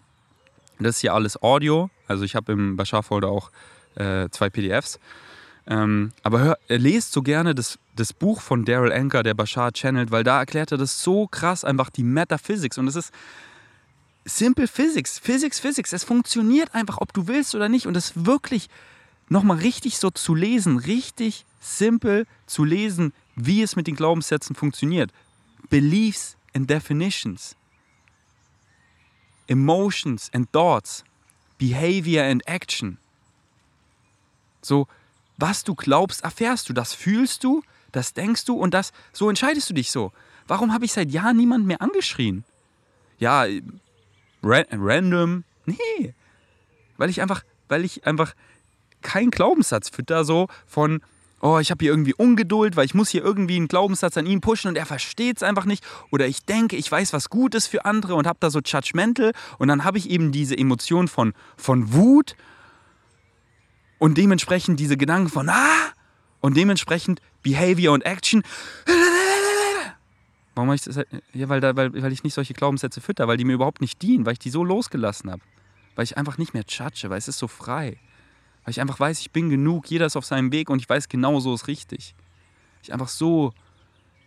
das 0.79 0.95
ist 0.95 1.01
hier 1.01 1.13
alles 1.13 1.41
Audio, 1.41 1.89
also 2.07 2.23
ich 2.23 2.35
habe 2.35 2.51
im 2.51 2.75
Bashar-Folder 2.75 3.29
auch 3.29 3.51
äh, 3.95 4.29
zwei 4.29 4.49
PDFs. 4.49 4.99
Ähm, 5.65 6.11
aber 6.23 6.39
hör, 6.39 6.57
lest 6.67 7.13
so 7.13 7.21
gerne 7.21 7.55
das, 7.55 7.79
das 7.95 8.11
Buch 8.11 8.41
von 8.41 8.65
Daryl 8.65 8.91
Anker, 8.91 9.23
der 9.23 9.33
Bashar 9.33 9.71
channelt, 9.71 10.11
weil 10.11 10.23
da 10.25 10.39
erklärt 10.39 10.71
er 10.73 10.77
das 10.77 11.01
so 11.01 11.27
krass, 11.27 11.63
einfach 11.63 11.89
die 11.89 12.03
Metaphysics. 12.03 12.77
Und 12.77 12.87
es 12.87 12.97
ist, 12.97 13.13
Simple 14.25 14.67
Physics, 14.67 15.19
Physics, 15.19 15.59
Physics. 15.59 15.93
Es 15.93 16.03
funktioniert 16.03 16.73
einfach, 16.73 16.97
ob 16.99 17.13
du 17.13 17.27
willst 17.27 17.55
oder 17.55 17.67
nicht. 17.69 17.87
Und 17.87 17.93
das 17.93 18.25
wirklich 18.25 18.69
nochmal 19.29 19.57
richtig 19.57 19.97
so 19.97 20.09
zu 20.11 20.33
lesen, 20.35 20.77
richtig 20.77 21.45
simpel 21.59 22.25
zu 22.45 22.63
lesen, 22.63 23.13
wie 23.35 23.61
es 23.61 23.75
mit 23.75 23.87
den 23.87 23.95
Glaubenssätzen 23.95 24.55
funktioniert. 24.55 25.11
Beliefs 25.69 26.35
and 26.53 26.67
definitions, 26.67 27.55
emotions 29.47 30.29
and 30.33 30.51
thoughts, 30.51 31.03
behavior 31.57 32.23
and 32.23 32.41
action. 32.47 32.97
So, 34.61 34.87
was 35.37 35.63
du 35.63 35.75
glaubst, 35.75 36.23
erfährst 36.23 36.69
du, 36.69 36.73
das 36.73 36.93
fühlst 36.93 37.43
du, 37.43 37.63
Das 37.93 38.13
denkst 38.13 38.43
du 38.45 38.55
und 38.55 38.73
das, 38.73 38.91
so 39.13 39.29
entscheidest 39.29 39.69
du 39.69 39.73
dich 39.73 39.91
so. 39.91 40.11
Warum 40.47 40.73
habe 40.73 40.83
ich 40.83 40.91
seit 40.91 41.11
Jahren 41.11 41.37
niemand 41.37 41.65
mehr 41.65 41.81
angeschrien? 41.81 42.43
Ja, 43.19 43.45
ra 44.43 44.63
random. 44.71 45.45
Nee. 45.65 46.13
Weil 46.97 47.09
ich 47.09 47.21
einfach, 47.21 47.43
weil 47.69 47.85
ich 47.85 48.05
einfach 48.05 48.35
keinen 49.01 49.31
Glaubenssatz 49.31 49.89
fütter, 49.89 50.25
so 50.25 50.47
von, 50.65 51.01
oh, 51.43 51.59
ich 51.59 51.71
habe 51.71 51.83
hier 51.83 51.91
irgendwie 51.91 52.13
Ungeduld, 52.13 52.77
weil 52.77 52.85
ich 52.85 52.93
muss 52.93 53.09
hier 53.09 53.21
irgendwie 53.21 53.57
einen 53.57 53.67
Glaubenssatz 53.67 54.17
an 54.17 54.25
ihn 54.25 54.39
pushen 54.39 54.69
und 54.69 54.77
er 54.77 54.85
versteht 54.85 55.37
es 55.37 55.43
einfach 55.43 55.65
nicht. 55.65 55.83
Oder 56.09 56.25
ich 56.25 56.45
denke, 56.45 56.77
ich 56.77 56.89
weiß, 56.89 57.11
was 57.11 57.29
gut 57.29 57.53
ist 57.53 57.67
für 57.67 57.83
andere 57.83 58.15
und 58.15 58.25
habe 58.25 58.37
da 58.39 58.49
so 58.49 58.59
judgmental 58.59 59.33
und 59.59 59.67
dann 59.67 59.83
habe 59.83 59.97
ich 59.97 60.09
eben 60.09 60.31
diese 60.31 60.57
Emotion 60.57 61.09
von, 61.09 61.33
von 61.57 61.93
Wut 61.93 62.37
und 63.99 64.17
dementsprechend 64.17 64.79
diese 64.79 64.95
Gedanken 64.95 65.29
von, 65.29 65.49
ah, 65.49 65.91
und 66.39 66.55
dementsprechend 66.55 67.21
Behavior 67.41 67.93
und 67.93 68.05
Action. 68.05 68.43
Warum 70.55 70.69
habe 70.69 70.75
ich 70.75 70.83
das? 70.83 70.99
Ja, 71.33 71.49
weil, 71.49 71.59
da, 71.59 71.75
weil, 71.75 72.01
weil 72.01 72.13
ich 72.13 72.23
nicht 72.23 72.33
solche 72.33 72.53
Glaubenssätze 72.53 73.01
fütter, 73.01 73.27
weil 73.27 73.37
die 73.37 73.43
mir 73.43 73.53
überhaupt 73.53 73.81
nicht 73.81 74.01
dienen, 74.01 74.25
weil 74.25 74.33
ich 74.33 74.39
die 74.39 74.49
so 74.49 74.63
losgelassen 74.63 75.29
habe. 75.29 75.41
Weil 75.95 76.05
ich 76.05 76.17
einfach 76.17 76.37
nicht 76.37 76.53
mehr 76.53 76.63
judge, 76.67 77.09
weil 77.09 77.17
es 77.17 77.27
ist 77.27 77.39
so 77.39 77.49
frei. 77.49 77.97
Weil 78.63 78.71
ich 78.71 78.81
einfach 78.81 78.99
weiß, 78.99 79.19
ich 79.19 79.31
bin 79.31 79.49
genug, 79.49 79.87
jeder 79.87 80.05
ist 80.05 80.15
auf 80.15 80.25
seinem 80.25 80.51
Weg 80.51 80.69
und 80.69 80.79
ich 80.79 80.89
weiß 80.89 81.09
genau 81.09 81.39
so 81.39 81.53
ist 81.53 81.67
richtig. 81.67 82.15
Ich 82.81 82.93
einfach 82.93 83.09
so 83.09 83.53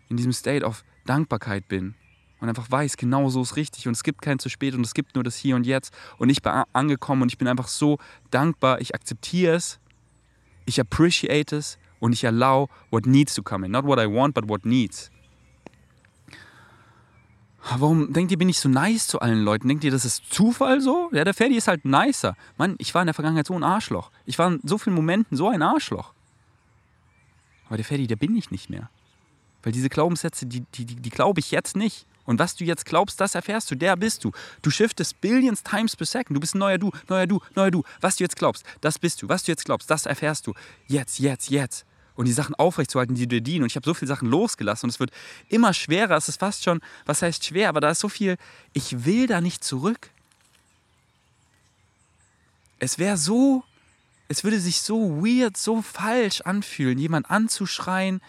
in 0.09 0.17
diesem 0.17 0.33
State 0.33 0.65
of 0.65 0.85
Dankbarkeit 1.05 1.69
bin 1.69 1.95
und 2.41 2.49
einfach 2.49 2.71
weiß, 2.71 2.97
genau 2.97 3.29
so 3.29 3.43
ist 3.43 3.57
richtig 3.57 3.87
und 3.89 3.95
es 3.95 4.03
gibt 4.03 4.23
kein 4.23 4.39
zu 4.39 4.49
spät 4.49 4.75
und 4.75 4.85
es 4.85 4.95
gibt 4.95 5.15
nur 5.15 5.25
das 5.25 5.37
Hier 5.37 5.57
und 5.57 5.65
Jetzt 5.65 5.95
und 6.19 6.29
ich 6.29 6.43
bin 6.43 6.53
angekommen 6.73 7.23
und 7.23 7.33
ich 7.33 7.39
bin 7.39 7.49
einfach 7.49 7.69
so 7.69 7.99
dankbar, 8.31 8.81
ich 8.81 8.95
akzeptiere 8.95 9.55
es, 9.55 9.79
ich 10.67 10.81
appreciate 10.81 11.57
es 11.57 11.79
und 12.01 12.13
ich 12.13 12.27
allow 12.27 12.69
what 12.91 13.07
needs 13.07 13.35
to 13.35 13.43
come 13.43 13.67
in. 13.67 13.73
Not 13.73 13.85
what 13.85 13.99
I 13.99 14.07
want, 14.07 14.35
but 14.35 14.49
what 14.49 14.67
needs. 14.67 15.11
Warum 17.69 18.13
denkt 18.13 18.31
ihr, 18.31 18.39
bin 18.39 18.49
ich 18.49 18.61
so 18.61 18.69
nice 18.69 19.09
zu 19.09 19.21
allen 19.21 19.43
Leuten? 19.43 19.67
Denkt 19.67 19.83
ihr, 19.83 19.91
das 19.91 20.05
ist 20.05 20.33
Zufall 20.33 20.81
so? 20.81 21.11
Ja, 21.13 21.25
der 21.25 21.35
Ferdi 21.35 21.57
ist 21.57 21.67
halt 21.67 21.85
nicer. 21.85 22.37
Mann, 22.57 22.77
ich 22.79 22.95
war 22.95 23.03
in 23.03 23.07
der 23.07 23.15
Vergangenheit 23.15 23.47
so 23.47 23.55
ein 23.55 23.65
Arschloch. 23.65 24.11
Ich 24.25 24.39
war 24.39 24.53
in 24.53 24.61
so 24.63 24.79
vielen 24.79 24.95
Momenten 24.95 25.37
so 25.37 25.49
ein 25.49 25.63
Arschloch. 25.63 26.13
Aber 27.67 27.77
der 27.77 27.85
Ferdi, 27.85 28.07
der 28.07 28.17
bin 28.17 28.37
ich 28.37 28.53
nicht 28.53 28.71
mehr. 28.71 28.89
Weil 29.65 29.73
diese 29.73 29.89
Glaubenssätze, 29.89 30.47
die, 30.47 30.61
die, 30.75 30.85
die, 30.85 30.95
die 30.95 31.11
glaube 31.11 31.41
ich 31.41 31.51
jetzt 31.51 31.77
nicht. 31.77 32.07
Und 32.25 32.39
was 32.39 32.55
du 32.55 32.65
jetzt 32.65 32.85
glaubst, 32.85 33.21
das 33.21 33.35
erfährst 33.35 33.71
du. 33.71 33.75
Der 33.75 33.97
bist 33.97 34.23
du. 34.23 34.33
Du 34.63 34.71
shiftest 34.71 35.21
billions 35.21 35.63
times 35.63 35.97
per 35.97 36.07
second. 36.07 36.37
Du 36.37 36.41
bist 36.41 36.55
ein 36.55 36.59
neuer 36.59 36.79
Du, 36.79 36.93
neuer 37.09 37.27
Du, 37.27 37.41
neuer 37.55 37.71
Du. 37.71 37.83
Was 38.01 38.17
du 38.17 38.25
jetzt 38.25 38.37
glaubst, 38.37 38.65
das 38.81 38.99
bist 38.99 39.23
du. 39.23 39.29
Was 39.29 39.45
du 39.45 39.53
jetzt 39.53 39.65
glaubst, 39.65 39.91
das 39.91 40.07
erfährst 40.07 40.47
du. 40.47 40.55
Jetzt, 40.87 41.19
jetzt, 41.19 41.51
jetzt 41.51 41.86
und 42.17 42.27
die 42.27 42.33
Sachen 42.33 42.55
aufrechtzuerhalten, 42.55 43.15
die 43.15 43.27
dir 43.27 43.41
dienen. 43.41 43.63
Und 43.63 43.71
ich 43.71 43.77
habe 43.77 43.85
so 43.85 43.95
viele 43.95 44.09
Sachen 44.09 44.29
losgelassen 44.29 44.87
und 44.87 44.91
es 44.91 45.01
wird 45.01 45.11
immer 45.49 45.73
schwerer. 45.73 46.17
Es 46.17 46.29
ist 46.29 46.41
fast 46.41 46.65
schon, 46.65 46.81
was 47.05 47.23
heißt 47.23 47.45
schwer, 47.45 47.69
aber 47.69 47.81
da 47.81 47.91
ist 47.91 48.01
so 48.01 48.09
viel, 48.09 48.37
ich 48.73 49.05
will 49.05 49.27
da 49.27 49.41
nicht 49.41 49.63
zurück. 49.63 50.11
Es 52.79 52.99
wäre 52.99 53.17
so, 53.17 53.65
es 54.29 54.45
würde 54.45 54.59
sich 54.59 54.81
so 54.81 55.23
weird, 55.25 55.57
so 55.57 55.83
falsch 55.83 56.41
anfühlen, 56.43 56.99
jemand 56.99 57.31
anzuschreien. 57.31 58.21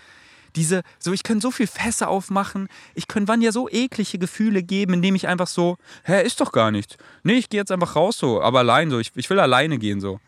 Diese, 0.56 0.84
so 1.00 1.14
ich 1.14 1.24
könnte 1.24 1.44
so 1.44 1.52
viel 1.52 1.68
Fässer 1.68 2.08
aufmachen, 2.08 2.68
ich 2.96 3.08
könnte 3.08 3.28
wann 3.28 3.42
ja 3.42 3.52
so 3.52 3.70
eklige 3.70 4.18
Gefühle 4.18 4.64
geben, 4.64 4.94
indem 4.94 5.14
ich 5.16 5.28
einfach 5.28 5.48
so, 5.48 5.78
hä, 6.04 6.26
ist 6.26 6.42
doch 6.42 6.52
gar 6.52 6.72
nichts. 6.72 6.98
Nee, 7.24 7.34
ich 7.34 7.50
gehe 7.50 7.60
jetzt 7.60 7.72
einfach 7.72 7.96
raus 7.96 8.18
so, 8.18 8.42
aber 8.42 8.60
allein 8.60 8.90
so, 8.90 9.00
ich, 9.00 9.12
ich 9.16 9.30
will 9.30 9.40
alleine 9.40 9.78
gehen 9.78 10.02
so. 10.02 10.20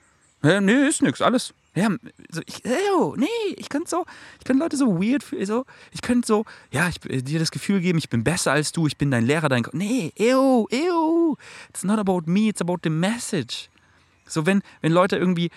Hä, 0.43 0.61
nee, 0.61 0.87
ist 0.87 1.01
nichts, 1.01 1.21
alles, 1.21 1.53
ja, 1.75 1.89
so, 2.31 2.41
ich, 2.45 2.65
ew, 2.65 3.15
nee, 3.15 3.27
ich 3.55 3.69
könnte 3.69 3.89
so, 3.89 4.05
ich 4.39 4.45
könnte 4.45 4.63
Leute 4.63 4.75
so 4.75 5.01
weird, 5.01 5.23
so, 5.43 5.65
ich 5.91 6.01
könnte 6.01 6.27
so, 6.27 6.45
ja, 6.71 6.89
ich, 6.89 6.99
dir 6.99 7.39
das 7.39 7.51
Gefühl 7.51 7.79
geben, 7.79 7.99
ich 7.99 8.09
bin 8.09 8.23
besser 8.23 8.51
als 8.51 8.71
du, 8.71 8.87
ich 8.87 8.97
bin 8.97 9.11
dein 9.11 9.25
Lehrer, 9.25 9.49
dein, 9.49 9.65
nee, 9.73 10.11
ew, 10.17 10.67
ew, 10.71 11.35
it's 11.69 11.83
not 11.83 11.99
about 11.99 12.23
me, 12.25 12.49
it's 12.49 12.61
about 12.61 12.79
the 12.83 12.89
message. 12.89 13.69
So, 14.25 14.45
wenn, 14.45 14.61
wenn 14.81 14.91
Leute 14.91 15.17
irgendwie 15.17 15.51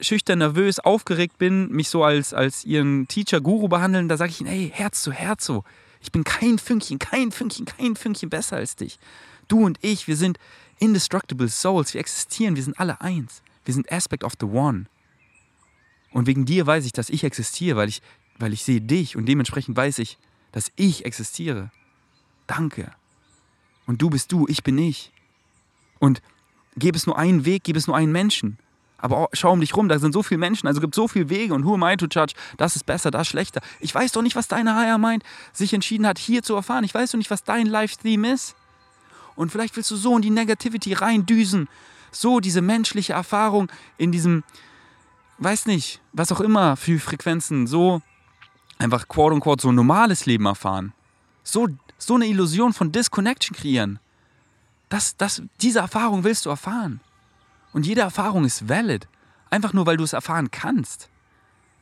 schüchtern, 0.00 0.40
nervös, 0.40 0.80
aufgeregt 0.80 1.38
bin, 1.38 1.70
mich 1.70 1.88
so 1.88 2.02
als, 2.02 2.34
als 2.34 2.64
ihren 2.64 3.06
Teacher, 3.08 3.40
Guru 3.40 3.68
behandeln, 3.68 4.08
da 4.08 4.16
sage 4.16 4.30
ich 4.30 4.40
ihnen, 4.40 4.50
hey, 4.50 4.70
Herz 4.72 5.02
zu 5.02 5.12
Herz 5.12 5.46
so, 5.46 5.64
ich 6.00 6.12
bin 6.12 6.24
kein 6.24 6.58
Fünkchen, 6.58 6.98
kein 6.98 7.30
Fünkchen, 7.30 7.66
kein 7.66 7.96
Fünkchen 7.96 8.30
besser 8.30 8.56
als 8.56 8.76
dich. 8.76 8.98
Du 9.48 9.64
und 9.64 9.78
ich, 9.80 10.08
wir 10.08 10.16
sind 10.16 10.38
indestructible 10.78 11.48
souls, 11.48 11.94
wir 11.94 12.00
existieren, 12.00 12.56
wir 12.56 12.62
sind 12.62 12.78
alle 12.78 13.00
eins. 13.00 13.42
Wir 13.64 13.72
sind 13.72 13.90
Aspect 13.90 14.24
of 14.24 14.32
the 14.38 14.46
One. 14.46 14.86
Und 16.14 16.28
wegen 16.28 16.44
dir 16.44 16.64
weiß 16.64 16.86
ich, 16.86 16.92
dass 16.92 17.10
ich 17.10 17.24
existiere, 17.24 17.76
weil 17.76 17.88
ich, 17.88 18.00
weil 18.38 18.52
ich 18.52 18.62
sehe 18.62 18.80
dich 18.80 19.16
und 19.16 19.26
dementsprechend 19.26 19.76
weiß 19.76 19.98
ich, 19.98 20.16
dass 20.52 20.70
ich 20.76 21.04
existiere. 21.04 21.72
Danke. 22.46 22.92
Und 23.86 24.00
du 24.00 24.10
bist 24.10 24.30
du, 24.30 24.46
ich 24.48 24.62
bin 24.62 24.78
ich. 24.78 25.10
Und 25.98 26.22
gäbe 26.76 26.96
es 26.96 27.06
nur 27.06 27.18
einen 27.18 27.44
Weg, 27.44 27.64
gäbe 27.64 27.80
es 27.80 27.88
nur 27.88 27.96
einen 27.96 28.12
Menschen. 28.12 28.58
Aber 28.96 29.28
schau 29.32 29.52
um 29.52 29.60
dich 29.60 29.76
rum, 29.76 29.88
da 29.88 29.98
sind 29.98 30.12
so 30.12 30.22
viele 30.22 30.38
Menschen, 30.38 30.68
also 30.68 30.80
gibt 30.80 30.94
es 30.94 30.96
so 30.96 31.08
viele 31.08 31.28
Wege 31.30 31.52
und 31.52 31.64
who 31.64 31.74
am 31.74 31.82
I 31.82 31.96
to 31.96 32.06
judge? 32.06 32.34
Das 32.58 32.76
ist 32.76 32.86
besser, 32.86 33.10
das 33.10 33.22
ist 33.22 33.28
schlechter. 33.28 33.60
Ich 33.80 33.92
weiß 33.92 34.12
doch 34.12 34.22
nicht, 34.22 34.36
was 34.36 34.46
deine 34.46 34.76
Higher 34.76 34.98
Mind 34.98 35.24
sich 35.52 35.74
entschieden 35.74 36.06
hat, 36.06 36.20
hier 36.20 36.44
zu 36.44 36.54
erfahren. 36.54 36.84
Ich 36.84 36.94
weiß 36.94 37.10
doch 37.10 37.18
nicht, 37.18 37.30
was 37.30 37.42
dein 37.42 37.66
Life-Theme 37.66 38.32
ist. 38.32 38.54
Und 39.34 39.50
vielleicht 39.50 39.74
willst 39.74 39.90
du 39.90 39.96
so 39.96 40.14
in 40.14 40.22
die 40.22 40.30
Negativity 40.30 40.92
reindüsen, 40.92 41.68
so 42.12 42.38
diese 42.38 42.62
menschliche 42.62 43.14
Erfahrung 43.14 43.68
in 43.98 44.12
diesem, 44.12 44.44
weiß 45.38 45.66
nicht, 45.66 46.00
was 46.12 46.32
auch 46.32 46.40
immer 46.40 46.76
für 46.76 46.98
Frequenzen, 46.98 47.66
so 47.66 48.02
einfach 48.78 49.08
quote 49.08 49.34
unquote 49.34 49.62
so 49.62 49.70
ein 49.70 49.74
normales 49.74 50.26
Leben 50.26 50.46
erfahren. 50.46 50.92
So, 51.42 51.68
so 51.98 52.14
eine 52.14 52.26
Illusion 52.26 52.72
von 52.72 52.92
Disconnection 52.92 53.56
kreieren. 53.56 53.98
Das, 54.88 55.16
das, 55.16 55.42
diese 55.60 55.80
Erfahrung 55.80 56.24
willst 56.24 56.46
du 56.46 56.50
erfahren. 56.50 57.00
Und 57.72 57.86
jede 57.86 58.02
Erfahrung 58.02 58.44
ist 58.44 58.68
valid. 58.68 59.08
Einfach 59.50 59.72
nur, 59.72 59.86
weil 59.86 59.96
du 59.96 60.04
es 60.04 60.12
erfahren 60.12 60.50
kannst. 60.50 61.08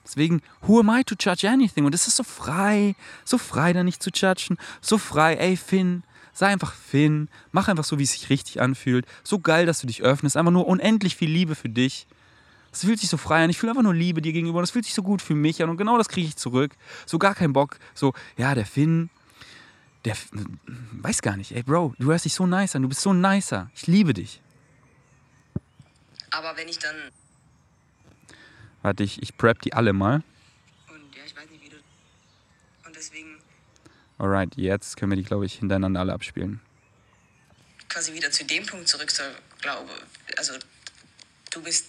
Deswegen, 0.05 0.43
who 0.63 0.81
am 0.81 0.91
I 0.91 1.05
to 1.05 1.15
judge 1.19 1.49
anything? 1.49 1.85
Und 1.85 1.95
es 1.95 2.09
ist 2.09 2.17
so 2.17 2.25
frei, 2.25 2.97
so 3.25 3.39
frei, 3.39 3.73
da 3.73 3.85
nicht 3.85 4.03
zu 4.03 4.11
judgen. 4.11 4.59
So 4.81 4.99
frei, 4.99 5.37
ey, 5.37 5.57
Finn, 5.57 6.03
sei 6.33 6.49
einfach 6.49 6.73
Finn. 6.73 7.29
Mach 7.53 7.69
einfach 7.69 7.85
so, 7.85 7.99
wie 7.99 8.05
es 8.05 8.13
sich 8.13 8.31
richtig 8.31 8.61
anfühlt. 8.61 9.07
So 9.23 9.39
geil, 9.39 9.67
dass 9.67 9.81
du 9.81 9.87
dich 9.87 10.03
öffnest. 10.03 10.37
Einfach 10.37 10.53
nur 10.53 10.67
unendlich 10.67 11.17
viel 11.17 11.31
Liebe 11.31 11.55
für 11.55 11.69
dich. 11.69 12.07
Es 12.73 12.81
fühlt 12.81 12.99
sich 12.99 13.11
so 13.11 13.19
frei 13.19 13.45
an. 13.45 13.51
Ich 13.51 13.59
fühle 13.59 13.73
einfach 13.73 13.83
nur 13.83 13.95
Liebe 13.95 14.23
dir 14.23 14.33
gegenüber. 14.33 14.59
Und 14.59 14.65
es 14.65 14.71
fühlt 14.71 14.87
sich 14.87 14.95
so 14.95 15.03
gut 15.03 15.21
für 15.21 15.35
mich 15.35 15.63
an. 15.63 15.69
Und 15.69 15.77
genau 15.77 15.99
das 15.99 16.09
kriege 16.09 16.27
ich 16.27 16.37
zurück. 16.37 16.73
So 17.05 17.19
gar 17.19 17.35
keinen 17.35 17.53
Bock. 17.53 17.79
So, 17.95 18.15
ja, 18.39 18.55
der 18.55 18.65
Finn, 18.65 19.11
der 20.07 20.17
weiß 20.93 21.21
gar 21.21 21.37
nicht. 21.37 21.53
Ey, 21.53 21.63
Bro, 21.63 21.95
du 21.99 22.11
hörst 22.11 22.25
dich 22.25 22.35
so 22.35 22.47
nice 22.47 22.75
an. 22.75 22.83
Du 22.83 22.89
bist 22.89 23.03
so 23.03 23.13
nicer. 23.13 23.71
Ich 23.75 23.87
liebe 23.87 24.15
dich. 24.15 24.41
Aber 26.31 26.57
wenn 26.57 26.67
ich 26.67 26.79
dann. 26.79 26.97
Warte, 28.81 29.05
ich, 29.05 29.23
ich 29.23 29.37
prep 29.37 29.61
die 29.61 29.75
alle 29.75 29.93
mal. 29.93 30.23
Und 30.89 31.15
ja, 31.15 31.23
ich 31.27 31.37
weiß 31.37 31.49
nicht, 31.51 31.63
wie 31.63 31.69
du. 31.69 31.77
Und 32.87 32.97
deswegen. 32.97 33.37
Alright, 34.19 34.57
jetzt 34.57 34.97
können 34.97 35.13
wir 35.13 35.17
die, 35.17 35.25
glaube 35.25 35.45
ich, 35.45 35.59
hintereinander 35.59 36.01
alle 36.01 36.15
abspielen. 36.15 36.61
Quasi 37.91 38.15
wieder 38.15 38.31
zu 38.31 38.47
dem 38.47 38.65
Punkt 38.65 38.89
zurück, 38.89 39.11
zur 39.11 39.27
glaube. 39.61 39.91
Also, 40.39 40.55
du 41.51 41.63
bist 41.63 41.87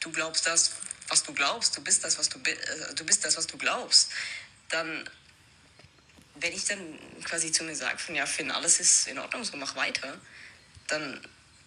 du 0.00 0.10
glaubst 0.10 0.46
das, 0.46 0.72
was 1.08 1.22
du 1.22 1.32
glaubst, 1.32 1.76
du 1.76 1.82
bist 1.82 2.04
das, 2.04 2.18
was 2.18 2.28
du, 2.28 2.38
äh, 2.38 2.94
du 2.94 3.04
bist 3.04 3.24
das, 3.24 3.36
was 3.36 3.46
du 3.46 3.56
glaubst, 3.58 4.10
dann, 4.68 5.08
wenn 6.36 6.52
ich 6.52 6.64
dann 6.64 6.98
quasi 7.24 7.52
zu 7.52 7.64
mir 7.64 7.74
sage, 7.74 7.98
von 7.98 8.14
ja, 8.14 8.26
Finn, 8.26 8.50
alles 8.50 8.80
ist 8.80 9.08
in 9.08 9.18
Ordnung, 9.18 9.44
so 9.44 9.56
mach 9.56 9.76
weiter, 9.76 10.18
dann 10.88 11.20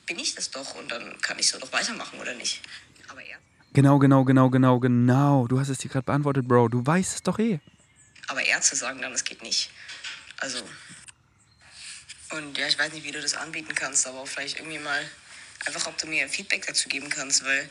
bin 0.06 0.20
ich 0.20 0.36
das 0.36 0.52
doch 0.52 0.76
und 0.76 0.92
dann 0.92 1.20
kann 1.22 1.40
ich 1.40 1.48
so 1.48 1.60
doch 1.60 1.72
weitermachen, 1.72 2.20
oder 2.20 2.34
nicht? 2.34 2.62
Aber 3.08 3.24
er. 3.24 3.38
Genau, 3.74 4.00
genau, 4.00 4.24
genau, 4.24 4.50
genau, 4.50 4.80
genau. 4.80 5.48
Du 5.48 5.60
hast 5.60 5.70
es 5.70 5.80
dir 5.80 5.90
gerade 5.90 6.06
beantwortet, 6.06 6.48
Bro. 6.48 6.70
Du 6.70 6.86
weißt 6.86 7.16
es 7.16 7.24
doch 7.24 7.40
eh. 7.40 7.60
Aber 8.28 8.44
er 8.44 8.62
zu 8.62 8.76
sagen, 8.76 9.02
dann, 9.02 9.12
das 9.12 9.24
geht 9.24 9.42
nicht. 9.42 9.72
Also. 10.38 10.60
Und 12.32 12.58
ja, 12.58 12.68
ich 12.68 12.78
weiß 12.78 12.94
nicht, 12.94 13.04
wie 13.04 13.12
du 13.12 13.22
das 13.22 13.36
anbieten 13.36 13.74
kannst, 13.76 14.06
aber 14.08 14.26
vielleicht 14.26 14.58
irgendwie 14.58 14.80
mal 14.80 15.04
einfach, 15.66 15.88
ob 15.88 15.98
du 15.98 16.08
mir 16.08 16.28
Feedback 16.28 16.66
dazu 16.68 16.90
geben 16.90 17.10
kannst, 17.10 17.44
weil 17.46 17.70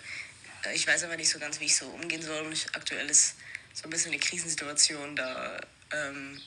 ich 0.74 0.86
weiß 0.86 1.04
aber 1.04 1.16
nicht 1.16 1.28
so 1.28 1.38
ganz, 1.38 1.60
wie 1.60 1.66
ich 1.66 1.76
so 1.76 1.86
umgehen 1.86 2.22
soll. 2.22 2.44
Und 2.44 2.66
aktuell 2.74 3.08
ist 3.08 3.36
so 3.74 3.84
ein 3.84 3.90
bisschen 3.90 4.12
eine 4.12 4.20
Krisensituation, 4.20 5.16
da 5.16 5.60
ähm, 5.92 6.40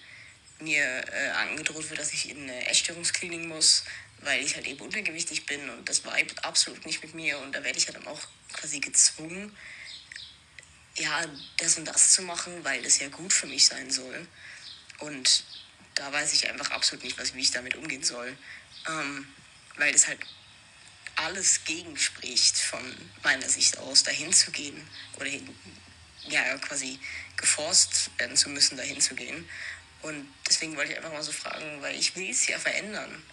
mir 0.59 0.83
äh, 0.83 1.29
angedroht 1.29 1.89
wird, 1.89 1.99
dass 1.99 2.13
ich 2.13 2.29
in 2.29 2.43
eine 2.43 2.69
Essstörungsklinik 2.69 3.45
muss, 3.47 3.83
weil 4.21 4.43
ich 4.43 4.55
halt 4.55 4.67
eben 4.67 4.79
untergewichtig 4.79 5.45
bin 5.45 5.69
und 5.69 5.87
das 5.89 6.05
war 6.05 6.15
absolut 6.43 6.85
nicht 6.85 7.03
mit 7.03 7.13
mir 7.13 7.37
und 7.39 7.53
da 7.53 7.63
werde 7.63 7.77
ich 7.77 7.87
halt 7.87 7.97
dann 7.97 8.07
auch 8.07 8.21
quasi 8.53 8.79
gezwungen, 8.79 9.55
ja, 10.97 11.25
das 11.57 11.77
und 11.77 11.85
das 11.85 12.11
zu 12.11 12.21
machen, 12.21 12.63
weil 12.63 12.81
das 12.81 12.99
ja 12.99 13.09
gut 13.09 13.33
für 13.33 13.47
mich 13.47 13.65
sein 13.65 13.91
soll. 13.91 14.25
Und 14.99 15.43
da 15.93 16.11
weiß 16.11 16.33
ich 16.33 16.47
einfach 16.49 16.71
absolut 16.71 17.03
nicht, 17.03 17.17
was, 17.17 17.33
wie 17.33 17.41
ich 17.41 17.51
damit 17.51 17.75
umgehen 17.75 18.03
soll. 18.03 18.37
Ähm, 18.87 19.27
weil 19.77 19.91
das 19.91 20.07
halt 20.07 20.19
alles 21.15 21.63
gegenspricht 21.63 22.57
von 22.57 22.81
meiner 23.23 23.47
Sicht 23.47 23.77
aus, 23.77 24.03
dahin 24.03 24.33
zu 24.33 24.51
gehen 24.51 24.75
oder 25.17 25.29
ja, 26.27 26.57
quasi 26.57 26.99
geforst 27.37 28.11
werden 28.17 28.35
zu 28.35 28.49
müssen, 28.49 28.77
dahin 28.77 28.99
zu 28.99 29.15
gehen. 29.15 29.47
Und 30.01 30.27
deswegen 30.47 30.75
wollte 30.75 30.91
ich 30.91 30.97
einfach 30.97 31.11
mal 31.11 31.23
so 31.23 31.31
fragen, 31.31 31.81
weil 31.81 31.95
ich 31.95 32.15
will 32.15 32.29
es 32.29 32.47
ja 32.47 32.59
verändern, 32.59 33.23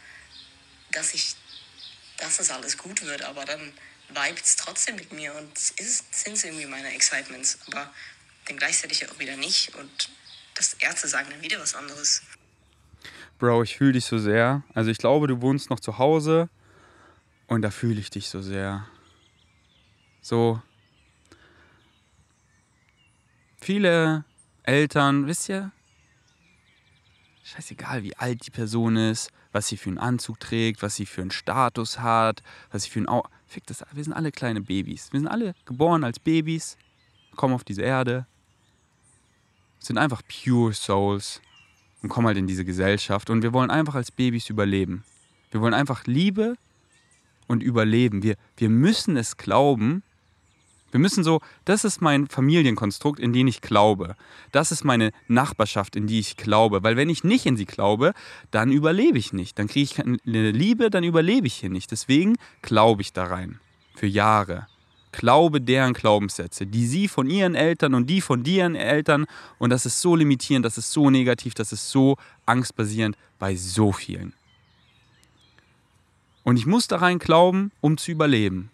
dass 0.93 1.15
ich, 1.15 1.35
dass 2.19 2.37
das 2.37 2.51
alles 2.51 2.79
gut 2.79 3.03
wird, 3.03 3.23
aber 3.23 3.45
dann 3.45 3.73
vibet 4.09 4.45
es 4.45 4.57
trotzdem 4.57 4.97
mit 4.97 5.13
mir 5.13 5.35
und 5.35 5.51
es 5.57 6.05
sind 6.11 6.43
irgendwie 6.45 6.67
meine 6.67 6.93
Excitements, 6.95 7.59
aber 7.67 7.93
dann 8.47 8.57
gleichzeitig 8.57 9.09
auch 9.09 9.19
wieder 9.19 9.37
nicht 9.37 9.75
und 9.75 10.11
das 10.55 10.75
Ärzte 10.75 11.09
sagen 11.09 11.31
dann 11.31 11.43
wieder 11.43 11.59
was 11.61 11.75
anderes. 11.75 12.23
Bro, 13.39 13.63
ich 13.65 13.77
fühle 13.77 13.93
dich 13.93 14.05
so 14.05 14.19
sehr. 14.19 14.63
Also 14.75 14.91
ich 14.91 14.99
glaube, 14.99 15.27
du 15.27 15.41
wohnst 15.41 15.71
noch 15.71 15.81
zu 15.81 15.99
Hause 15.99 16.49
und 17.53 17.61
da 17.61 17.71
fühle 17.71 18.01
ich 18.01 18.09
dich 18.09 18.31
so 18.31 18.41
sehr. 18.41 18.87
So. 20.23 20.63
Viele 23.61 24.25
Eltern, 24.63 25.27
wisst 25.27 25.51
ihr, 25.51 25.71
scheißegal, 27.45 28.03
wie 28.05 28.17
alt 28.17 28.47
die 28.47 28.51
Person 28.51 28.97
ist, 28.97 29.31
was 29.53 29.69
sie 29.69 29.77
für 29.77 29.91
einen 29.91 29.99
Anzug 29.99 30.41
trägt, 30.41 30.83
was 30.83 30.97
sie 30.97 31.05
für 31.05 31.21
einen 31.21 31.31
Status 31.31 32.01
hat, 32.01 32.43
was 32.71 32.85
sie 32.85 32.91
für 32.91 33.01
einen. 33.01 33.09
Au 33.09 33.23
Fick 33.47 33.67
das, 33.67 33.85
wir 33.93 34.03
sind 34.03 34.15
alle 34.15 34.33
kleine 34.33 34.63
Babys. 34.63 35.13
Wir 35.13 35.21
sind 35.21 35.29
alle 35.29 35.55
geboren 35.67 36.05
als 36.05 36.19
Babys, 36.19 36.79
kommen 37.37 37.53
auf 37.53 37.65
diese 37.65 37.83
Erde, 37.83 38.27
sind 39.79 39.99
einfach 39.99 40.23
pure 40.27 40.73
Souls 40.73 41.43
und 42.03 42.09
kommen 42.09 42.29
halt 42.29 42.39
in 42.39 42.47
diese 42.47 42.65
Gesellschaft 42.65 43.29
und 43.29 43.43
wir 43.43 43.53
wollen 43.53 43.71
einfach 43.71 43.95
als 43.95 44.11
Babys 44.11 44.49
überleben. 44.49 45.05
Wir 45.51 45.61
wollen 45.61 45.75
einfach 45.75 46.07
Liebe 46.07 46.57
und 47.47 47.63
überleben. 47.63 48.23
Wir, 48.23 48.37
wir 48.57 48.69
müssen 48.69 49.17
es 49.17 49.37
glauben, 49.37 50.03
wir 50.93 51.01
müssen 51.01 51.25
so, 51.25 51.41
das 51.65 51.85
ist 51.85 52.03
mein 52.03 52.29
Familienkonstrukt, 52.29 53.19
in 53.19 53.33
den 53.33 53.49
ich 53.49 53.63
glaube. 53.63 54.15
Das 54.53 54.71
ist 54.71 54.85
meine 54.85 55.13
Nachbarschaft, 55.27 55.97
in 55.97 56.07
die 56.07 56.21
ich 56.21 56.37
glaube. 56.37 56.83
Weil 56.83 56.97
wenn 56.97 57.09
ich 57.09 57.25
nicht 57.25 57.47
in 57.47 57.57
sie 57.57 57.65
glaube, 57.65 58.13
dann 58.51 58.71
überlebe 58.71 59.17
ich 59.17 59.33
nicht. 59.33 59.59
Dann 59.59 59.69
kriege 59.69 59.85
ich 59.85 59.95
keine 59.95 60.19
Liebe, 60.25 60.91
dann 60.91 61.03
überlebe 61.03 61.47
ich 61.47 61.55
hier 61.55 61.71
nicht. 61.71 61.91
Deswegen 61.91 62.37
glaube 62.61 63.01
ich 63.01 63.15
da 63.15 63.25
rein. 63.25 63.59
Für 63.95 64.07
Jahre. 64.07 64.67
Glaube 65.13 65.63
deren 65.63 65.95
Glaubenssätze, 65.95 66.67
die 66.67 66.87
sie 66.87 67.09
von 67.09 67.29
ihren 67.29 67.55
Eltern 67.55 67.95
und 67.95 68.09
die 68.09 68.21
von 68.21 68.45
deren 68.45 68.75
Eltern. 68.75 69.25
Und 69.59 69.71
das 69.71 69.87
ist 69.87 70.01
so 70.01 70.15
limitierend, 70.15 70.65
das 70.65 70.77
ist 70.77 70.93
so 70.93 71.09
negativ, 71.09 71.55
das 71.55 71.73
ist 71.73 71.91
so 71.91 72.17
angstbasierend 72.45 73.17
bei 73.39 73.57
so 73.57 73.93
vielen. 73.93 74.35
Und 76.45 76.57
ich 76.57 76.67
muss 76.67 76.89
da 76.89 76.97
rein 76.97 77.19
glauben, 77.19 77.71
um 77.81 77.97
zu 77.97 78.11
überleben. 78.11 78.71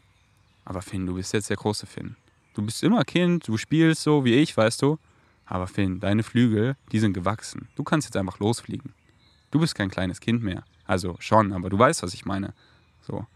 Aber 0.64 0.82
Finn, 0.82 1.06
du 1.06 1.14
bist 1.14 1.32
jetzt 1.32 1.50
der 1.50 1.56
große 1.56 1.86
Finn. 1.86 2.16
Du 2.54 2.62
bist 2.62 2.82
immer 2.82 3.04
Kind, 3.04 3.46
du 3.46 3.56
spielst 3.56 4.02
so 4.02 4.24
wie 4.24 4.34
ich, 4.34 4.56
weißt 4.56 4.82
du. 4.82 4.98
Aber 5.46 5.66
Finn, 5.66 6.00
deine 6.00 6.22
Flügel, 6.22 6.76
die 6.92 6.98
sind 6.98 7.12
gewachsen. 7.12 7.68
Du 7.76 7.82
kannst 7.84 8.06
jetzt 8.06 8.16
einfach 8.16 8.38
losfliegen. 8.38 8.92
Du 9.50 9.60
bist 9.60 9.74
kein 9.74 9.90
kleines 9.90 10.20
Kind 10.20 10.42
mehr. 10.42 10.64
Also 10.86 11.16
schon, 11.20 11.52
aber 11.52 11.70
du 11.70 11.78
weißt, 11.78 12.02
was 12.02 12.14
ich 12.14 12.26
meine. 12.26 12.52
So 13.00 13.26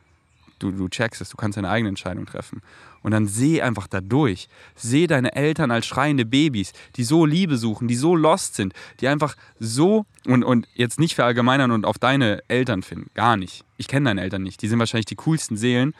du, 0.62 0.70
du 0.70 0.88
checkst 0.88 1.20
es, 1.20 1.28
du 1.28 1.36
kannst 1.36 1.56
deine 1.56 1.70
eigene 1.70 1.88
Entscheidung 1.88 2.26
treffen. 2.26 2.62
Und 3.02 3.10
dann 3.10 3.26
seh 3.26 3.62
einfach 3.62 3.86
da 3.86 4.00
durch. 4.00 4.48
Seh 4.76 5.06
deine 5.06 5.34
Eltern 5.34 5.70
als 5.70 5.86
schreiende 5.86 6.24
Babys, 6.24 6.72
die 6.96 7.04
so 7.04 7.26
Liebe 7.26 7.56
suchen, 7.56 7.88
die 7.88 7.96
so 7.96 8.14
lost 8.14 8.54
sind, 8.54 8.74
die 9.00 9.08
einfach 9.08 9.36
so, 9.58 10.06
und, 10.26 10.44
und 10.44 10.68
jetzt 10.74 11.00
nicht 11.00 11.14
verallgemeinern 11.14 11.70
und 11.70 11.84
auf 11.84 11.98
deine 11.98 12.42
Eltern 12.48 12.82
finden, 12.82 13.10
gar 13.14 13.36
nicht. 13.36 13.64
Ich 13.76 13.88
kenne 13.88 14.10
deine 14.10 14.22
Eltern 14.22 14.42
nicht, 14.42 14.62
die 14.62 14.68
sind 14.68 14.78
wahrscheinlich 14.78 15.06
die 15.06 15.16
coolsten 15.16 15.56
Seelen. 15.56 15.94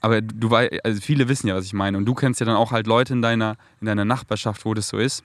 Aber 0.00 0.20
du 0.20 0.50
weißt, 0.50 0.84
also 0.84 1.00
viele 1.00 1.28
wissen 1.28 1.48
ja, 1.48 1.54
was 1.54 1.64
ich 1.64 1.72
meine. 1.72 1.96
Und 1.98 2.04
du 2.04 2.14
kennst 2.14 2.40
ja 2.40 2.46
dann 2.46 2.56
auch 2.56 2.72
halt 2.72 2.86
Leute 2.86 3.12
in 3.12 3.22
deiner, 3.22 3.56
in 3.80 3.86
deiner 3.86 4.04
Nachbarschaft, 4.04 4.64
wo 4.64 4.74
das 4.74 4.88
so 4.88 4.98
ist. 4.98 5.24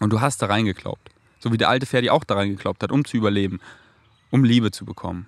Und 0.00 0.12
du 0.12 0.20
hast 0.20 0.42
da 0.42 0.46
reingeglaubt. 0.46 1.10
So 1.38 1.52
wie 1.52 1.56
der 1.56 1.68
alte 1.68 1.86
Ferdi 1.86 2.10
auch 2.10 2.24
da 2.24 2.34
reingeglaubt 2.34 2.82
hat, 2.82 2.92
um 2.92 3.04
zu 3.04 3.16
überleben, 3.16 3.60
um 4.30 4.44
Liebe 4.44 4.70
zu 4.70 4.84
bekommen. 4.84 5.26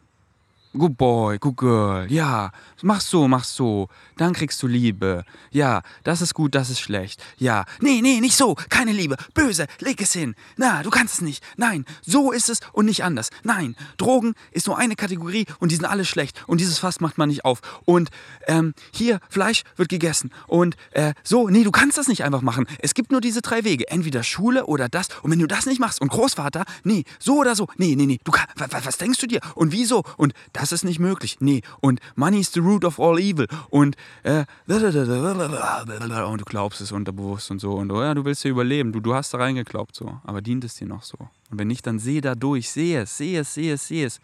Good 0.75 0.97
boy, 0.97 1.39
good 1.39 1.57
girl. 1.59 2.07
Ja, 2.11 2.51
mach 2.81 3.03
so, 3.03 3.29
mach 3.29 3.45
so. 3.45 3.89
Dann 4.17 4.33
kriegst 4.33 4.63
du 4.63 4.67
Liebe. 4.67 5.23
Ja, 5.51 5.83
das 6.03 6.23
ist 6.23 6.33
gut, 6.33 6.55
das 6.55 6.71
ist 6.71 6.81
schlecht. 6.81 7.23
Ja, 7.37 7.67
nee, 7.81 8.01
nee, 8.01 8.21
nicht 8.21 8.39
so. 8.39 8.55
Keine 8.71 8.93
Liebe. 8.93 9.17
Böse. 9.35 9.67
Leg 9.81 10.01
es 10.01 10.15
hin. 10.15 10.35
Na, 10.57 10.83
du 10.83 10.89
kannst 10.89 11.15
es 11.15 11.21
nicht. 11.21 11.45
Nein, 11.59 11.85
so 12.01 12.33
ist 12.33 12.49
es 12.49 12.61
und 12.73 12.87
nicht 12.87 13.05
anders. 13.05 13.29
Nein, 13.43 13.77
Drogen 13.99 14.33
ist 14.51 14.67
nur 14.67 14.79
eine 14.79 14.97
Kategorie 14.97 15.45
und 15.59 15.73
die 15.73 15.77
sind 15.77 15.85
alle 15.85 16.07
schlecht. 16.07 16.43
Und 16.47 16.63
dieses 16.63 16.79
Fass 16.79 17.01
macht 17.01 17.19
man 17.19 17.29
nicht 17.29 17.45
auf. 17.45 17.61
Und 17.85 18.09
ähm, 18.47 18.73
hier, 18.95 19.21
Fleisch 19.29 19.65
wird 19.77 19.91
gegessen. 19.91 20.31
Und 20.47 20.77
äh, 20.93 21.13
so, 21.23 21.51
nee, 21.51 21.65
du 21.65 21.71
kannst 21.71 21.99
das 21.99 22.09
nicht 22.09 22.25
einfach 22.25 22.41
machen. 22.41 22.67
Es 22.79 22.95
gibt 22.95 23.13
nur 23.13 23.21
diese 23.21 23.43
drei 23.43 23.65
Wege. 23.65 23.89
Entweder 23.89 24.23
Schule 24.23 24.65
oder 24.65 24.89
das. 24.89 25.09
Und 25.21 25.33
wenn 25.33 25.39
du 25.39 25.47
das 25.47 25.67
nicht 25.67 25.81
machst 25.81 26.01
und 26.01 26.09
Großvater, 26.09 26.65
nee, 26.83 27.05
so 27.19 27.37
oder 27.41 27.55
so. 27.57 27.69
Nee, 27.77 27.95
nee, 27.95 28.07
nee. 28.07 28.21
Du 28.25 28.33
kann, 28.33 28.47
was, 28.57 28.87
was 28.87 28.97
denkst 28.97 29.21
du 29.21 29.27
dir? 29.27 29.41
Und 29.55 29.73
wieso? 29.73 30.03
Und 30.17 30.33
das 30.55 30.62
das 30.63 30.71
ist 30.71 30.85
nicht 30.85 31.01
möglich. 31.01 31.39
Nee, 31.41 31.63
und 31.81 31.99
Money 32.15 32.39
is 32.39 32.53
the 32.53 32.61
root 32.61 32.85
of 32.85 33.01
all 33.01 33.19
evil. 33.19 33.49
Und, 33.69 33.97
äh, 34.23 34.45
und 34.69 36.41
du 36.41 36.45
glaubst 36.45 36.81
es 36.81 36.93
unterbewusst 36.93 37.51
und 37.51 37.59
so. 37.59 37.73
Und 37.73 37.91
oh 37.91 38.01
ja, 38.01 38.15
du 38.15 38.25
willst 38.25 38.45
ja 38.45 38.51
überleben. 38.51 38.93
Du, 38.93 39.01
du 39.01 39.13
hast 39.13 39.35
da 39.35 39.39
reingeglaubt 39.39 39.97
so. 39.97 40.21
Aber 40.23 40.41
dient 40.41 40.63
es 40.63 40.77
dir 40.77 40.87
noch 40.87 41.03
so? 41.03 41.19
Und 41.51 41.59
wenn 41.59 41.67
nicht, 41.67 41.85
dann 41.85 41.99
seh 41.99 42.21
da 42.21 42.37
durch. 42.37 42.71
Seh 42.71 42.95
es, 42.95 43.17
seh 43.17 43.37
es, 43.37 43.55
seh 43.55 43.73
es, 43.73 43.89
seh 43.89 44.05
es. 44.05 44.21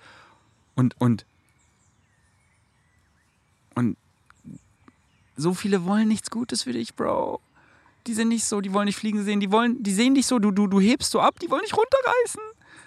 Und, 0.77 0.95
und, 1.01 1.27
und 3.75 3.97
so 5.37 5.55
viele 5.55 5.85
wollen 5.85 6.07
nichts 6.07 6.31
Gutes 6.31 6.63
für 6.63 6.73
dich, 6.73 6.95
Bro. 6.95 7.41
Die 8.07 8.15
sind 8.15 8.29
nicht 8.29 8.45
so, 8.45 8.61
die 8.61 8.73
wollen 8.73 8.87
nicht 8.87 8.97
fliegen 8.97 9.25
sehen, 9.25 9.41
die 9.41 9.51
wollen, 9.51 9.83
die 9.83 9.93
sehen 9.93 10.15
dich 10.15 10.27
so, 10.27 10.39
du, 10.39 10.53
du, 10.53 10.69
du 10.69 10.79
hebst 10.79 11.11
so 11.11 11.21
ab, 11.21 11.41
die 11.41 11.51
wollen 11.51 11.65
dich 11.65 11.77
runterreißen 11.77 12.41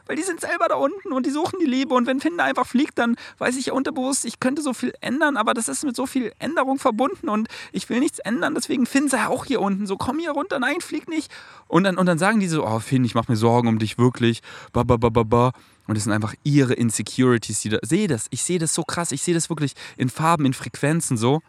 weil 0.05 0.15
die 0.15 0.23
sind 0.23 0.41
selber 0.41 0.67
da 0.67 0.75
unten 0.75 1.11
und 1.11 1.25
die 1.25 1.31
suchen 1.31 1.59
die 1.59 1.65
Liebe. 1.65 1.93
Und 1.93 2.07
wenn 2.07 2.19
Finn 2.19 2.37
da 2.37 2.45
einfach 2.45 2.67
fliegt, 2.67 2.97
dann 2.97 3.15
weiß 3.37 3.57
ich 3.57 3.67
ja 3.67 3.73
unterbewusst, 3.73 4.25
ich 4.25 4.39
könnte 4.39 4.61
so 4.61 4.73
viel 4.73 4.93
ändern, 5.01 5.37
aber 5.37 5.53
das 5.53 5.67
ist 5.67 5.83
mit 5.83 5.95
so 5.95 6.05
viel 6.05 6.33
Änderung 6.39 6.79
verbunden 6.79 7.29
und 7.29 7.47
ich 7.71 7.89
will 7.89 7.99
nichts 7.99 8.19
ändern. 8.19 8.55
Deswegen 8.55 8.85
Finn 8.85 9.07
sei 9.07 9.27
auch 9.27 9.45
hier 9.45 9.61
unten. 9.61 9.87
So, 9.87 9.97
komm 9.97 10.19
hier 10.19 10.31
runter, 10.31 10.59
nein, 10.59 10.81
flieg 10.81 11.07
nicht. 11.07 11.31
Und 11.67 11.83
dann, 11.83 11.97
und 11.97 12.05
dann 12.05 12.17
sagen 12.17 12.39
die 12.39 12.47
so, 12.47 12.65
oh 12.65 12.79
Finn, 12.79 13.03
ich 13.03 13.15
mache 13.15 13.31
mir 13.31 13.37
Sorgen 13.37 13.67
um 13.67 13.79
dich 13.79 13.97
wirklich. 13.97 14.41
Ba, 14.73 14.83
ba, 14.83 14.97
ba, 14.97 15.09
ba, 15.09 15.23
ba. 15.23 15.51
Und 15.87 15.97
es 15.97 16.03
sind 16.03 16.13
einfach 16.13 16.35
ihre 16.43 16.73
Insecurities, 16.73 17.61
die 17.61 17.69
da. 17.69 17.79
Sehe 17.81 18.07
das, 18.07 18.27
ich 18.29 18.43
sehe 18.43 18.59
das 18.59 18.73
so 18.73 18.83
krass, 18.83 19.11
ich 19.11 19.21
sehe 19.21 19.33
das 19.33 19.49
wirklich 19.49 19.73
in 19.97 20.09
Farben, 20.09 20.45
in 20.45 20.53
Frequenzen 20.53 21.17
so 21.17 21.41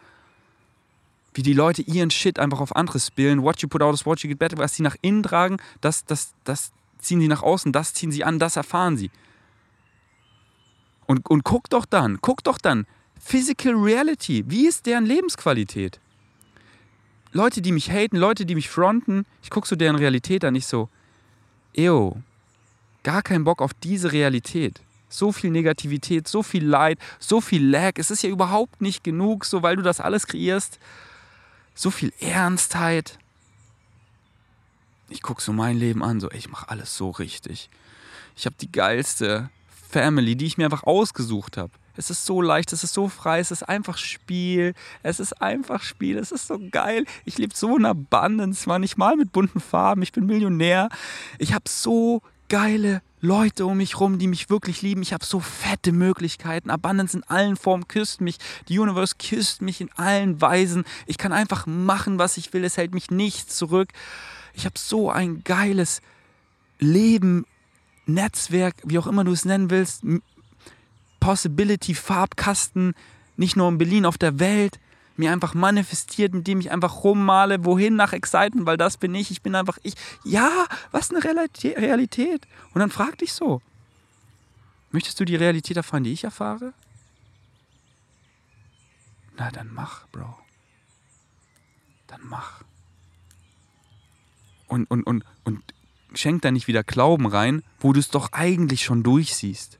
wie 1.34 1.42
die 1.42 1.52
Leute 1.52 1.82
ihren 1.82 2.10
Shit 2.10 2.38
einfach 2.38 2.60
auf 2.60 2.76
andere 2.76 3.00
spillen. 3.00 3.42
What 3.42 3.62
you 3.62 3.68
put 3.68 3.82
out 3.82 3.94
is 3.94 4.04
what 4.04 4.20
you 4.20 4.28
get 4.28 4.38
better. 4.38 4.58
Was 4.58 4.74
sie 4.74 4.82
nach 4.82 4.96
innen 5.00 5.22
tragen, 5.22 5.58
das, 5.80 6.04
das, 6.04 6.34
das, 6.44 6.72
ziehen 7.02 7.20
sie 7.20 7.28
nach 7.28 7.42
außen, 7.42 7.72
das 7.72 7.94
ziehen 7.94 8.12
sie 8.12 8.24
an, 8.24 8.38
das 8.38 8.56
erfahren 8.56 8.96
sie. 8.96 9.10
Und, 11.06 11.28
und 11.28 11.44
guck 11.44 11.68
doch 11.68 11.84
dann, 11.84 12.18
guck 12.22 12.42
doch 12.44 12.58
dann, 12.58 12.86
Physical 13.20 13.74
Reality, 13.74 14.44
wie 14.48 14.66
ist 14.66 14.86
deren 14.86 15.06
Lebensqualität? 15.06 16.00
Leute, 17.32 17.62
die 17.62 17.72
mich 17.72 17.90
haten, 17.90 18.16
Leute, 18.16 18.44
die 18.44 18.54
mich 18.54 18.68
fronten, 18.68 19.24
ich 19.42 19.50
gucke 19.50 19.66
so 19.66 19.76
deren 19.76 19.96
Realität 19.96 20.44
an, 20.44 20.54
nicht 20.54 20.66
so, 20.66 20.88
ew, 21.76 22.16
gar 23.02 23.22
keinen 23.22 23.44
Bock 23.44 23.62
auf 23.62 23.72
diese 23.74 24.12
Realität. 24.12 24.80
So 25.08 25.30
viel 25.30 25.50
Negativität, 25.50 26.26
so 26.26 26.42
viel 26.42 26.64
Leid, 26.64 26.98
so 27.18 27.40
viel 27.40 27.66
Lag. 27.68 27.92
Es 27.96 28.10
ist 28.10 28.22
ja 28.22 28.30
überhaupt 28.30 28.80
nicht 28.80 29.04
genug, 29.04 29.44
so 29.44 29.62
weil 29.62 29.76
du 29.76 29.82
das 29.82 30.00
alles 30.00 30.26
kreierst. 30.26 30.78
So 31.74 31.90
viel 31.90 32.12
Ernstheit 32.20 33.18
ich 35.12 35.22
gucke 35.22 35.42
so 35.42 35.52
mein 35.52 35.76
Leben 35.76 36.02
an, 36.02 36.20
so, 36.20 36.28
ey, 36.30 36.38
ich 36.38 36.50
mache 36.50 36.68
alles 36.68 36.96
so 36.96 37.10
richtig. 37.10 37.70
Ich 38.36 38.46
habe 38.46 38.56
die 38.60 38.72
geilste 38.72 39.50
Family, 39.90 40.36
die 40.36 40.46
ich 40.46 40.58
mir 40.58 40.64
einfach 40.64 40.84
ausgesucht 40.84 41.56
habe. 41.56 41.72
Es 41.94 42.08
ist 42.08 42.24
so 42.24 42.40
leicht, 42.40 42.72
es 42.72 42.84
ist 42.84 42.94
so 42.94 43.08
frei, 43.08 43.38
es 43.40 43.50
ist 43.50 43.64
einfach 43.64 43.98
Spiel. 43.98 44.72
Es 45.02 45.20
ist 45.20 45.42
einfach 45.42 45.82
Spiel, 45.82 46.16
es 46.16 46.32
ist 46.32 46.46
so 46.46 46.58
geil. 46.70 47.04
Ich 47.26 47.36
lebe 47.36 47.54
so 47.54 47.76
in 47.76 47.84
Abundance, 47.84 48.66
man. 48.66 48.82
Ich 48.82 48.96
mal 48.96 49.16
mit 49.16 49.32
bunten 49.32 49.60
Farben, 49.60 50.00
ich 50.00 50.12
bin 50.12 50.24
Millionär. 50.24 50.88
Ich 51.38 51.52
habe 51.52 51.64
so 51.68 52.22
geile 52.48 53.02
Leute 53.20 53.66
um 53.66 53.76
mich 53.76 54.00
rum, 54.00 54.18
die 54.18 54.26
mich 54.26 54.48
wirklich 54.48 54.80
lieben. 54.80 55.02
Ich 55.02 55.12
habe 55.12 55.24
so 55.24 55.40
fette 55.40 55.92
Möglichkeiten. 55.92 56.70
Abundance 56.70 57.16
in 57.16 57.24
allen 57.24 57.56
Formen 57.56 57.86
küsst 57.88 58.22
mich. 58.22 58.38
Die 58.68 58.78
Universe 58.78 59.14
küsst 59.18 59.60
mich 59.60 59.82
in 59.82 59.92
allen 59.92 60.40
Weisen. 60.40 60.84
Ich 61.06 61.18
kann 61.18 61.32
einfach 61.32 61.66
machen, 61.66 62.18
was 62.18 62.38
ich 62.38 62.52
will. 62.54 62.64
Es 62.64 62.78
hält 62.78 62.94
mich 62.94 63.10
nichts 63.10 63.56
zurück. 63.56 63.88
Ich 64.54 64.64
habe 64.64 64.78
so 64.78 65.10
ein 65.10 65.42
geiles 65.44 66.02
Leben, 66.78 67.46
Netzwerk, 68.06 68.74
wie 68.84 68.98
auch 68.98 69.06
immer 69.06 69.24
du 69.24 69.32
es 69.32 69.44
nennen 69.44 69.70
willst, 69.70 70.02
Possibility, 71.20 71.94
Farbkasten, 71.94 72.94
nicht 73.36 73.56
nur 73.56 73.68
in 73.68 73.78
Berlin, 73.78 74.06
auf 74.06 74.18
der 74.18 74.40
Welt, 74.40 74.80
mir 75.16 75.32
einfach 75.32 75.54
manifestiert, 75.54 76.34
mit 76.34 76.46
dem 76.46 76.60
ich 76.60 76.70
einfach 76.70 77.04
rummale, 77.04 77.64
wohin 77.64 77.96
nach 77.96 78.12
Excitement, 78.12 78.66
weil 78.66 78.76
das 78.76 78.96
bin 78.96 79.14
ich, 79.14 79.30
ich 79.30 79.42
bin 79.42 79.54
einfach 79.54 79.78
ich. 79.82 79.94
Ja, 80.24 80.66
was 80.90 81.10
eine 81.10 81.22
Realität. 81.22 82.46
Und 82.74 82.80
dann 82.80 82.90
frag 82.90 83.18
dich 83.18 83.32
so, 83.32 83.62
möchtest 84.90 85.20
du 85.20 85.24
die 85.24 85.36
Realität 85.36 85.76
erfahren, 85.76 86.04
die 86.04 86.12
ich 86.12 86.24
erfahre? 86.24 86.72
Na, 89.36 89.50
dann 89.50 89.72
mach, 89.72 90.06
Bro. 90.08 90.36
Dann 92.06 92.20
mach. 92.24 92.62
Und, 94.72 94.90
und, 94.90 95.04
und, 95.04 95.24
und 95.44 95.62
schenkt 96.14 96.44
da 96.44 96.50
nicht 96.50 96.66
wieder 96.66 96.82
Glauben 96.82 97.26
rein, 97.26 97.62
wo 97.78 97.92
du 97.92 98.00
es 98.00 98.08
doch 98.08 98.32
eigentlich 98.32 98.82
schon 98.82 99.02
durchsiehst. 99.02 99.78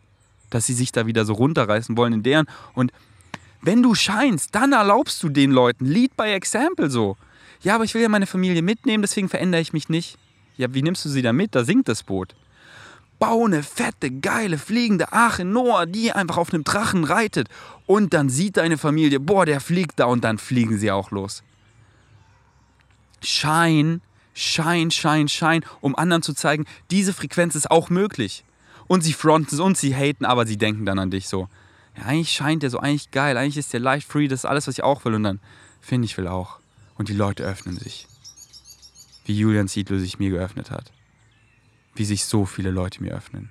Dass 0.50 0.66
sie 0.66 0.74
sich 0.74 0.92
da 0.92 1.06
wieder 1.06 1.24
so 1.24 1.32
runterreißen 1.32 1.96
wollen 1.96 2.12
in 2.12 2.22
deren. 2.22 2.46
Und 2.74 2.92
wenn 3.62 3.82
du 3.82 3.94
scheinst, 3.94 4.54
dann 4.54 4.72
erlaubst 4.72 5.22
du 5.22 5.30
den 5.30 5.50
Leuten, 5.50 5.86
Lead 5.86 6.16
by 6.16 6.24
Example 6.24 6.90
so. 6.90 7.16
Ja, 7.62 7.76
aber 7.76 7.84
ich 7.84 7.94
will 7.94 8.02
ja 8.02 8.08
meine 8.08 8.26
Familie 8.26 8.60
mitnehmen, 8.60 9.02
deswegen 9.02 9.28
verändere 9.28 9.62
ich 9.62 9.72
mich 9.72 9.88
nicht. 9.88 10.18
Ja, 10.56 10.74
wie 10.74 10.82
nimmst 10.82 11.04
du 11.04 11.08
sie 11.08 11.22
da 11.22 11.32
mit? 11.32 11.54
Da 11.54 11.64
sinkt 11.64 11.88
das 11.88 12.02
Boot. 12.02 12.34
Bau 13.18 13.46
eine 13.46 13.62
fette, 13.62 14.10
geile, 14.10 14.58
fliegende 14.58 15.12
Arche 15.12 15.44
Noah, 15.44 15.86
die 15.86 16.12
einfach 16.12 16.36
auf 16.36 16.52
einem 16.52 16.64
Drachen 16.64 17.04
reitet. 17.04 17.48
Und 17.86 18.12
dann 18.12 18.28
sieht 18.28 18.56
deine 18.56 18.76
Familie, 18.78 19.20
boah, 19.20 19.46
der 19.46 19.60
fliegt 19.60 20.00
da 20.00 20.06
und 20.06 20.24
dann 20.24 20.38
fliegen 20.38 20.76
sie 20.76 20.90
auch 20.90 21.12
los. 21.12 21.42
Schein, 23.22 24.02
Schein, 24.34 24.90
Schein, 24.90 25.28
Schein, 25.28 25.64
um 25.80 25.96
anderen 25.96 26.22
zu 26.22 26.34
zeigen, 26.34 26.64
diese 26.90 27.12
Frequenz 27.12 27.54
ist 27.54 27.70
auch 27.70 27.90
möglich. 27.90 28.44
Und 28.86 29.02
sie 29.02 29.12
fronten 29.12 29.60
und 29.60 29.76
sie 29.76 29.94
haten, 29.94 30.24
aber 30.24 30.46
sie 30.46 30.56
denken 30.56 30.84
dann 30.84 30.98
an 30.98 31.10
dich 31.10 31.28
so. 31.28 31.48
Ja, 31.96 32.04
eigentlich 32.04 32.32
scheint 32.32 32.62
der 32.62 32.70
so, 32.70 32.78
eigentlich 32.78 33.10
geil, 33.10 33.36
eigentlich 33.36 33.58
ist 33.58 33.72
der 33.72 33.80
life 33.80 34.10
free, 34.10 34.28
das 34.28 34.40
ist 34.40 34.44
alles, 34.46 34.66
was 34.66 34.78
ich 34.78 34.84
auch 34.84 35.04
will. 35.04 35.14
Und 35.14 35.22
dann, 35.22 35.40
finde 35.80 36.06
ich 36.06 36.16
will 36.16 36.26
auch. 36.26 36.58
Und 36.96 37.08
die 37.08 37.14
Leute 37.14 37.42
öffnen 37.42 37.76
sich. 37.76 38.06
Wie 39.24 39.38
Julian 39.38 39.68
Zietlow 39.68 39.98
sich 39.98 40.18
mir 40.18 40.30
geöffnet 40.30 40.70
hat. 40.70 40.92
Wie 41.94 42.04
sich 42.04 42.24
so 42.24 42.46
viele 42.46 42.70
Leute 42.70 43.02
mir 43.02 43.14
öffnen. 43.14 43.50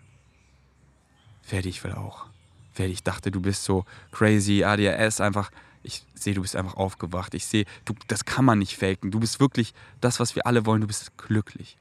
Ferdi, 1.42 1.70
ich 1.70 1.84
will 1.84 1.94
auch. 1.94 2.26
Ferdi, 2.74 2.94
ich 2.94 3.04
dachte, 3.04 3.32
du 3.32 3.42
bist 3.42 3.64
so 3.64 3.86
crazy, 4.12 4.64
ADHS, 4.64 5.22
einfach 5.22 5.52
ich 5.84 6.06
sehe, 6.14 6.34
du 6.34 6.42
bist 6.42 6.56
einfach 6.56 6.76
aufgewacht. 6.76 7.34
Ich 7.34 7.46
sehe, 7.46 7.66
du, 7.86 7.94
das 8.08 8.26
kann 8.26 8.46
man 8.46 8.60
nicht 8.60 8.78
faken. 8.78 9.12
Du 9.12 9.20
bist 9.20 9.40
wirklich 9.40 9.74
das, 10.00 10.20
was 10.20 10.36
wir 10.36 10.46
alle 10.46 10.66
wollen. 10.66 10.82
Du 10.82 10.88
bist 10.88 11.18
glücklich. 11.18 11.78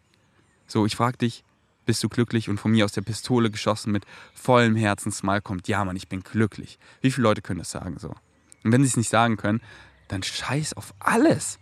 So, 0.67 0.87
ich 0.87 0.97
frage 0.97 1.19
dich, 1.19 1.45
bist 1.87 2.03
du 2.03 2.09
glücklich? 2.09 2.49
Und 2.49 2.59
von 2.59 2.71
mir 2.71 2.85
aus 2.85 2.93
der 2.93 3.03
Pistole 3.03 3.51
geschossen 3.51 3.93
mit 3.93 4.05
vollem 4.35 4.77
Herzensmal 4.77 5.41
kommt, 5.41 5.69
ja 5.69 5.85
Mann, 5.85 5.97
ich 5.97 6.09
bin 6.09 6.23
glücklich. 6.23 6.79
Wie 7.01 7.11
viele 7.11 7.25
Leute 7.25 7.43
können 7.43 7.59
das 7.59 7.71
sagen 7.71 7.99
so? 7.99 8.15
Und 8.63 8.73
wenn 8.73 8.83
sie 8.83 8.89
es 8.89 8.97
nicht 8.97 9.11
sagen 9.11 9.37
können, 9.37 9.61
dann 10.09 10.23
scheiß 10.23 10.75
auf 10.75 10.95
alles, 10.99 11.59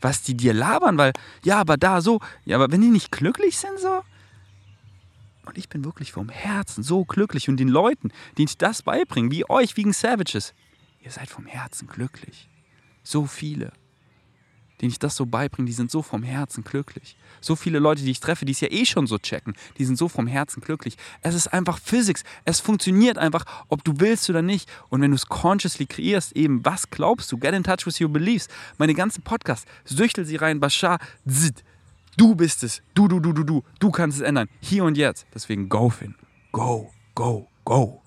was 0.00 0.22
die 0.22 0.36
dir 0.36 0.54
labern, 0.54 0.98
weil, 0.98 1.12
ja, 1.44 1.58
aber 1.58 1.76
da 1.76 2.00
so, 2.00 2.20
ja, 2.44 2.56
aber 2.56 2.72
wenn 2.72 2.80
die 2.80 2.88
nicht 2.88 3.12
glücklich 3.12 3.58
sind 3.58 3.78
so, 3.78 4.02
und 5.44 5.58
ich 5.58 5.68
bin 5.68 5.84
wirklich 5.84 6.12
vom 6.12 6.28
Herzen 6.28 6.84
so 6.84 7.04
glücklich 7.04 7.48
und 7.48 7.56
den 7.56 7.68
Leuten, 7.68 8.12
ich 8.36 8.58
das 8.58 8.82
beibringe, 8.82 9.30
wie 9.32 9.48
euch, 9.48 9.76
wegen 9.76 9.92
Savages, 9.92 10.54
Ihr 11.02 11.10
seid 11.10 11.28
vom 11.28 11.46
Herzen 11.46 11.88
glücklich. 11.88 12.48
So 13.02 13.26
viele, 13.26 13.72
denen 14.80 14.92
ich 14.92 14.98
das 14.98 15.16
so 15.16 15.26
beibringe, 15.26 15.66
die 15.66 15.72
sind 15.72 15.90
so 15.90 16.02
vom 16.02 16.22
Herzen 16.22 16.62
glücklich. 16.62 17.16
So 17.40 17.56
viele 17.56 17.80
Leute, 17.80 18.02
die 18.02 18.10
ich 18.10 18.20
treffe, 18.20 18.44
die 18.44 18.52
es 18.52 18.60
ja 18.60 18.70
eh 18.70 18.84
schon 18.86 19.06
so 19.06 19.18
checken, 19.18 19.54
die 19.78 19.84
sind 19.84 19.98
so 19.98 20.08
vom 20.08 20.26
Herzen 20.26 20.60
glücklich. 20.60 20.96
Es 21.20 21.34
ist 21.34 21.48
einfach 21.48 21.78
Physics. 21.78 22.22
Es 22.44 22.60
funktioniert 22.60 23.18
einfach, 23.18 23.44
ob 23.68 23.82
du 23.84 23.94
willst 23.98 24.30
oder 24.30 24.42
nicht. 24.42 24.70
Und 24.90 25.00
wenn 25.00 25.10
du 25.10 25.16
es 25.16 25.26
consciously 25.26 25.86
kreierst, 25.86 26.36
eben, 26.36 26.64
was 26.64 26.90
glaubst 26.90 27.30
du? 27.32 27.38
Get 27.38 27.54
in 27.54 27.64
touch 27.64 27.86
with 27.86 28.00
your 28.00 28.08
beliefs. 28.08 28.48
Meine 28.78 28.94
ganzen 28.94 29.22
Podcasts, 29.22 29.66
süchtel 29.84 30.24
sie 30.24 30.36
rein, 30.36 30.60
Bashar, 30.60 30.98
zit. 31.26 31.64
Du 32.16 32.34
bist 32.34 32.62
es. 32.62 32.82
Du, 32.94 33.08
du, 33.08 33.20
du, 33.20 33.32
du, 33.32 33.42
du. 33.42 33.64
Du 33.80 33.90
kannst 33.90 34.18
es 34.18 34.22
ändern. 34.22 34.48
Hier 34.60 34.84
und 34.84 34.96
jetzt. 34.96 35.26
Deswegen 35.34 35.68
go, 35.68 35.90
Finn. 35.90 36.14
Go, 36.52 36.92
go, 37.14 37.48
go. 37.64 38.02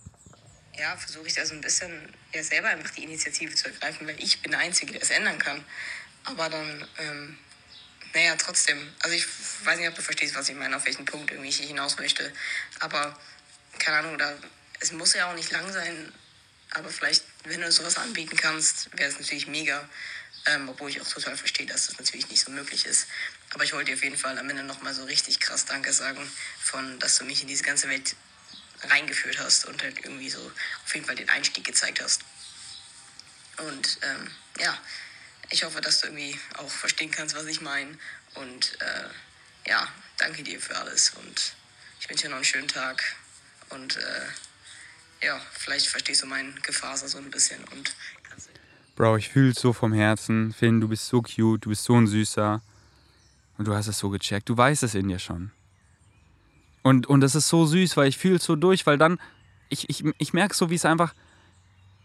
Ja, 0.78 0.96
versuche 0.96 1.28
ich 1.28 1.34
da 1.34 1.46
so 1.46 1.56
ein 1.56 1.62
bisschen 1.62 1.90
ja 2.36 2.44
selber 2.44 2.70
einfach 2.70 2.92
die 2.92 3.04
Initiative 3.04 3.54
zu 3.56 3.68
ergreifen, 3.68 4.08
weil 4.08 4.22
ich 4.22 4.42
bin 4.42 4.52
der 4.52 4.60
Einzige, 4.60 4.94
der 4.94 5.02
es 5.02 5.10
ändern 5.10 5.40
kann. 5.40 5.64
Aber 6.24 6.50
dann, 6.50 6.88
ähm, 6.98 7.38
naja, 8.14 8.36
trotzdem, 8.36 8.94
also 9.00 9.16
ich 9.16 9.26
weiß 9.64 9.80
nicht, 9.80 9.90
ob 9.90 9.96
du 9.96 10.02
verstehst, 10.02 10.36
was 10.36 10.50
ich 10.50 10.56
meine, 10.56 10.76
auf 10.76 10.86
welchen 10.86 11.06
Punkt 11.06 11.32
irgendwie 11.32 11.50
ich 11.50 11.60
hinaus 11.60 11.98
möchte. 11.98 12.32
Aber, 12.80 13.20
keine 13.80 13.98
Ahnung, 13.98 14.16
oder 14.16 14.38
es 14.80 14.92
muss 14.92 15.14
ja 15.14 15.30
auch 15.30 15.36
nicht 15.36 15.52
lang 15.52 15.72
sein, 15.72 16.12
aber 16.72 16.90
vielleicht, 16.90 17.24
wenn 17.46 17.62
du 17.62 17.72
sowas 17.72 17.98
anbieten 17.98 18.36
kannst, 18.36 18.90
wäre 18.98 19.10
es 19.10 19.20
natürlich 19.20 19.48
mega. 19.48 19.88
Ähm, 20.48 20.70
obwohl 20.70 20.92
ich 20.92 21.02
auch 21.02 21.08
total 21.08 21.36
verstehe, 21.36 21.66
dass 21.66 21.88
das 21.88 21.98
natürlich 21.98 22.30
nicht 22.30 22.44
so 22.44 22.52
möglich 22.52 22.86
ist. 22.86 23.08
Aber 23.52 23.64
ich 23.64 23.74
wollte 23.74 23.92
dir 23.92 23.98
auf 23.98 24.04
jeden 24.04 24.18
Fall 24.18 24.38
am 24.38 24.48
Ende 24.48 24.64
nochmal 24.64 24.94
so 24.94 25.04
richtig 25.06 25.40
krass 25.40 25.66
Danke 25.66 25.92
sagen, 25.92 26.30
von, 26.62 27.00
dass 27.00 27.18
du 27.18 27.26
mich 27.26 27.42
in 27.42 27.48
diese 27.48 27.64
ganze 27.64 27.90
Welt 27.90 28.16
reingeführt 28.90 29.40
hast 29.40 29.66
und 29.66 29.82
halt 29.82 29.98
irgendwie 30.04 30.30
so 30.30 30.40
auf 30.86 30.94
jeden 30.94 31.06
Fall 31.06 31.16
den 31.16 31.30
Einstieg 31.30 31.64
gezeigt 31.64 32.02
hast. 32.02 32.22
Und 33.58 34.00
ähm, 34.02 34.32
ja, 34.60 34.78
ich 35.50 35.64
hoffe, 35.64 35.82
dass 35.82 36.02
du 36.02 36.08
irgendwie 36.08 36.38
auch 36.58 36.70
verstehen 36.70 37.12
kannst, 37.12 37.36
was 37.36 37.46
ich 37.46 37.62
meine. 37.62 37.98
Und 38.36 38.78
äh, 38.82 39.70
ja, 39.70 39.88
danke 40.18 40.44
dir 40.44 40.60
für 40.60 40.76
alles 40.76 41.12
und 41.12 41.54
ich 42.00 42.10
wünsche 42.10 42.24
dir 42.24 42.30
noch 42.30 42.38
einen 42.38 42.46
schönen 42.46 42.68
Tag. 42.68 43.04
Und 43.70 43.98
äh, 43.98 45.26
ja, 45.26 45.42
vielleicht 45.54 45.88
verstehst 45.88 46.24
du 46.24 46.28
mein 46.28 46.60
Gefaser 46.62 47.08
so 47.08 47.18
ein 47.18 47.32
bisschen 47.32 47.64
und 47.66 47.96
Bro, 48.96 49.18
ich 49.18 49.28
fühle 49.28 49.54
so 49.54 49.74
vom 49.74 49.92
Herzen. 49.92 50.54
Finn, 50.54 50.80
du 50.80 50.88
bist 50.88 51.08
so 51.08 51.22
cute, 51.22 51.66
du 51.66 51.70
bist 51.70 51.84
so 51.84 51.96
ein 51.96 52.08
Süßer. 52.08 52.62
Und 53.58 53.68
du 53.68 53.74
hast 53.74 53.88
es 53.88 54.00
so 54.00 54.10
gecheckt. 54.10 54.48
Du 54.48 54.56
weißt 54.56 54.84
es 54.84 54.96
in 54.96 55.10
dir 55.10 55.20
schon. 55.20 55.52
Und, 56.86 57.08
und 57.08 57.22
das 57.22 57.34
ist 57.34 57.48
so 57.48 57.66
süß, 57.66 57.98
weil 57.98 58.10
ich 58.10 58.20
fühle 58.20 58.36
es 58.36 58.44
so 58.44 58.56
durch, 58.56 58.86
weil 58.86 59.00
dann, 59.00 59.18
ich, 59.70 59.90
ich, 59.90 60.04
ich 60.20 60.34
merke 60.34 60.56
so, 60.56 60.70
wie 60.70 60.76
es 60.76 60.86
einfach, 60.86 61.16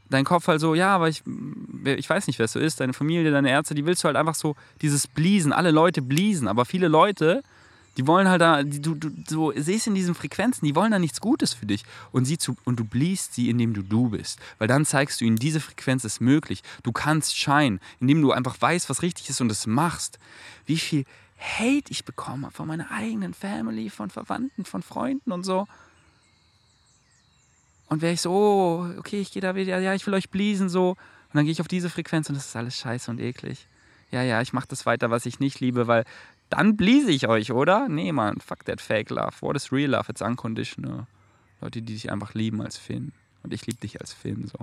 dein 0.09 0.25
Kopf 0.25 0.49
halt 0.49 0.59
so, 0.59 0.75
ja, 0.75 0.95
aber 0.95 1.11
ich, 1.11 1.23
ich 1.85 2.09
weiß 2.09 2.27
nicht, 2.29 2.39
wer 2.39 2.47
es 2.47 2.53
so 2.53 2.59
ist, 2.59 2.81
deine 2.81 2.95
Familie, 2.95 3.31
deine 3.31 3.51
Ärzte, 3.51 3.75
die 3.75 3.85
willst 3.85 4.03
du 4.03 4.07
halt 4.07 4.17
einfach 4.17 4.35
so, 4.35 4.57
dieses 4.81 5.07
Bliesen, 5.07 5.53
alle 5.53 5.71
Leute 5.71 6.01
bliesen, 6.01 6.49
aber 6.49 6.65
viele 6.65 6.89
Leute, 6.89 7.43
die 7.99 8.07
wollen 8.07 8.27
halt 8.27 8.41
da, 8.41 8.63
die, 8.63 8.81
du, 8.81 8.95
du 8.95 9.11
so 9.29 9.53
siehst 9.55 9.87
in 9.87 9.95
diesen 9.95 10.15
Frequenzen, 10.15 10.65
die 10.65 10.75
wollen 10.75 10.93
da 10.93 10.99
nichts 10.99 11.21
Gutes 11.21 11.53
für 11.53 11.67
dich. 11.67 11.83
Und, 12.11 12.25
sie 12.25 12.39
zu, 12.39 12.57
und 12.65 12.81
du 12.81 12.85
bliest 12.85 13.35
sie, 13.35 13.51
indem 13.51 13.75
du 13.75 13.83
du 13.83 14.09
bist. 14.09 14.39
Weil 14.57 14.69
dann 14.69 14.87
zeigst 14.87 15.21
du 15.21 15.27
ihnen, 15.27 15.37
diese 15.37 15.61
Frequenz 15.61 16.05
ist 16.07 16.23
möglich. 16.23 16.63
Du 16.85 16.93
kannst 16.93 17.37
scheinen, 17.37 17.81
indem 18.01 18.23
du 18.23 18.33
einfach 18.33 18.57
weißt, 18.59 18.89
was 18.89 19.03
richtig 19.03 19.29
ist 19.29 19.43
und 19.43 19.53
es 19.53 19.67
machst. 19.67 20.19
Wie 20.65 20.79
viel 20.79 21.05
Hate 21.41 21.91
ich 21.91 22.05
bekomme 22.05 22.51
von 22.51 22.69
meiner 22.69 22.91
eigenen 22.91 23.33
Family, 23.33 23.89
von 23.89 24.11
Verwandten, 24.11 24.65
von 24.65 24.83
Freunden 24.83 25.33
und 25.33 25.45
so. 25.45 25.67
Und 27.89 28.03
wäre 28.03 28.13
ich 28.13 28.21
so, 28.21 28.31
oh, 28.31 28.99
okay, 28.99 29.21
ich 29.21 29.33
gehe 29.33 29.43
da 29.43 29.55
wieder, 29.55 29.81
ja, 29.81 29.95
ich 29.95 30.07
will 30.07 30.15
euch 30.15 30.31
bliesen 30.31 30.69
so. 30.69 30.91
Und 30.91 31.35
dann 31.35 31.45
gehe 31.45 31.53
ich 31.53 31.61
auf 31.61 31.69
diese 31.69 31.91
Frequenz 31.91 32.29
und 32.29 32.35
das 32.35 32.47
ist 32.47 32.57
alles 32.57 32.77
scheiße 32.77 33.11
und 33.11 33.21
eklig. 33.21 33.67
Ja, 34.11 34.23
ja, 34.23 34.43
ich 34.43 34.53
mache 34.53 34.69
das 34.69 34.87
weiter, 34.87 35.11
was 35.11 35.27
ich 35.27 35.41
nicht 35.41 35.61
liebe, 35.61 35.87
weil 35.87 36.05
dann 36.51 36.77
bliese 36.77 37.11
ich 37.11 37.29
euch, 37.29 37.53
oder? 37.53 37.89
Nee, 37.89 38.13
Mann, 38.13 38.41
fuck 38.41 38.65
that 38.65 38.81
fake 38.81 39.11
love. 39.11 39.33
What 39.41 39.57
is 39.57 39.73
real 39.73 39.91
love? 39.91 40.11
It's 40.11 40.21
unconditional. 40.21 41.07
Leute, 41.61 41.81
die 41.81 41.95
dich 41.95 42.11
einfach 42.11 42.35
lieben 42.35 42.61
als 42.61 42.77
Finn. 42.77 43.13
Und 43.43 43.55
ich 43.55 43.67
liebe 43.67 43.81
dich 43.81 44.01
als 44.01 44.13
Finn, 44.13 44.47
so. 44.49 44.59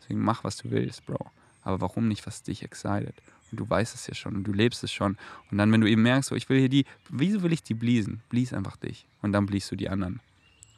Deswegen 0.00 0.20
mach, 0.20 0.44
was 0.44 0.56
du 0.56 0.70
willst, 0.70 1.06
Bro. 1.06 1.30
Aber 1.62 1.80
warum 1.80 2.08
nicht, 2.08 2.26
was 2.26 2.42
dich 2.42 2.62
excited? 2.64 3.14
Und 3.52 3.60
du 3.60 3.68
weißt 3.68 3.94
es 3.94 4.06
ja 4.06 4.14
schon 4.14 4.34
und 4.34 4.44
du 4.44 4.52
lebst 4.52 4.82
es 4.82 4.90
schon. 4.90 5.18
Und 5.50 5.58
dann, 5.58 5.70
wenn 5.70 5.82
du 5.82 5.88
eben 5.88 6.02
merkst, 6.02 6.30
so, 6.30 6.34
ich 6.34 6.48
will 6.48 6.58
hier 6.58 6.70
die, 6.70 6.86
wieso 7.10 7.42
will 7.42 7.52
ich 7.52 7.62
die 7.62 7.74
bliesen? 7.74 8.22
Blies 8.30 8.54
einfach 8.54 8.76
dich. 8.78 9.06
Und 9.20 9.32
dann 9.32 9.44
bliest 9.44 9.70
du 9.70 9.76
die 9.76 9.90
anderen. 9.90 10.20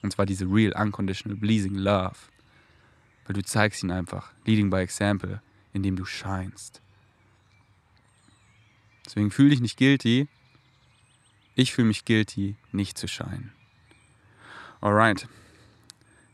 Und 0.02 0.12
zwar 0.12 0.26
diese 0.26 0.44
real, 0.46 0.72
unconditional, 0.72 1.38
bleasing 1.38 1.76
love. 1.76 2.16
Weil 3.26 3.34
du 3.34 3.44
zeigst 3.44 3.84
ihn 3.84 3.92
einfach, 3.92 4.32
leading 4.44 4.70
by 4.70 4.78
example, 4.78 5.40
indem 5.72 5.94
du 5.94 6.04
scheinst. 6.04 6.82
Deswegen 9.06 9.30
fühle 9.30 9.50
dich 9.50 9.60
nicht 9.60 9.78
guilty. 9.78 10.28
Ich 11.54 11.72
fühle 11.72 11.88
mich 11.88 12.04
guilty, 12.04 12.56
nicht 12.72 12.98
zu 12.98 13.06
scheinen. 13.06 13.52
Alright. 14.80 15.28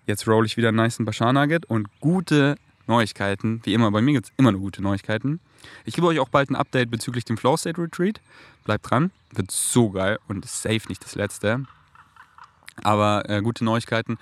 Jetzt 0.07 0.27
roll 0.27 0.47
ich 0.47 0.57
wieder 0.57 0.69
einen 0.69 0.79
nice 0.79 0.97
Bashar 1.01 1.35
Nugget 1.35 1.67
und 1.67 1.89
gute 2.01 2.57
Neuigkeiten. 2.91 3.61
Wie 3.65 3.73
immer, 3.73 3.91
bei 3.91 4.03
mir 4.03 4.15
gibt 4.15 4.27
es 4.27 4.33
immer 4.37 4.53
nur 4.53 4.61
gute 4.61 4.83
Neuigkeiten. 4.83 5.41
Ich 5.85 5.95
gebe 5.95 6.07
euch 6.09 6.19
auch 6.19 6.29
bald 6.29 6.51
ein 6.51 6.57
Update 6.57 6.91
bezüglich 6.91 7.25
dem 7.25 7.39
Flow 7.39 7.57
State 7.57 7.81
Retreat. 7.81 8.21
Bleibt 8.65 8.91
dran, 8.91 9.11
wird 9.33 9.51
so 9.51 9.91
geil 9.91 10.19
und 10.29 10.45
safe 10.45 10.89
nicht 10.89 11.03
das 11.05 11.15
letzte. 11.15 11.65
Aber 12.83 13.29
äh, 13.31 13.41
gute 13.43 13.65
Neuigkeiten. 13.65 14.19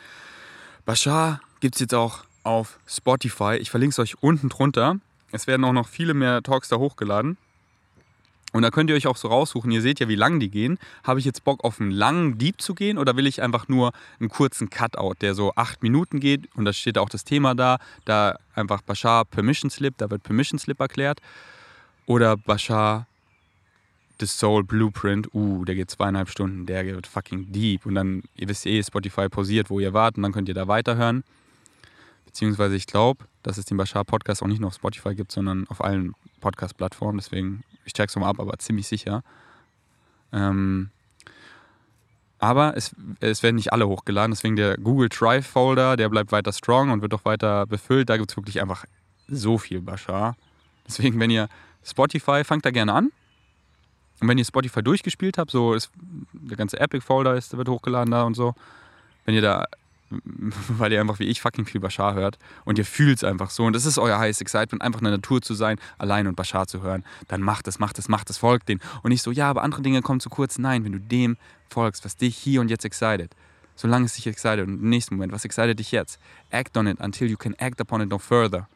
Bashar 0.84 1.40
gibt 1.60 1.76
es 1.76 1.80
jetzt 1.80 1.94
auch 1.94 2.24
auf 2.44 2.78
Spotify. 2.86 3.56
Ich 3.56 3.70
verlinke 3.70 3.92
es 3.92 3.98
euch 3.98 4.22
unten 4.22 4.48
drunter. 4.48 4.96
Es 5.32 5.46
werden 5.46 5.64
auch 5.64 5.72
noch 5.72 5.88
viele 5.88 6.14
mehr 6.14 6.42
Talks 6.42 6.68
da 6.68 6.76
hochgeladen. 6.76 7.36
Und 8.52 8.62
da 8.62 8.70
könnt 8.70 8.88
ihr 8.88 8.96
euch 8.96 9.06
auch 9.06 9.16
so 9.16 9.28
raussuchen, 9.28 9.70
ihr 9.70 9.82
seht 9.82 10.00
ja, 10.00 10.08
wie 10.08 10.14
lang 10.14 10.40
die 10.40 10.50
gehen. 10.50 10.78
Habe 11.04 11.20
ich 11.20 11.26
jetzt 11.26 11.44
Bock 11.44 11.64
auf 11.64 11.80
einen 11.80 11.90
langen 11.90 12.38
Deep 12.38 12.62
zu 12.62 12.74
gehen 12.74 12.96
oder 12.96 13.16
will 13.16 13.26
ich 13.26 13.42
einfach 13.42 13.68
nur 13.68 13.92
einen 14.20 14.30
kurzen 14.30 14.70
Cutout, 14.70 15.16
der 15.20 15.34
so 15.34 15.52
acht 15.54 15.82
Minuten 15.82 16.18
geht 16.18 16.48
und 16.56 16.64
da 16.64 16.72
steht 16.72 16.96
auch 16.96 17.10
das 17.10 17.24
Thema 17.24 17.54
da, 17.54 17.78
da 18.06 18.38
einfach 18.54 18.80
Bashar 18.80 19.26
Permission 19.26 19.70
Slip, 19.70 19.94
da 19.98 20.10
wird 20.10 20.22
Permission 20.22 20.58
Slip 20.58 20.80
erklärt. 20.80 21.20
Oder 22.06 22.38
Bashar 22.38 23.06
The 24.20 24.26
Soul 24.26 24.64
Blueprint, 24.64 25.32
uh, 25.34 25.64
der 25.64 25.74
geht 25.74 25.90
zweieinhalb 25.90 26.28
Stunden, 26.28 26.66
der 26.66 26.84
wird 26.86 27.06
fucking 27.06 27.52
deep. 27.52 27.86
Und 27.86 27.94
dann, 27.94 28.22
ihr 28.34 28.48
wisst 28.48 28.66
eh, 28.66 28.82
Spotify 28.82 29.28
pausiert, 29.28 29.70
wo 29.70 29.78
ihr 29.78 29.92
wart 29.92 30.16
und 30.16 30.22
dann 30.22 30.32
könnt 30.32 30.48
ihr 30.48 30.54
da 30.54 30.66
weiterhören. 30.66 31.22
Beziehungsweise 32.28 32.76
ich 32.76 32.86
glaube, 32.86 33.24
dass 33.42 33.56
es 33.56 33.64
den 33.64 33.78
Bashar 33.78 34.04
Podcast 34.04 34.42
auch 34.42 34.46
nicht 34.46 34.60
nur 34.60 34.68
auf 34.68 34.74
Spotify 34.74 35.14
gibt, 35.14 35.32
sondern 35.32 35.66
auf 35.68 35.82
allen 35.82 36.12
Podcast-Plattformen. 36.42 37.16
Deswegen, 37.16 37.64
ich 37.86 37.94
check's 37.94 38.14
nochmal 38.14 38.28
ab, 38.28 38.38
aber 38.38 38.58
ziemlich 38.58 38.86
sicher. 38.86 39.22
Ähm, 40.30 40.90
aber 42.38 42.76
es, 42.76 42.94
es 43.20 43.42
werden 43.42 43.56
nicht 43.56 43.72
alle 43.72 43.88
hochgeladen, 43.88 44.32
deswegen 44.32 44.56
der 44.56 44.76
Google 44.76 45.08
Drive 45.08 45.46
Folder, 45.46 45.96
der 45.96 46.10
bleibt 46.10 46.30
weiter 46.30 46.52
strong 46.52 46.90
und 46.90 47.00
wird 47.00 47.14
auch 47.14 47.24
weiter 47.24 47.66
befüllt. 47.66 48.10
Da 48.10 48.18
gibt 48.18 48.30
es 48.30 48.36
wirklich 48.36 48.60
einfach 48.60 48.84
so 49.26 49.56
viel 49.56 49.80
Bashar. 49.80 50.36
Deswegen, 50.86 51.18
wenn 51.18 51.30
ihr 51.30 51.48
Spotify, 51.82 52.44
fangt 52.44 52.66
da 52.66 52.70
gerne 52.70 52.92
an. 52.92 53.10
Und 54.20 54.28
wenn 54.28 54.36
ihr 54.36 54.44
Spotify 54.44 54.82
durchgespielt 54.82 55.38
habt, 55.38 55.50
so 55.50 55.72
ist 55.72 55.90
der 56.32 56.58
ganze 56.58 56.78
Epic 56.78 57.06
Folder 57.06 57.36
ist, 57.36 57.56
wird 57.56 57.70
hochgeladen 57.70 58.10
da 58.10 58.24
und 58.24 58.34
so. 58.34 58.54
Wenn 59.24 59.34
ihr 59.34 59.42
da 59.42 59.64
weil 60.68 60.92
ihr 60.92 61.00
einfach 61.00 61.18
wie 61.18 61.24
ich 61.24 61.40
fucking 61.40 61.66
viel 61.66 61.80
Bashar 61.80 62.14
hört 62.14 62.38
und 62.64 62.78
ihr 62.78 62.84
fühlt 62.84 63.18
es 63.18 63.24
einfach 63.24 63.50
so. 63.50 63.64
Und 63.64 63.74
das 63.74 63.84
ist 63.84 63.98
euer 63.98 64.18
heißes 64.18 64.40
Excitement, 64.40 64.82
einfach 64.82 65.00
in 65.00 65.04
der 65.04 65.14
Natur 65.14 65.42
zu 65.42 65.54
sein, 65.54 65.78
allein 65.98 66.26
und 66.26 66.36
Bashar 66.36 66.66
zu 66.66 66.82
hören, 66.82 67.04
dann 67.28 67.42
macht 67.42 67.68
es, 67.68 67.78
macht 67.78 67.98
es, 67.98 68.08
macht 68.08 68.30
es, 68.30 68.38
folgt 68.38 68.68
den 68.68 68.80
und 69.02 69.10
nicht 69.10 69.22
so, 69.22 69.30
ja, 69.30 69.50
aber 69.50 69.62
andere 69.62 69.82
Dinge 69.82 70.02
kommen 70.02 70.20
zu 70.20 70.30
kurz. 70.30 70.58
Nein, 70.58 70.84
wenn 70.84 70.92
du 70.92 71.00
dem 71.00 71.36
folgst, 71.68 72.04
was 72.04 72.16
dich 72.16 72.36
hier 72.36 72.60
und 72.60 72.70
jetzt 72.70 72.84
excited, 72.84 73.34
solange 73.76 74.06
es 74.06 74.14
dich 74.14 74.26
excited 74.26 74.66
und 74.66 74.80
im 74.80 74.88
nächsten 74.88 75.14
Moment, 75.14 75.32
was 75.32 75.44
excited 75.44 75.78
dich 75.78 75.92
jetzt, 75.92 76.18
act 76.50 76.76
on 76.76 76.86
it 76.86 77.00
until 77.00 77.28
you 77.28 77.36
can 77.36 77.54
act 77.58 77.80
upon 77.80 78.00
it 78.00 78.08
no 78.08 78.18
further. 78.18 78.68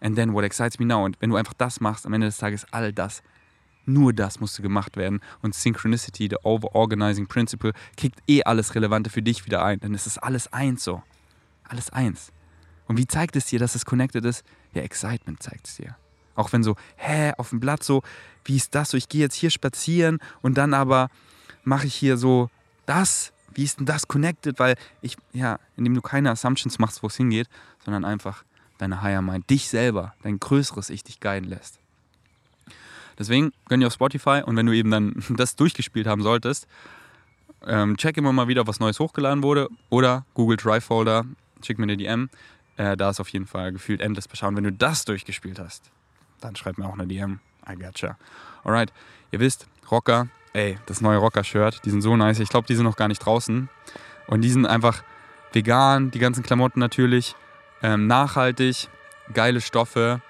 And 0.00 0.16
then 0.16 0.32
what 0.32 0.44
excites 0.44 0.78
me 0.78 0.86
now? 0.86 1.04
Und 1.04 1.20
wenn 1.20 1.30
du 1.30 1.36
einfach 1.36 1.54
das 1.54 1.80
machst, 1.80 2.06
am 2.06 2.12
Ende 2.14 2.26
des 2.26 2.38
Tages 2.38 2.66
all 2.70 2.92
das 2.92 3.22
nur 3.86 4.12
das 4.12 4.40
musste 4.40 4.62
gemacht 4.62 4.96
werden. 4.96 5.20
Und 5.42 5.54
Synchronicity, 5.54 6.28
der 6.28 6.44
Overorganizing 6.44 7.26
Principle, 7.26 7.72
kickt 7.96 8.20
eh 8.28 8.42
alles 8.42 8.74
Relevante 8.74 9.10
für 9.10 9.22
dich 9.22 9.46
wieder 9.46 9.64
ein. 9.64 9.80
Denn 9.80 9.94
es 9.94 10.06
ist 10.06 10.18
alles 10.18 10.52
eins 10.52 10.84
so. 10.84 11.02
Alles 11.64 11.90
eins. 11.90 12.32
Und 12.86 12.96
wie 12.96 13.06
zeigt 13.06 13.36
es 13.36 13.46
dir, 13.46 13.58
dass 13.58 13.74
es 13.74 13.84
connected 13.84 14.24
ist? 14.24 14.44
Ja, 14.74 14.82
Excitement 14.82 15.42
zeigt 15.42 15.66
es 15.66 15.76
dir. 15.76 15.96
Auch 16.34 16.52
wenn 16.52 16.62
so, 16.62 16.76
hä, 16.96 17.32
auf 17.36 17.50
dem 17.50 17.60
Blatt 17.60 17.82
so, 17.82 18.02
wie 18.44 18.56
ist 18.56 18.74
das 18.74 18.90
so? 18.90 18.96
Ich 18.96 19.08
gehe 19.08 19.20
jetzt 19.20 19.34
hier 19.34 19.50
spazieren 19.50 20.18
und 20.42 20.56
dann 20.56 20.74
aber 20.74 21.10
mache 21.64 21.86
ich 21.86 21.94
hier 21.94 22.16
so 22.16 22.50
das. 22.86 23.32
Wie 23.52 23.64
ist 23.64 23.78
denn 23.78 23.86
das 23.86 24.08
connected? 24.08 24.58
Weil 24.58 24.76
ich, 25.02 25.16
ja, 25.32 25.58
indem 25.76 25.94
du 25.94 26.00
keine 26.00 26.30
Assumptions 26.30 26.78
machst, 26.78 27.02
wo 27.02 27.08
es 27.08 27.16
hingeht, 27.16 27.48
sondern 27.84 28.04
einfach 28.04 28.44
deine 28.78 29.02
Higher 29.02 29.22
Mind, 29.22 29.48
dich 29.50 29.68
selber, 29.68 30.14
dein 30.22 30.38
größeres 30.38 30.90
Ich 30.90 31.04
dich 31.04 31.20
guiden 31.20 31.48
lässt. 31.48 31.79
Deswegen 33.20 33.52
gönn 33.68 33.80
dir 33.80 33.88
auf 33.88 33.92
Spotify 33.92 34.42
und 34.44 34.56
wenn 34.56 34.64
du 34.64 34.72
eben 34.72 34.90
dann 34.90 35.22
das 35.28 35.54
durchgespielt 35.54 36.06
haben 36.06 36.22
solltest, 36.22 36.66
ähm, 37.66 37.98
check 37.98 38.16
immer 38.16 38.32
mal 38.32 38.48
wieder, 38.48 38.66
was 38.66 38.80
Neues 38.80 38.98
hochgeladen 38.98 39.42
wurde 39.42 39.68
oder 39.90 40.24
Google 40.32 40.56
Drive 40.56 40.84
Folder, 40.84 41.26
schick 41.62 41.78
mir 41.78 41.84
eine 41.84 41.98
DM. 41.98 42.30
Äh, 42.78 42.96
da 42.96 43.10
ist 43.10 43.20
auf 43.20 43.28
jeden 43.28 43.46
Fall 43.46 43.72
gefühlt 43.72 44.00
endless 44.00 44.26
beschauen. 44.26 44.56
Wenn 44.56 44.64
du 44.64 44.72
das 44.72 45.04
durchgespielt 45.04 45.58
hast, 45.58 45.90
dann 46.40 46.56
schreib 46.56 46.78
mir 46.78 46.86
auch 46.86 46.94
eine 46.94 47.06
DM. 47.06 47.40
I 47.68 47.76
gotcha. 47.76 48.16
Alright, 48.64 48.90
ihr 49.32 49.40
wisst, 49.40 49.66
Rocker, 49.90 50.28
ey, 50.54 50.78
das 50.86 51.02
neue 51.02 51.18
Rocker-Shirt, 51.18 51.82
die 51.84 51.90
sind 51.90 52.00
so 52.00 52.16
nice. 52.16 52.38
Ich 52.38 52.48
glaube, 52.48 52.66
die 52.66 52.74
sind 52.74 52.84
noch 52.84 52.96
gar 52.96 53.08
nicht 53.08 53.18
draußen. 53.18 53.68
Und 54.28 54.40
die 54.40 54.48
sind 54.48 54.64
einfach 54.64 55.02
vegan, 55.52 56.10
die 56.10 56.20
ganzen 56.20 56.42
Klamotten 56.42 56.80
natürlich, 56.80 57.36
ähm, 57.82 58.06
nachhaltig, 58.06 58.88
geile 59.34 59.60
Stoffe. 59.60 60.22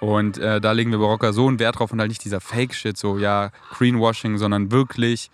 Und 0.00 0.38
äh, 0.38 0.60
da 0.60 0.72
legen 0.72 0.90
wir 0.90 0.98
bei 0.98 1.04
Rocker 1.04 1.32
so 1.32 1.48
einen 1.48 1.58
Wert 1.58 1.78
drauf 1.78 1.92
und 1.92 2.00
halt 2.00 2.10
nicht 2.10 2.24
dieser 2.24 2.40
Fake-Shit, 2.40 2.96
so 2.96 3.18
ja, 3.18 3.50
Greenwashing, 3.72 4.38
sondern 4.38 4.70
wirklich, 4.70 5.30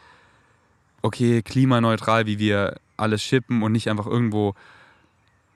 okay, 1.02 1.42
klimaneutral, 1.42 2.26
wie 2.26 2.38
wir 2.38 2.76
alles 2.96 3.22
shippen 3.22 3.62
und 3.62 3.72
nicht 3.72 3.90
einfach 3.90 4.06
irgendwo 4.06 4.54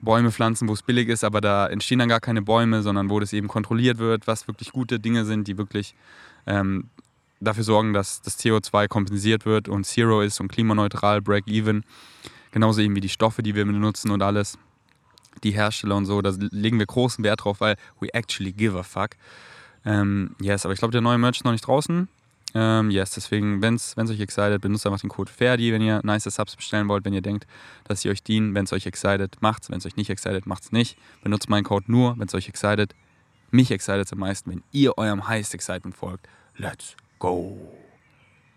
Bäume 0.01 0.31
pflanzen, 0.31 0.67
wo 0.67 0.73
es 0.73 0.83
billig 0.83 1.09
ist, 1.09 1.23
aber 1.23 1.41
da 1.41 1.67
entstehen 1.67 1.99
dann 1.99 2.09
gar 2.09 2.19
keine 2.19 2.41
Bäume, 2.41 2.81
sondern 2.83 3.09
wo 3.09 3.19
das 3.19 3.33
eben 3.33 3.47
kontrolliert 3.47 3.97
wird, 3.97 4.27
was 4.27 4.47
wirklich 4.47 4.71
gute 4.71 4.99
Dinge 4.99 5.25
sind, 5.25 5.47
die 5.47 5.57
wirklich 5.57 5.95
ähm, 6.45 6.85
dafür 7.39 7.63
sorgen, 7.63 7.93
dass 7.93 8.21
das 8.21 8.39
CO2 8.39 8.87
kompensiert 8.87 9.45
wird 9.45 9.67
und 9.67 9.85
Zero 9.85 10.21
ist 10.21 10.39
und 10.39 10.49
klimaneutral, 10.49 11.21
Break-Even. 11.21 11.83
Genauso 12.51 12.81
eben 12.81 12.95
wie 12.95 13.01
die 13.01 13.09
Stoffe, 13.09 13.43
die 13.43 13.55
wir 13.55 13.65
benutzen 13.65 14.11
und 14.11 14.21
alles 14.21 14.57
die 15.43 15.51
Hersteller 15.51 15.95
und 15.95 16.05
so, 16.05 16.21
da 16.21 16.33
legen 16.37 16.79
wir 16.79 16.85
großen 16.85 17.23
Wert 17.23 17.43
drauf, 17.43 17.61
weil 17.61 17.75
we 17.99 18.13
actually 18.13 18.51
give 18.51 18.77
a 18.77 18.83
fuck. 18.83 19.11
Ähm, 19.85 20.35
yes, 20.41 20.65
aber 20.65 20.73
ich 20.73 20.79
glaube, 20.79 20.91
der 20.91 21.01
neue 21.01 21.17
Merch 21.17 21.37
ist 21.37 21.45
noch 21.45 21.51
nicht 21.51 21.65
draußen. 21.65 22.07
Ähm, 22.55 22.89
yes, 22.89 23.11
deswegen, 23.11 23.61
wenn 23.61 23.75
es 23.75 23.95
euch 23.97 24.19
excited, 24.19 24.61
benutzt 24.61 24.85
einfach 24.85 24.99
den 24.99 25.09
Code 25.09 25.31
FERDI, 25.31 25.71
wenn 25.71 25.81
ihr 25.81 26.01
nice 26.03 26.23
Subs 26.23 26.55
bestellen 26.55 26.89
wollt, 26.89 27.05
wenn 27.05 27.13
ihr 27.13 27.21
denkt, 27.21 27.45
dass 27.83 28.01
sie 28.01 28.09
euch 28.09 28.23
dienen. 28.23 28.55
Wenn 28.55 28.65
es 28.65 28.73
euch 28.73 28.87
excited, 28.87 29.37
macht's. 29.41 29.69
Wenn 29.69 29.77
es 29.77 29.85
euch 29.85 29.95
nicht 29.95 30.09
excited, 30.09 30.47
macht's 30.47 30.71
nicht. 30.71 30.97
Benutzt 31.21 31.49
meinen 31.49 31.63
Code 31.63 31.85
nur, 31.87 32.17
wenn 32.17 32.27
es 32.27 32.33
euch 32.33 32.49
excited. 32.49 32.95
Mich 33.51 33.71
excited 33.71 34.11
am 34.11 34.19
meisten, 34.19 34.51
wenn 34.51 34.63
ihr 34.71 34.97
eurem 34.97 35.27
Highest 35.27 35.53
Excitement 35.53 35.95
folgt. 35.95 36.27
Let's 36.57 36.95
go! 37.19 37.57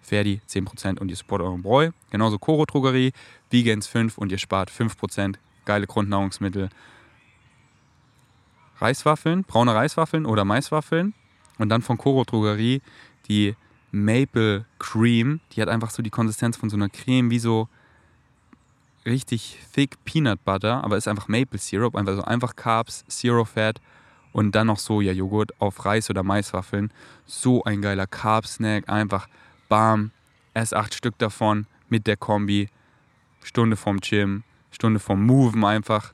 Ferdi 0.03 0.41
10% 0.49 0.99
und 0.99 1.09
ihr 1.09 1.17
support 1.17 1.43
euren 1.43 1.63
Bräu. 1.63 1.91
Genauso 2.11 2.39
Koro 2.39 2.65
Drogerie, 2.65 3.13
Vegans 3.51 3.87
5 3.87 4.19
und 4.19 4.33
ihr 4.33 4.39
spart 4.39 4.71
5% 4.71 5.37
geile 5.65 5.87
Grundnahrungsmittel. 5.87 6.69
Reiswaffeln, 8.79 9.45
braune 9.45 9.75
Reiswaffeln 9.75 10.27
oder 10.27 10.45
Maiswaffeln. 10.45 11.15
Und 11.59 11.69
dann 11.69 11.83
von 11.83 11.99
Koro 11.99 12.25
Drogerie 12.25 12.83
die 13.29 13.55
Maple 13.93 14.65
Cream. 14.79 15.41
Die 15.53 15.63
hat 15.63 15.69
einfach 15.69 15.91
so 15.91 16.03
die 16.03 16.11
Konsistenz 16.11 16.57
von 16.57 16.71
so 16.71 16.77
einer 16.77 16.89
Creme, 16.89 17.31
wie 17.31 17.39
so 17.39 17.69
richtig 19.05 19.59
thick 19.73 20.03
Peanut 20.05 20.45
Butter, 20.45 20.83
aber 20.85 20.97
ist 20.97 21.09
einfach 21.09 21.29
Maple 21.29 21.59
Syrup, 21.59 21.97
einfach 21.97 22.17
so 22.17 22.23
einfach 22.23 22.57
Carbs, 22.57 23.05
Zero 23.09 23.45
Fat 23.45 23.81
und 24.33 24.55
dann 24.55 24.69
noch 24.69 24.79
Sojajoghurt 24.79 25.61
auf 25.61 25.85
Reis- 25.85 26.11
oder 26.11 26.23
Maiswaffeln. 26.23 26.93
So 27.27 27.65
ein 27.65 27.83
geiler 27.83 28.07
Carb-Snack, 28.07 28.89
einfach 28.89 29.29
bam, 29.69 30.11
erst 30.55 30.75
acht 30.75 30.95
Stück 30.95 31.19
davon 31.19 31.67
mit 31.89 32.07
der 32.07 32.17
Kombi, 32.17 32.69
Stunde 33.43 33.77
vom 33.77 34.01
Gym, 34.01 34.45
Stunde 34.83 34.99
vom 34.99 35.25
Moven 35.25 35.65
einfach, 35.65 36.13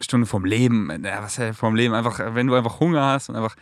Stunde 0.00 0.26
vom 0.26 0.46
Leben, 0.46 0.88
ja, 1.04 1.22
was 1.22 1.38
heißt 1.38 1.58
vom 1.58 1.74
Leben, 1.76 1.92
einfach, 1.92 2.34
wenn 2.34 2.46
du 2.46 2.54
einfach 2.54 2.80
Hunger 2.80 3.04
hast 3.04 3.28
und 3.28 3.36
einfach 3.36 3.56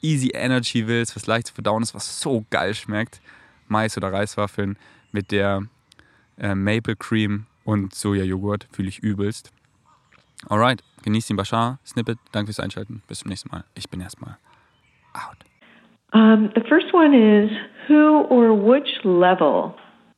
easy 0.00 0.30
Energy 0.32 0.86
willst, 0.86 1.14
was 1.14 1.26
leicht 1.26 1.48
zu 1.48 1.52
verdauen 1.52 1.82
ist, 1.82 1.94
was 1.94 2.18
so 2.18 2.46
geil 2.48 2.72
schmeckt, 2.72 3.20
Mais- 3.68 3.94
oder 3.98 4.10
Reiswaffeln 4.10 4.78
mit 5.12 5.32
der 5.32 5.64
äh, 6.38 6.54
Maple 6.54 6.96
Cream 6.96 7.44
und 7.64 7.94
Sojajoghurt, 7.94 8.68
fühle 8.72 8.88
ich 8.88 9.00
übelst. 9.00 9.52
Alright, 10.48 10.82
genießt 11.02 11.28
den 11.28 11.36
Bashar, 11.36 11.78
Snippet, 11.84 12.18
danke 12.32 12.46
fürs 12.46 12.60
Einschalten, 12.60 13.02
bis 13.06 13.18
zum 13.18 13.28
nächsten 13.28 13.50
Mal. 13.50 13.64
Ich 13.74 13.90
bin 13.90 14.00
erstmal 14.00 14.38
out. 15.12 15.44
Um, 16.14 16.48
the 16.54 16.62
first 16.70 16.94
one 16.94 17.12
is 17.12 17.50
who 17.86 18.22
or 18.30 18.54
which 18.54 19.04
level 19.04 19.74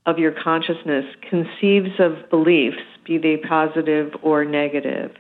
of 0.07 0.19
your 0.19 0.31
consciousness 0.31 1.05
conceives 1.29 1.99
of 1.99 2.31
beliefs 2.31 2.79
be 3.09 3.19
they 3.19 3.39
positive 3.39 4.13
or 4.23 4.45
negative? 4.45 5.13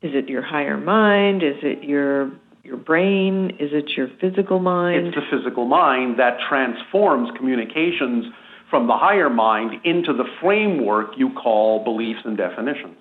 Is 0.00 0.12
it 0.14 0.28
your 0.28 0.42
higher 0.42 0.78
mind? 0.78 1.42
Is 1.42 1.56
it 1.62 1.84
your 1.84 2.30
your 2.62 2.76
brain? 2.78 3.56
Is 3.60 3.72
it 3.72 3.90
your 3.90 4.08
physical 4.20 4.58
mind? 4.58 5.08
It's 5.08 5.16
the 5.16 5.36
physical 5.36 5.66
mind 5.66 6.18
that 6.18 6.38
transforms 6.48 7.30
communications 7.36 8.26
from 8.70 8.86
the 8.86 8.96
higher 8.96 9.28
mind 9.28 9.84
into 9.84 10.14
the 10.14 10.24
framework 10.40 11.18
you 11.18 11.30
call 11.34 11.84
beliefs 11.84 12.20
and 12.24 12.36
definitions. 12.36 12.96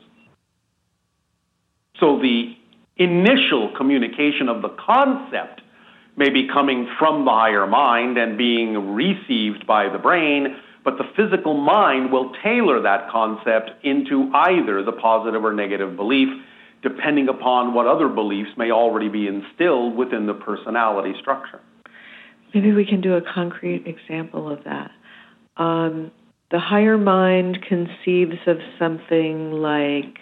So 1.99 2.19
the 2.19 2.55
initial 2.97 3.71
communication 3.77 4.49
of 4.49 4.61
the 4.61 4.69
concept 4.69 5.61
may 6.15 6.29
be 6.29 6.47
coming 6.47 6.87
from 6.99 7.25
the 7.25 7.31
higher 7.31 7.65
mind 7.65 8.17
and 8.17 8.37
being 8.37 8.93
received 8.93 9.65
by 9.65 9.89
the 9.89 9.97
brain, 9.97 10.55
but 10.83 10.97
the 10.97 11.05
physical 11.15 11.53
mind 11.53 12.11
will 12.11 12.33
tailor 12.43 12.81
that 12.81 13.09
concept 13.09 13.71
into 13.83 14.29
either 14.33 14.83
the 14.83 14.91
positive 14.91 15.43
or 15.43 15.53
negative 15.53 15.95
belief, 15.95 16.27
depending 16.81 17.29
upon 17.29 17.73
what 17.73 17.87
other 17.87 18.09
beliefs 18.09 18.51
may 18.57 18.71
already 18.71 19.09
be 19.09 19.27
instilled 19.27 19.95
within 19.95 20.25
the 20.25 20.33
personality 20.33 21.13
structure. 21.19 21.61
Maybe 22.53 22.71
we 22.71 22.85
can 22.85 23.01
do 23.01 23.15
a 23.15 23.21
concrete 23.21 23.87
example 23.87 24.51
of 24.51 24.63
that. 24.65 24.91
Um, 25.57 26.11
the 26.51 26.59
higher 26.59 26.97
mind 26.97 27.65
conceives 27.67 28.37
of 28.45 28.57
something 28.77 29.51
like. 29.51 30.17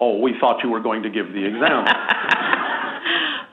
Oh, 0.00 0.18
we 0.18 0.34
thought 0.40 0.62
you 0.62 0.70
were 0.70 0.80
going 0.80 1.02
to 1.02 1.10
give 1.10 1.32
the 1.32 1.44
example. 1.44 1.92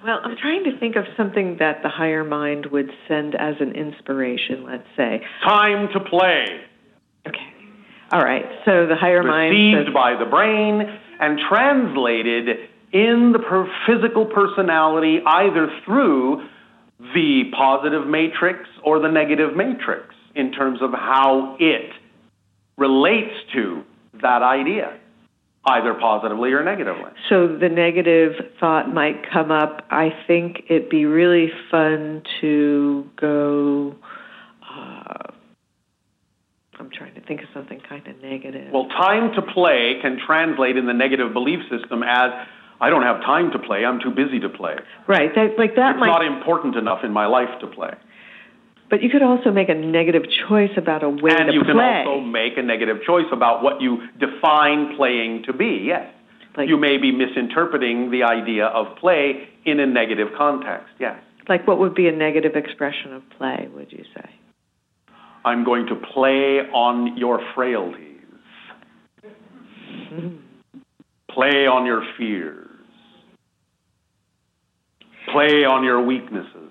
Well, 0.03 0.19
I'm 0.23 0.35
trying 0.37 0.63
to 0.63 0.79
think 0.79 0.95
of 0.95 1.05
something 1.15 1.57
that 1.59 1.83
the 1.83 1.89
higher 1.89 2.23
mind 2.23 2.67
would 2.67 2.89
send 3.07 3.35
as 3.35 3.55
an 3.59 3.73
inspiration, 3.73 4.65
let's 4.65 4.87
say. 4.97 5.21
Time 5.43 5.89
to 5.93 5.99
play. 5.99 6.45
Okay. 7.27 7.37
All 8.11 8.21
right. 8.21 8.45
So 8.65 8.87
the 8.87 8.95
higher 8.95 9.23
mind. 9.23 9.51
Received 9.51 9.93
by 9.93 10.15
the 10.17 10.25
brain 10.25 10.81
and 11.19 11.39
translated 11.47 12.69
in 12.91 13.31
the 13.31 13.39
per- 13.39 13.71
physical 13.85 14.25
personality 14.25 15.19
either 15.25 15.69
through 15.85 16.47
the 17.13 17.43
positive 17.55 18.07
matrix 18.07 18.67
or 18.83 18.99
the 18.99 19.07
negative 19.07 19.55
matrix 19.55 20.13
in 20.35 20.51
terms 20.51 20.81
of 20.81 20.91
how 20.91 21.55
it 21.59 21.91
relates 22.77 23.33
to 23.53 23.83
that 24.21 24.41
idea. 24.41 24.97
Either 25.65 25.93
positively 25.93 26.51
or 26.53 26.63
negatively. 26.63 27.11
So 27.29 27.47
the 27.47 27.69
negative 27.69 28.33
thought 28.59 28.91
might 28.93 29.29
come 29.31 29.51
up. 29.51 29.85
I 29.91 30.09
think 30.25 30.63
it'd 30.69 30.89
be 30.89 31.05
really 31.05 31.51
fun 31.69 32.23
to 32.41 33.05
go. 33.19 33.95
Uh, 34.67 35.31
I'm 36.79 36.89
trying 36.89 37.13
to 37.13 37.21
think 37.21 37.41
of 37.41 37.47
something 37.53 37.79
kind 37.87 38.07
of 38.07 38.19
negative. 38.23 38.71
Well, 38.73 38.87
time 38.87 39.33
to 39.35 39.41
play 39.43 39.99
can 40.01 40.17
translate 40.25 40.77
in 40.77 40.87
the 40.87 40.93
negative 40.93 41.31
belief 41.31 41.59
system 41.69 42.01
as 42.01 42.31
I 42.79 42.89
don't 42.89 43.03
have 43.03 43.21
time 43.21 43.51
to 43.51 43.59
play. 43.59 43.85
I'm 43.85 43.99
too 43.99 44.09
busy 44.09 44.39
to 44.39 44.49
play. 44.49 44.75
right, 45.07 45.29
that, 45.35 45.59
like 45.59 45.75
that 45.75 45.91
It's 45.91 45.99
might. 45.99 46.07
not 46.07 46.25
important 46.25 46.75
enough 46.75 47.03
in 47.03 47.11
my 47.13 47.27
life 47.27 47.49
to 47.59 47.67
play. 47.67 47.91
But 48.91 49.01
you 49.01 49.09
could 49.09 49.23
also 49.23 49.51
make 49.51 49.69
a 49.69 49.73
negative 49.73 50.23
choice 50.47 50.71
about 50.75 51.01
a 51.01 51.09
way 51.09 51.15
and 51.15 51.23
to 51.23 51.23
play. 51.23 51.37
And 51.37 51.53
you 51.53 51.63
can 51.63 51.79
also 51.79 52.19
make 52.19 52.57
a 52.57 52.61
negative 52.61 52.97
choice 53.07 53.25
about 53.31 53.63
what 53.63 53.81
you 53.81 53.99
define 54.19 54.97
playing 54.97 55.43
to 55.45 55.53
be. 55.53 55.85
Yes. 55.87 56.13
like, 56.57 56.67
you 56.67 56.77
may 56.77 56.97
be 56.97 57.13
misinterpreting 57.13 58.11
the 58.11 58.23
idea 58.23 58.65
of 58.65 58.97
play 58.97 59.47
in 59.65 59.79
a 59.79 59.87
negative 59.87 60.27
context. 60.37 60.89
Yes. 60.99 61.17
like 61.47 61.65
what 61.65 61.79
would 61.79 61.95
be 61.95 62.09
a 62.09 62.11
negative 62.11 62.55
expression 62.55 63.13
of 63.13 63.23
play? 63.37 63.69
Would 63.73 63.93
you 63.93 64.03
say? 64.13 64.29
I'm 65.45 65.63
going 65.63 65.87
to 65.87 65.95
play 65.95 66.59
on 66.59 67.17
your 67.17 67.39
frailties. 67.55 68.07
Play 71.29 71.65
on 71.65 71.85
your 71.85 72.03
fears. 72.17 72.67
Play 75.31 75.63
on 75.63 75.85
your 75.85 76.05
weaknesses. 76.05 76.70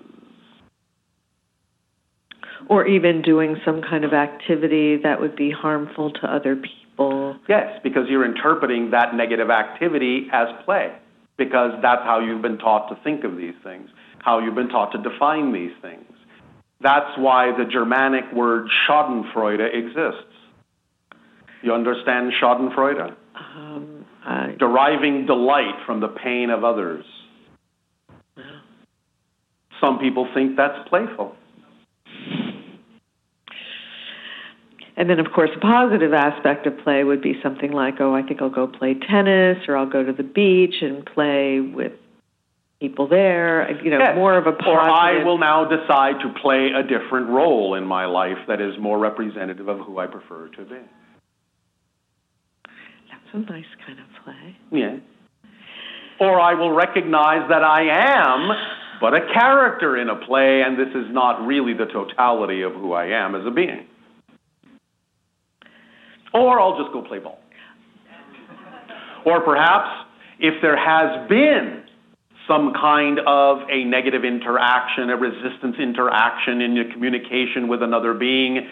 Or 2.71 2.87
even 2.87 3.21
doing 3.21 3.57
some 3.65 3.81
kind 3.81 4.05
of 4.05 4.13
activity 4.13 4.95
that 5.03 5.19
would 5.19 5.35
be 5.35 5.51
harmful 5.51 6.09
to 6.09 6.33
other 6.33 6.55
people. 6.55 7.35
Yes, 7.49 7.79
because 7.83 8.03
you're 8.07 8.23
interpreting 8.23 8.91
that 8.91 9.13
negative 9.13 9.49
activity 9.49 10.27
as 10.31 10.47
play, 10.63 10.95
because 11.37 11.71
that's 11.81 12.01
how 12.03 12.21
you've 12.21 12.41
been 12.41 12.57
taught 12.57 12.87
to 12.87 13.03
think 13.03 13.25
of 13.25 13.35
these 13.35 13.55
things, 13.61 13.89
how 14.19 14.39
you've 14.39 14.55
been 14.55 14.69
taught 14.69 14.93
to 14.93 15.01
define 15.01 15.51
these 15.51 15.73
things. 15.81 16.05
That's 16.79 17.11
why 17.17 17.51
the 17.57 17.65
Germanic 17.69 18.31
word 18.33 18.69
Schadenfreude 18.87 19.67
exists. 19.73 20.33
You 21.63 21.73
understand 21.73 22.31
Schadenfreude? 22.41 23.15
Um, 23.35 24.05
I, 24.25 24.55
Deriving 24.57 25.25
delight 25.25 25.75
from 25.85 25.99
the 25.99 26.07
pain 26.07 26.49
of 26.49 26.63
others. 26.63 27.03
Some 29.81 29.99
people 29.99 30.27
think 30.33 30.55
that's 30.55 30.87
playful. 30.87 31.35
And 34.97 35.09
then, 35.09 35.19
of 35.19 35.31
course, 35.33 35.49
a 35.55 35.59
positive 35.59 36.13
aspect 36.13 36.67
of 36.67 36.77
play 36.79 37.03
would 37.03 37.21
be 37.21 37.39
something 37.41 37.71
like, 37.71 37.95
oh, 37.99 38.13
I 38.13 38.23
think 38.23 38.41
I'll 38.41 38.49
go 38.49 38.67
play 38.67 38.93
tennis, 38.93 39.57
or 39.67 39.77
I'll 39.77 39.89
go 39.89 40.03
to 40.03 40.13
the 40.13 40.23
beach 40.23 40.75
and 40.81 41.05
play 41.05 41.59
with 41.61 41.93
people 42.79 43.07
there. 43.07 43.71
You 43.83 43.91
know, 43.91 43.99
Yes. 43.99 44.15
more 44.15 44.37
of 44.37 44.47
a 44.47 44.51
positive. 44.51 44.73
Or 44.73 44.79
I 44.79 45.23
will 45.23 45.37
now 45.37 45.65
decide 45.65 46.19
to 46.21 46.29
play 46.41 46.71
a 46.75 46.83
different 46.83 47.29
role 47.29 47.75
in 47.75 47.85
my 47.85 48.05
life 48.05 48.39
that 48.47 48.59
is 48.59 48.77
more 48.79 48.97
representative 48.99 49.67
of 49.67 49.79
who 49.79 49.99
I 49.99 50.07
prefer 50.07 50.47
to 50.49 50.65
be. 50.65 50.75
That's 52.65 53.33
a 53.33 53.37
nice 53.37 53.65
kind 53.85 53.99
of 53.99 54.05
play. 54.23 54.57
Yeah. 54.71 54.97
Or 56.19 56.39
I 56.39 56.53
will 56.53 56.71
recognize 56.71 57.47
that 57.49 57.63
I 57.63 57.83
am 57.83 58.51
but 58.99 59.15
a 59.15 59.21
character 59.33 59.97
in 59.97 60.09
a 60.09 60.15
play, 60.15 60.61
and 60.61 60.77
this 60.77 60.93
is 60.93 61.11
not 61.11 61.43
really 61.45 61.73
the 61.73 61.87
totality 61.87 62.61
of 62.61 62.73
who 62.73 62.93
I 62.93 63.05
am 63.07 63.33
as 63.33 63.45
a 63.47 63.49
being. 63.49 63.87
Or 66.33 66.59
I'll 66.59 66.77
just 66.81 66.93
go 66.93 67.01
play 67.01 67.19
ball. 67.19 67.39
Or 69.25 69.41
perhaps, 69.41 69.89
if 70.39 70.61
there 70.61 70.77
has 70.77 71.27
been 71.29 71.83
some 72.47 72.73
kind 72.73 73.19
of 73.25 73.59
a 73.69 73.83
negative 73.85 74.25
interaction, 74.25 75.09
a 75.09 75.15
resistance 75.15 75.75
interaction 75.79 76.61
in 76.61 76.75
your 76.75 76.91
communication 76.91 77.67
with 77.67 77.83
another 77.83 78.13
being, 78.13 78.67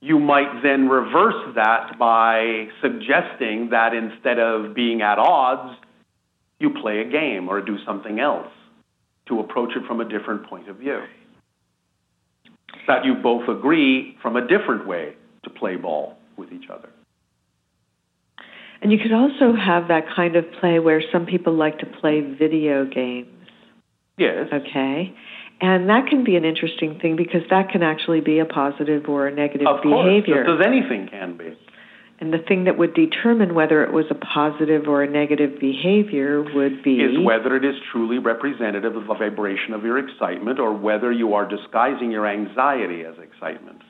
you 0.00 0.18
might 0.18 0.62
then 0.62 0.88
reverse 0.88 1.54
that 1.54 1.98
by 1.98 2.66
suggesting 2.82 3.70
that 3.70 3.94
instead 3.94 4.38
of 4.38 4.74
being 4.74 5.02
at 5.02 5.18
odds, 5.18 5.78
you 6.58 6.70
play 6.82 7.00
a 7.00 7.04
game 7.04 7.48
or 7.48 7.60
do 7.60 7.76
something 7.86 8.18
else 8.20 8.50
to 9.28 9.40
approach 9.40 9.70
it 9.76 9.86
from 9.86 10.00
a 10.00 10.08
different 10.08 10.46
point 10.46 10.68
of 10.68 10.76
view. 10.76 11.00
That 12.86 13.04
you 13.04 13.14
both 13.14 13.48
agree 13.48 14.16
from 14.20 14.36
a 14.36 14.46
different 14.46 14.86
way 14.86 15.14
to 15.44 15.50
play 15.50 15.76
ball 15.76 16.18
with 16.36 16.52
each 16.52 16.68
other. 16.70 16.88
And 18.82 18.92
you 18.92 18.98
could 18.98 19.12
also 19.12 19.54
have 19.56 19.88
that 19.88 20.04
kind 20.14 20.36
of 20.36 20.44
play 20.60 20.78
where 20.78 21.02
some 21.10 21.24
people 21.26 21.54
like 21.54 21.78
to 21.78 21.86
play 21.86 22.20
video 22.20 22.84
games. 22.84 23.28
Yes. 24.18 24.48
Okay. 24.52 25.14
And 25.60 25.88
that 25.88 26.06
can 26.08 26.24
be 26.24 26.36
an 26.36 26.44
interesting 26.44 26.98
thing 27.00 27.16
because 27.16 27.42
that 27.50 27.70
can 27.70 27.82
actually 27.82 28.20
be 28.20 28.40
a 28.40 28.44
positive 28.44 29.08
or 29.08 29.26
a 29.26 29.34
negative 29.34 29.66
Of 29.66 29.82
course, 29.82 30.04
behavior. 30.04 30.44
just 30.44 30.60
as 30.60 30.66
anything 30.66 31.08
can 31.08 31.36
be. 31.36 31.56
And 32.20 32.32
the 32.32 32.38
thing 32.38 32.64
that 32.64 32.78
would 32.78 32.94
determine 32.94 33.54
whether 33.54 33.82
it 33.82 33.92
was 33.92 34.04
a 34.10 34.14
positive 34.14 34.86
or 34.86 35.02
a 35.02 35.10
negative 35.10 35.58
behavior 35.58 36.42
would 36.42 36.82
be 36.82 36.96
Is 37.00 37.18
whether 37.24 37.56
it 37.56 37.64
is 37.64 37.74
truly 37.90 38.18
representative 38.18 38.94
of 38.94 39.10
a 39.10 39.14
vibration 39.14 39.74
of 39.74 39.82
your 39.82 39.98
excitement 39.98 40.60
or 40.60 40.72
whether 40.72 41.10
you 41.10 41.34
are 41.34 41.48
disguising 41.48 42.10
your 42.10 42.26
anxiety 42.26 43.04
as 43.04 43.14
excitement. 43.18 43.82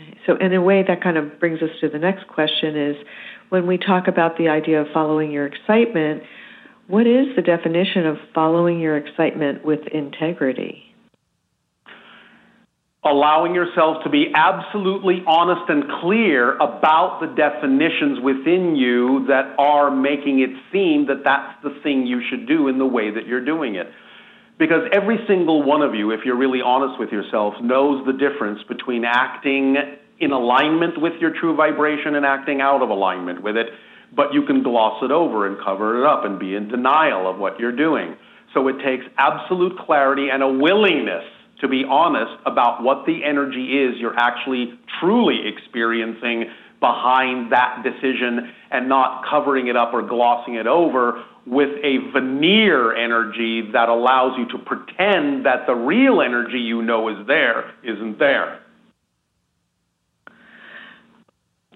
Okay. 0.00 0.18
So, 0.26 0.36
in 0.36 0.52
a 0.52 0.62
way, 0.62 0.84
that 0.86 1.02
kind 1.02 1.16
of 1.16 1.40
brings 1.40 1.62
us 1.62 1.70
to 1.80 1.88
the 1.88 1.98
next 1.98 2.26
question 2.28 2.76
is 2.76 2.96
when 3.48 3.66
we 3.66 3.78
talk 3.78 4.08
about 4.08 4.36
the 4.38 4.48
idea 4.48 4.80
of 4.80 4.88
following 4.92 5.30
your 5.30 5.46
excitement, 5.46 6.22
what 6.86 7.06
is 7.06 7.34
the 7.36 7.42
definition 7.42 8.06
of 8.06 8.16
following 8.34 8.80
your 8.80 8.96
excitement 8.96 9.64
with 9.64 9.80
integrity? 9.88 10.88
allowing 13.04 13.54
yourself 13.54 14.02
to 14.02 14.10
be 14.10 14.32
absolutely 14.34 15.22
honest 15.26 15.68
and 15.68 15.84
clear 16.00 16.56
about 16.56 17.20
the 17.20 17.28
definitions 17.28 18.18
within 18.20 18.74
you 18.74 19.24
that 19.28 19.54
are 19.58 19.90
making 19.90 20.40
it 20.40 20.50
seem 20.72 21.06
that 21.06 21.22
that's 21.24 21.62
the 21.62 21.80
thing 21.82 22.06
you 22.06 22.20
should 22.28 22.46
do 22.46 22.68
in 22.68 22.78
the 22.78 22.86
way 22.86 23.10
that 23.10 23.26
you're 23.26 23.44
doing 23.44 23.76
it. 23.76 23.86
Because 24.58 24.88
every 24.92 25.18
single 25.28 25.62
one 25.62 25.82
of 25.82 25.94
you, 25.94 26.10
if 26.10 26.20
you're 26.24 26.36
really 26.36 26.60
honest 26.60 26.98
with 26.98 27.10
yourself, 27.10 27.54
knows 27.62 28.04
the 28.06 28.12
difference 28.12 28.60
between 28.68 29.04
acting 29.04 29.76
in 30.18 30.32
alignment 30.32 31.00
with 31.00 31.14
your 31.20 31.32
true 31.38 31.54
vibration 31.54 32.16
and 32.16 32.26
acting 32.26 32.60
out 32.60 32.82
of 32.82 32.90
alignment 32.90 33.42
with 33.42 33.56
it, 33.56 33.66
but 34.14 34.34
you 34.34 34.44
can 34.46 34.62
gloss 34.62 35.02
it 35.02 35.12
over 35.12 35.46
and 35.46 35.56
cover 35.64 36.00
it 36.00 36.06
up 36.06 36.24
and 36.24 36.40
be 36.40 36.56
in 36.56 36.68
denial 36.68 37.30
of 37.30 37.38
what 37.38 37.60
you're 37.60 37.76
doing. 37.76 38.16
So 38.52 38.66
it 38.66 38.76
takes 38.84 39.04
absolute 39.16 39.78
clarity 39.78 40.28
and 40.32 40.42
a 40.42 40.48
willingness 40.48 41.24
to 41.60 41.68
be 41.68 41.84
honest 41.88 42.32
about 42.46 42.82
what 42.82 43.04
the 43.04 43.24
energy 43.24 43.82
is 43.82 43.98
you're 43.98 44.16
actually 44.16 44.78
truly 45.00 45.40
experiencing 45.46 46.46
behind 46.80 47.52
that 47.52 47.82
decision 47.82 48.52
and 48.70 48.88
not 48.88 49.24
covering 49.28 49.66
it 49.68 49.76
up 49.76 49.92
or 49.92 50.02
glossing 50.02 50.54
it 50.54 50.66
over 50.66 51.24
with 51.46 51.70
a 51.82 51.98
veneer 52.12 52.94
energy 52.94 53.70
that 53.72 53.88
allows 53.88 54.38
you 54.38 54.46
to 54.48 54.58
pretend 54.64 55.46
that 55.46 55.66
the 55.66 55.74
real 55.74 56.20
energy 56.20 56.58
you 56.58 56.82
know 56.82 57.08
is 57.08 57.26
there 57.26 57.72
isn't 57.82 58.18
there. 58.18 58.60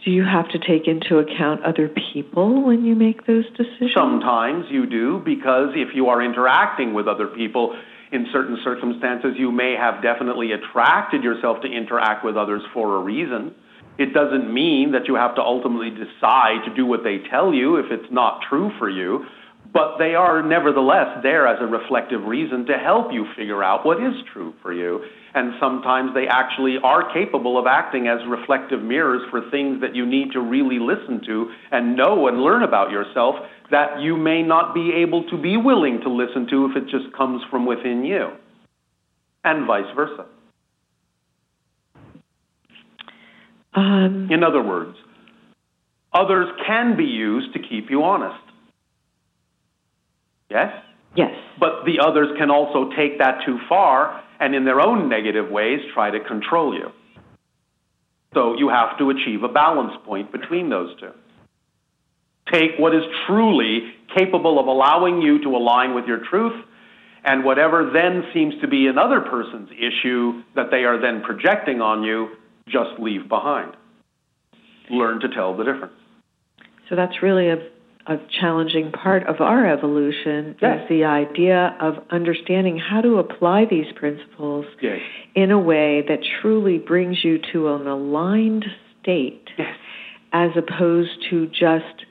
Do 0.05 0.11
you 0.11 0.25
have 0.25 0.49
to 0.51 0.59
take 0.59 0.89
into 0.89 1.19
account 1.19 1.63
other 1.63 1.89
people 2.13 2.65
when 2.65 2.85
you 2.85 2.97
make 2.97 3.25
those 3.27 3.45
decisions? 3.57 3.93
Sometimes 3.95 4.67
you 4.69 4.87
do, 4.87 5.23
because 5.25 5.71
if 5.77 5.95
you 5.95 6.09
are 6.09 6.21
interacting 6.21 6.93
with 6.93 7.07
other 7.07 7.29
people 7.29 7.77
in 8.11 8.27
certain 8.33 8.59
circumstances, 8.65 9.35
you 9.39 9.53
may 9.53 9.75
have 9.79 10.03
definitely 10.03 10.53
attracted 10.53 11.23
yourself 11.23 11.61
to 11.63 11.69
interact 11.69 12.25
with 12.25 12.37
others 12.37 12.63
for 12.75 12.97
a 12.97 12.99
reason. 12.99 13.55
It 13.99 14.15
doesn't 14.15 14.53
mean 14.53 14.93
that 14.93 15.07
you 15.07 15.15
have 15.17 15.35
to 15.37 15.43
ultimately 15.43 15.91
decide 15.91 16.65
to 16.65 16.75
do 16.75 16.87
what 16.87 17.05
they 17.05 17.19
tell 17.31 17.53
you 17.53 17.77
if 17.77 17.87
it's 17.91 18.11
not 18.11 18.41
true 18.49 18.71
for 18.79 18.89
you, 18.89 19.25
but 19.73 19.97
they 19.99 20.15
are 20.15 20.43
nevertheless 20.43 21.23
there 21.23 21.47
as 21.47 21.59
a 21.61 21.67
reflective 21.67 22.25
reason 22.25 22.67
to 22.67 22.75
help 22.75 23.13
you 23.13 23.27
figure 23.37 23.63
out 23.63 23.87
what 23.87 23.99
is 23.99 24.15
true 24.33 24.53
for 24.61 24.73
you. 24.73 25.01
And 25.35 25.55
sometimes 25.59 26.13
they 26.15 26.27
actually 26.29 26.77
are 26.83 27.13
capable 27.13 27.59
of 27.59 27.67
acting 27.67 28.07
as 28.07 28.19
reflective 28.29 28.83
mirrors 28.83 29.23
for 29.31 29.41
things 29.51 29.81
that 29.81 29.95
you 29.95 30.05
need 30.05 30.33
to 30.33 30.41
really 30.41 30.79
listen 30.79 31.23
to 31.27 31.53
and 31.71 31.97
know 31.97 32.29
and 32.29 32.43
learn 32.43 32.63
about 32.63 32.91
yourself 32.91 33.37
that 33.71 34.01
you 34.01 34.17
may 34.17 34.43
not 34.43 34.75
be 34.75 34.93
able 34.95 35.25
to 35.31 35.41
be 35.41 35.57
willing 35.57 36.01
to 36.03 36.11
listen 36.11 36.47
to 36.51 36.67
if 36.67 36.77
it 36.77 36.85
just 36.91 37.15
comes 37.17 37.43
from 37.51 37.65
within 37.65 38.05
you, 38.05 38.29
and 39.45 39.67
vice 39.67 39.89
versa. 39.97 40.27
Um, 43.75 44.29
In 44.31 44.43
other 44.45 44.63
words, 44.63 44.97
others 46.13 46.49
can 46.67 46.97
be 46.97 47.05
used 47.05 47.55
to 47.55 47.59
keep 47.59 47.91
you 47.91 48.05
honest. 48.05 48.43
Yes? 50.51 50.73
yes. 51.17 51.35
But 51.59 51.85
the 51.87 52.01
others 52.07 52.29
can 52.39 52.51
also 52.51 52.91
take 52.95 53.19
that 53.19 53.39
too 53.47 53.59
far 53.69 54.23
and, 54.39 54.55
in 54.55 54.65
their 54.65 54.81
own 54.81 55.09
negative 55.09 55.51
ways, 55.51 55.81
try 55.95 56.11
to 56.11 56.21
control 56.21 56.75
you. 56.75 56.91
So 58.35 58.57
you 58.59 58.69
have 58.69 58.99
to 58.99 59.11
achieve 59.11 59.43
a 59.43 59.49
balance 59.49 59.93
point 60.05 60.33
between 60.33 60.69
those 60.69 60.99
two. 61.01 61.13
Take 62.51 62.73
what 62.79 62.95
is 62.95 63.03
truly 63.27 63.93
capable 64.17 64.59
of 64.59 64.67
allowing 64.67 65.23
you 65.23 65.43
to 65.45 65.57
align 65.57 65.95
with 65.95 66.07
your 66.07 66.21
truth, 66.29 66.65
and 67.25 67.45
whatever 67.45 67.91
then 67.93 68.25
seems 68.35 68.55
to 68.61 68.69
be 68.69 68.89
another 68.89 69.21
person's 69.21 69.71
issue 69.71 70.43
that 70.57 70.71
they 70.71 70.85
are 70.85 71.01
then 71.01 71.23
projecting 71.23 71.81
on 71.81 72.03
you, 72.03 72.29
just 72.73 72.99
leave 72.99 73.29
behind. 73.29 73.73
Learn 74.91 75.21
to 75.21 75.29
tell 75.29 75.57
the 75.57 75.65
difference. 75.65 75.93
So 76.89 76.97
that's 76.97 77.23
really 77.23 77.49
a, 77.49 77.57
a 78.07 78.17
challenging 78.41 78.91
part 78.93 79.27
of 79.27 79.41
our 79.41 79.67
evolution 79.71 80.57
Yes. 80.61 80.83
is 80.83 80.89
the 80.89 81.05
idea 81.05 81.77
of 81.81 81.95
understanding 82.11 82.79
how 82.79 83.01
to 83.01 83.19
apply 83.19 83.67
these 83.67 83.87
principles 83.95 84.67
Yes. 84.81 85.01
in 85.35 85.51
a 85.51 85.59
way 85.59 86.05
that 86.09 86.19
truly 86.41 86.79
brings 86.79 87.23
you 87.23 87.39
to 87.53 87.69
an 87.75 87.87
aligned 87.87 88.65
state 89.01 89.49
Yes. 89.59 89.77
as 90.33 90.51
opposed 90.57 91.11
to 91.31 91.47
just 91.49 92.07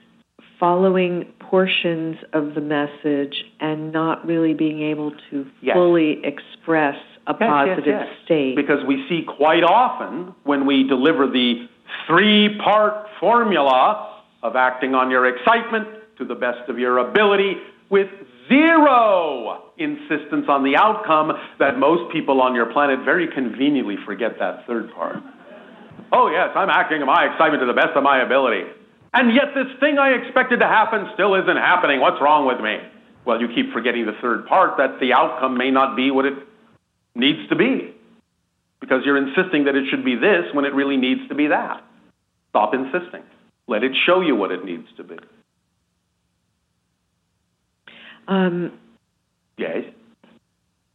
following 0.60 1.26
portions 1.40 2.18
of 2.34 2.54
the 2.56 2.62
message 2.62 3.44
and 3.60 3.92
not 3.92 4.26
really 4.26 4.54
being 4.54 4.82
able 4.82 5.12
to 5.30 5.46
fully 5.74 6.22
express 6.24 6.96
a 7.28 7.34
Yes, 7.34 7.40
yes, 7.40 7.50
positive 7.50 7.86
yes. 7.86 8.08
state. 8.26 8.56
Because 8.56 8.84
we 8.86 9.06
see 9.08 9.24
quite 9.24 9.64
often 9.64 10.34
when 10.44 10.66
we 10.66 10.84
deliver 10.88 11.28
the 11.28 11.68
three 12.08 12.58
part 12.64 13.08
formula 13.20 14.22
of 14.44 14.56
acting 14.56 14.96
on 14.96 15.12
your 15.12 15.28
excitement 15.28 15.88
to 16.18 16.26
the 16.26 16.36
best 16.36 16.70
of 16.70 16.80
your 16.80 16.98
ability 16.98 17.56
with 17.90 18.08
zero 18.48 19.64
insistence 19.78 20.46
on 20.48 20.64
the 20.64 20.76
outcome 20.76 21.32
that 21.60 21.78
most 21.78 22.12
people 22.12 22.42
on 22.42 22.56
your 22.56 22.72
planet 22.72 23.00
very 23.06 23.28
conveniently 23.28 23.98
forget 24.06 24.38
that 24.40 24.66
third 24.68 24.92
part. 24.94 25.18
Oh, 26.12 26.30
yes, 26.30 26.50
I'm 26.56 26.70
acting 26.70 27.02
on 27.02 27.08
my 27.08 27.26
excitement 27.32 27.62
to 27.62 27.68
the 27.68 27.74
best 27.74 27.96
of 27.96 28.04
my 28.04 28.22
ability. 28.22 28.64
And 29.14 29.34
yet, 29.34 29.54
this 29.54 29.68
thing 29.80 29.98
I 29.98 30.12
expected 30.12 30.60
to 30.60 30.68
happen 30.68 31.08
still 31.14 31.36
isn't 31.36 31.58
happening. 31.58 32.00
What's 32.00 32.22
wrong 32.22 32.48
with 32.48 32.62
me? 32.62 32.78
Well, 33.26 33.40
you 33.40 33.48
keep 33.54 33.72
forgetting 33.74 34.06
the 34.06 34.16
third 34.22 34.48
part 34.48 34.78
that 34.78 35.00
the 35.00 35.14
outcome 35.14 35.58
may 35.58 35.70
not 35.70 35.96
be 35.96 36.12
what 36.12 36.26
it 36.26 36.34
needs 37.16 37.48
to 37.50 37.56
be 37.56 37.94
because 38.80 39.02
you're 39.06 39.18
insisting 39.18 39.66
that 39.66 39.76
it 39.76 39.86
should 39.90 40.04
be 40.04 40.16
this 40.16 40.46
when 40.54 40.66
it 40.66 40.74
really 40.74 40.98
needs 40.98 41.28
to 41.30 41.36
be 41.36 41.48
that. 41.48 41.84
Stop 42.50 42.74
insisting. 42.74 43.24
Let 43.68 43.84
it 43.84 43.92
show 44.06 44.22
you 44.22 44.36
what 44.36 44.52
it 44.52 44.66
needs 44.66 44.88
to 44.98 45.04
be. 45.04 45.18
um, 48.28 48.78
Yes? 49.58 49.84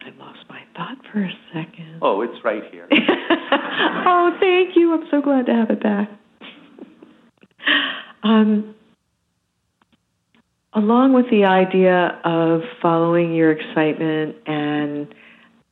I 0.01 0.11
lost 0.19 0.41
my 0.49 0.61
thought 0.77 0.99
for 1.13 1.21
a 1.21 1.33
second. 1.53 1.99
Oh, 2.03 2.23
it's 2.23 2.45
right 2.45 2.63
here. 2.71 2.89
oh, 2.93 4.37
thank 4.41 4.77
you. 4.77 4.93
I'm 4.93 5.07
so 5.11 5.21
glad 5.21 5.47
to 5.47 5.53
have 5.53 5.71
it 5.71 5.83
back. 5.83 6.11
Um, 8.23 8.75
along 10.73 11.13
with 11.13 11.27
the 11.31 11.45
idea 11.45 12.21
of 12.25 12.63
following 12.83 13.35
your 13.35 13.53
excitement 13.53 14.37
and 14.47 15.13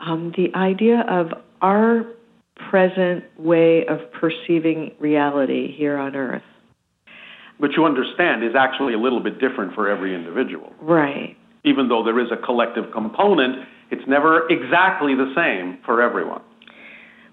um, 0.07 0.33
the 0.37 0.55
idea 0.55 1.05
of 1.09 1.29
our 1.63 2.05
present 2.71 3.25
way 3.39 3.87
of 3.87 3.99
perceiving 4.13 4.93
reality 4.99 5.75
here 5.77 5.97
on 5.99 6.15
Earth. 6.15 6.43
But 7.61 7.73
you 7.77 7.85
understand 7.85 8.45
is 8.45 8.55
actually 8.59 8.95
a 8.95 8.99
little 8.99 9.21
bit 9.21 9.39
different 9.41 9.75
for 9.75 9.89
every 9.89 10.15
individual. 10.15 10.73
Right. 10.81 11.37
Even 11.65 11.89
though 11.89 12.03
there 12.05 12.19
is 12.19 12.29
a 12.31 12.37
collective 12.37 12.93
component, 12.93 13.67
it's 13.91 14.07
never 14.09 14.49
exactly 14.49 15.15
the 15.15 15.33
same 15.37 15.79
for 15.85 16.03
everyone. 16.03 16.43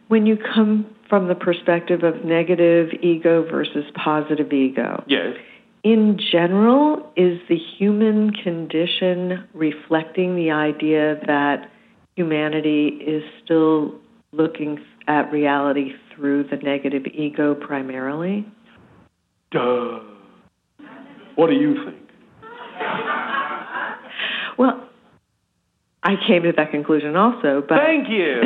When 0.08 0.26
you 0.26 0.38
come 0.38 0.86
from 1.10 1.28
the 1.28 1.36
perspective 1.36 2.04
of 2.04 2.24
negative 2.24 2.90
ego 3.02 3.46
versus 3.50 3.86
positive 3.96 4.52
ego, 4.54 5.04
Yes. 5.08 5.36
in 5.84 6.20
general, 6.32 7.12
is 7.16 7.40
the 7.50 7.58
human 7.58 8.32
condition 8.32 9.48
reflecting 9.54 10.36
the 10.36 10.52
idea 10.52 11.20
that 11.26 11.70
humanity 12.16 12.88
is 12.88 13.24
still 13.44 13.96
looking 14.32 14.80
at 15.08 15.32
reality 15.32 15.92
through 16.16 16.46
the 16.46 16.58
negative 16.58 17.04
ego 17.14 17.56
primarily? 17.56 18.46
Duh. 19.52 20.00
What 21.36 21.50
do 21.50 21.56
you 21.56 21.76
think? 21.86 21.98
Well, 24.58 24.88
I 26.04 26.16
came 26.28 26.44
to 26.44 26.52
that 26.56 26.72
conclusion 26.72 27.16
also, 27.16 27.64
but 27.68 27.78
Thank 27.78 28.10
you. 28.10 28.42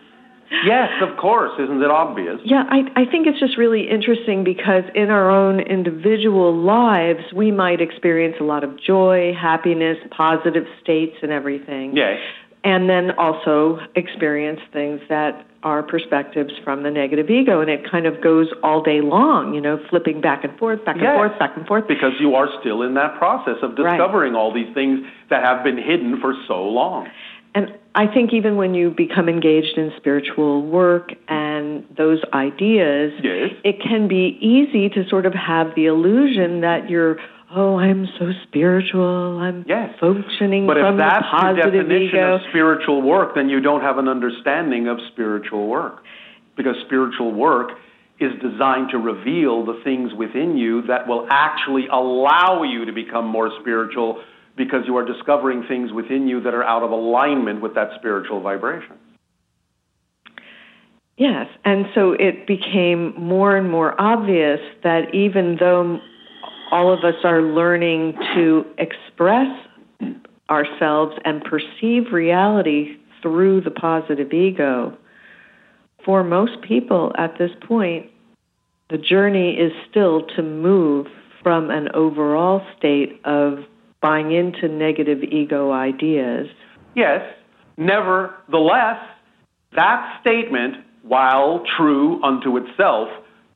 yes, 0.64 0.88
of 1.02 1.16
course. 1.18 1.52
Isn't 1.58 1.82
it 1.82 1.90
obvious? 1.90 2.40
Yeah, 2.44 2.64
I, 2.68 3.02
I 3.02 3.04
think 3.10 3.26
it's 3.26 3.40
just 3.40 3.56
really 3.56 3.88
interesting 3.88 4.44
because 4.44 4.84
in 4.94 5.10
our 5.10 5.30
own 5.30 5.60
individual 5.60 6.56
lives, 6.56 7.20
we 7.34 7.50
might 7.50 7.80
experience 7.80 8.36
a 8.40 8.44
lot 8.44 8.64
of 8.64 8.80
joy, 8.80 9.32
happiness, 9.38 9.98
positive 10.16 10.64
states, 10.82 11.16
and 11.22 11.32
everything. 11.32 11.96
Yes. 11.96 12.18
And 12.62 12.90
then 12.90 13.12
also 13.12 13.78
experience 13.94 14.60
things 14.72 15.00
that 15.08 15.46
are 15.62 15.82
perspectives 15.82 16.52
from 16.62 16.82
the 16.82 16.90
negative 16.90 17.30
ego. 17.30 17.60
And 17.60 17.70
it 17.70 17.90
kind 17.90 18.06
of 18.06 18.20
goes 18.22 18.48
all 18.62 18.82
day 18.82 19.00
long, 19.00 19.54
you 19.54 19.60
know, 19.60 19.78
flipping 19.88 20.20
back 20.20 20.44
and 20.44 20.56
forth, 20.58 20.84
back 20.84 20.96
and 20.96 21.04
Yes. 21.04 21.16
forth, 21.16 21.38
back 21.38 21.56
and 21.56 21.66
forth. 21.66 21.86
Because 21.88 22.12
you 22.20 22.34
are 22.34 22.48
still 22.60 22.82
in 22.82 22.94
that 22.94 23.16
process 23.16 23.56
of 23.62 23.78
Right. 23.78 23.96
discovering 23.96 24.34
all 24.34 24.52
these 24.52 24.68
things 24.74 25.06
that 25.28 25.42
have 25.44 25.64
been 25.64 25.78
hidden 25.78 26.18
for 26.18 26.34
so 26.46 26.62
long. 26.68 27.08
And 27.54 27.72
I 27.94 28.06
think 28.06 28.32
even 28.32 28.56
when 28.56 28.74
you 28.74 28.90
become 28.90 29.28
engaged 29.28 29.76
in 29.76 29.92
spiritual 29.96 30.62
work 30.62 31.12
and 31.28 31.84
those 31.96 32.20
ideas, 32.32 33.12
Yes. 33.22 33.50
it 33.64 33.80
can 33.80 34.06
be 34.06 34.38
easy 34.40 34.88
to 34.90 35.04
sort 35.08 35.26
of 35.26 35.34
have 35.34 35.74
the 35.74 35.86
illusion 35.86 36.60
that 36.60 36.88
you're, 36.88 37.18
oh, 37.54 37.78
I'm 37.78 38.06
so 38.18 38.32
spiritual, 38.44 39.38
I'm 39.38 39.64
Yes. 39.66 39.98
functioning 39.98 40.66
But 40.66 40.76
if 40.78 40.82
from 40.82 40.96
the 40.96 41.02
that's 41.02 41.26
your 41.32 41.70
definition 41.70 42.18
ego. 42.18 42.34
of 42.36 42.40
spiritual 42.50 43.02
work, 43.02 43.34
then 43.34 43.48
you 43.48 43.60
don't 43.60 43.80
have 43.82 43.98
an 43.98 44.08
understanding 44.08 44.88
of 44.88 44.98
spiritual 45.12 45.66
work. 45.68 46.02
Because 46.56 46.76
spiritual 46.84 47.32
work 47.32 47.72
is 48.18 48.32
designed 48.40 48.90
to 48.90 48.98
reveal 48.98 49.64
the 49.64 49.80
things 49.82 50.12
within 50.12 50.56
you 50.56 50.82
that 50.82 51.08
will 51.08 51.26
actually 51.30 51.86
allow 51.88 52.62
you 52.62 52.84
to 52.84 52.92
become 52.92 53.26
more 53.26 53.50
spiritual 53.60 54.22
because 54.56 54.82
you 54.86 54.96
are 54.96 55.04
discovering 55.04 55.64
things 55.68 55.90
within 55.92 56.28
you 56.28 56.40
that 56.42 56.52
are 56.52 56.64
out 56.64 56.82
of 56.82 56.90
alignment 56.90 57.62
with 57.62 57.74
that 57.74 57.88
spiritual 57.98 58.40
vibration. 58.40 58.96
Yes, 61.16 61.48
and 61.64 61.86
so 61.94 62.12
it 62.12 62.46
became 62.46 63.14
more 63.18 63.56
and 63.56 63.70
more 63.70 63.98
obvious 64.00 64.60
that 64.82 65.14
even 65.14 65.56
though 65.60 66.00
all 66.70 66.92
of 66.92 67.04
us 67.04 67.16
are 67.24 67.42
learning 67.42 68.14
to 68.34 68.64
express 68.78 69.48
ourselves 70.48 71.16
and 71.24 71.42
perceive 71.44 72.12
reality 72.12 72.96
through 73.22 73.60
the 73.60 73.70
positive 73.70 74.32
ego, 74.32 74.96
for 76.04 76.24
most 76.24 76.60
people 76.62 77.12
at 77.18 77.36
this 77.38 77.50
point, 77.66 78.10
the 78.88 78.98
journey 78.98 79.52
is 79.52 79.72
still 79.88 80.26
to 80.36 80.42
move 80.42 81.06
from 81.42 81.70
an 81.70 81.88
overall 81.94 82.62
state 82.76 83.20
of 83.24 83.58
buying 84.00 84.32
into 84.32 84.68
negative 84.68 85.22
ego 85.22 85.70
ideas. 85.72 86.48
Yes, 86.96 87.22
nevertheless, 87.76 88.98
that 89.76 90.18
statement, 90.20 90.76
while 91.02 91.62
true 91.76 92.22
unto 92.22 92.56
itself, 92.56 93.08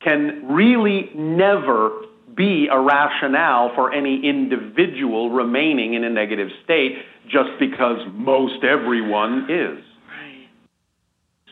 can 0.03 0.47
really 0.49 1.11
never 1.15 2.03
be 2.37 2.69
a 2.71 2.79
rationale 2.79 3.73
for 3.75 3.93
any 3.93 4.21
individual 4.25 5.31
remaining 5.31 5.95
in 5.95 6.05
a 6.05 6.11
negative 6.11 6.49
state 6.65 6.97
just 7.29 7.51
because 7.59 7.99
most 8.13 8.65
everyone 8.65 9.47
is. 9.51 9.85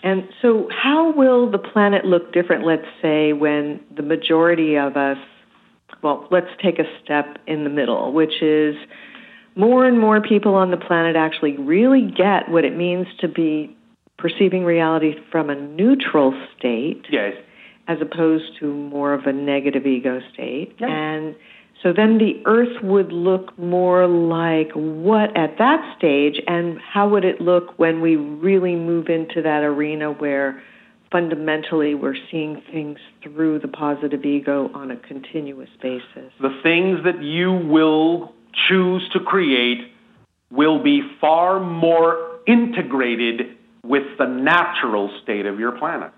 And 0.02 0.28
so, 0.40 0.68
how 0.70 1.12
will 1.12 1.50
the 1.50 1.58
planet 1.58 2.04
look 2.04 2.32
different, 2.32 2.66
let's 2.66 2.86
say, 3.00 3.32
when 3.32 3.80
the 3.94 4.02
majority 4.02 4.76
of 4.76 4.96
us, 4.96 5.18
well, 6.02 6.26
let's 6.32 6.48
take 6.60 6.80
a 6.80 6.84
step 7.04 7.38
in 7.46 7.62
the 7.62 7.70
middle, 7.70 8.12
which 8.12 8.42
is 8.42 8.74
more 9.54 9.86
and 9.86 10.00
more 10.00 10.20
people 10.20 10.54
on 10.54 10.72
the 10.72 10.76
planet 10.76 11.14
actually 11.14 11.56
really 11.56 12.10
get 12.10 12.48
what 12.48 12.64
it 12.64 12.76
means 12.76 13.06
to 13.20 13.28
be 13.28 13.76
perceiving 14.18 14.64
reality 14.64 15.14
from 15.30 15.50
a 15.50 15.54
neutral 15.54 16.32
state 16.58 17.06
Yes. 17.10 17.34
As 17.88 17.98
opposed 18.00 18.58
to 18.60 18.72
more 18.72 19.12
of 19.12 19.26
a 19.26 19.32
negative 19.32 19.86
ego 19.86 20.20
state. 20.32 20.74
Yeah. 20.78 20.88
And 20.88 21.34
so 21.82 21.92
then 21.92 22.18
the 22.18 22.40
earth 22.46 22.82
would 22.82 23.10
look 23.12 23.58
more 23.58 24.06
like 24.06 24.70
what 24.72 25.36
at 25.36 25.58
that 25.58 25.96
stage, 25.98 26.40
and 26.46 26.78
how 26.80 27.08
would 27.08 27.24
it 27.24 27.40
look 27.40 27.76
when 27.78 28.00
we 28.00 28.14
really 28.16 28.76
move 28.76 29.08
into 29.08 29.42
that 29.42 29.64
arena 29.64 30.12
where 30.12 30.62
fundamentally 31.10 31.94
we're 31.94 32.16
seeing 32.30 32.62
things 32.72 32.98
through 33.22 33.58
the 33.58 33.68
positive 33.68 34.24
ego 34.24 34.70
on 34.74 34.92
a 34.92 34.96
continuous 34.96 35.70
basis? 35.82 36.32
The 36.40 36.56
things 36.62 37.00
that 37.04 37.20
you 37.20 37.52
will 37.52 38.32
choose 38.68 39.08
to 39.12 39.20
create 39.20 39.80
will 40.52 40.82
be 40.82 41.02
far 41.20 41.58
more 41.58 42.38
integrated 42.46 43.56
with 43.84 44.04
the 44.18 44.26
natural 44.26 45.10
state 45.22 45.46
of 45.46 45.58
your 45.58 45.72
planet. 45.72 46.12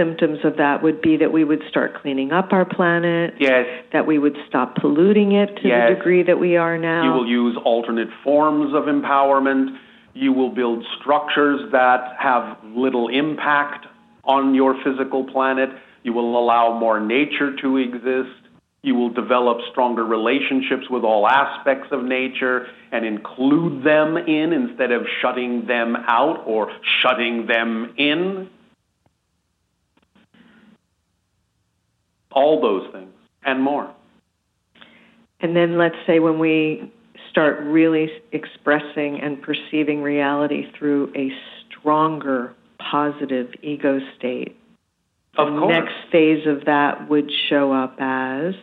Symptoms 0.00 0.38
of 0.44 0.56
that 0.56 0.82
would 0.82 1.02
be 1.02 1.18
that 1.18 1.32
we 1.32 1.44
would 1.44 1.62
start 1.68 2.00
cleaning 2.00 2.32
up 2.32 2.52
our 2.52 2.64
planet. 2.64 3.34
Yes. 3.38 3.66
That 3.92 4.06
we 4.06 4.18
would 4.18 4.36
stop 4.48 4.76
polluting 4.76 5.32
it 5.32 5.56
to 5.56 5.68
yes. 5.68 5.90
the 5.90 5.96
degree 5.96 6.22
that 6.22 6.38
we 6.40 6.56
are 6.56 6.78
now. 6.78 7.04
You 7.04 7.10
will 7.12 7.28
use 7.28 7.58
alternate 7.64 8.08
forms 8.24 8.74
of 8.74 8.84
empowerment. 8.84 9.76
You 10.14 10.32
will 10.32 10.50
build 10.50 10.84
structures 11.00 11.70
that 11.72 12.16
have 12.18 12.56
little 12.64 13.08
impact 13.08 13.86
on 14.24 14.54
your 14.54 14.74
physical 14.82 15.24
planet. 15.24 15.68
You 16.02 16.14
will 16.14 16.38
allow 16.38 16.78
more 16.78 16.98
nature 16.98 17.54
to 17.60 17.76
exist. 17.76 18.36
You 18.82 18.94
will 18.94 19.10
develop 19.10 19.58
stronger 19.70 20.04
relationships 20.04 20.88
with 20.88 21.04
all 21.04 21.28
aspects 21.28 21.88
of 21.92 22.02
nature 22.02 22.66
and 22.90 23.04
include 23.04 23.84
them 23.84 24.16
in 24.16 24.54
instead 24.54 24.90
of 24.90 25.02
shutting 25.20 25.66
them 25.66 25.96
out 26.08 26.44
or 26.46 26.72
shutting 27.02 27.46
them 27.46 27.92
in. 27.98 28.48
All 32.32 32.60
those 32.60 32.92
things 32.92 33.12
and 33.44 33.62
more. 33.62 33.92
And 35.40 35.56
then 35.56 35.78
let's 35.78 35.96
say 36.06 36.18
when 36.18 36.38
we 36.38 36.92
start 37.30 37.60
really 37.60 38.08
expressing 38.32 39.20
and 39.20 39.40
perceiving 39.40 40.02
reality 40.02 40.70
through 40.78 41.12
a 41.16 41.30
stronger 41.68 42.54
positive 42.78 43.48
ego 43.62 44.00
state. 44.18 44.56
Of 45.36 45.54
the 45.54 45.60
course. 45.60 45.72
next 45.72 45.94
phase 46.10 46.46
of 46.46 46.64
that 46.66 47.08
would 47.08 47.30
show 47.48 47.72
up 47.72 47.96
as 48.00 48.54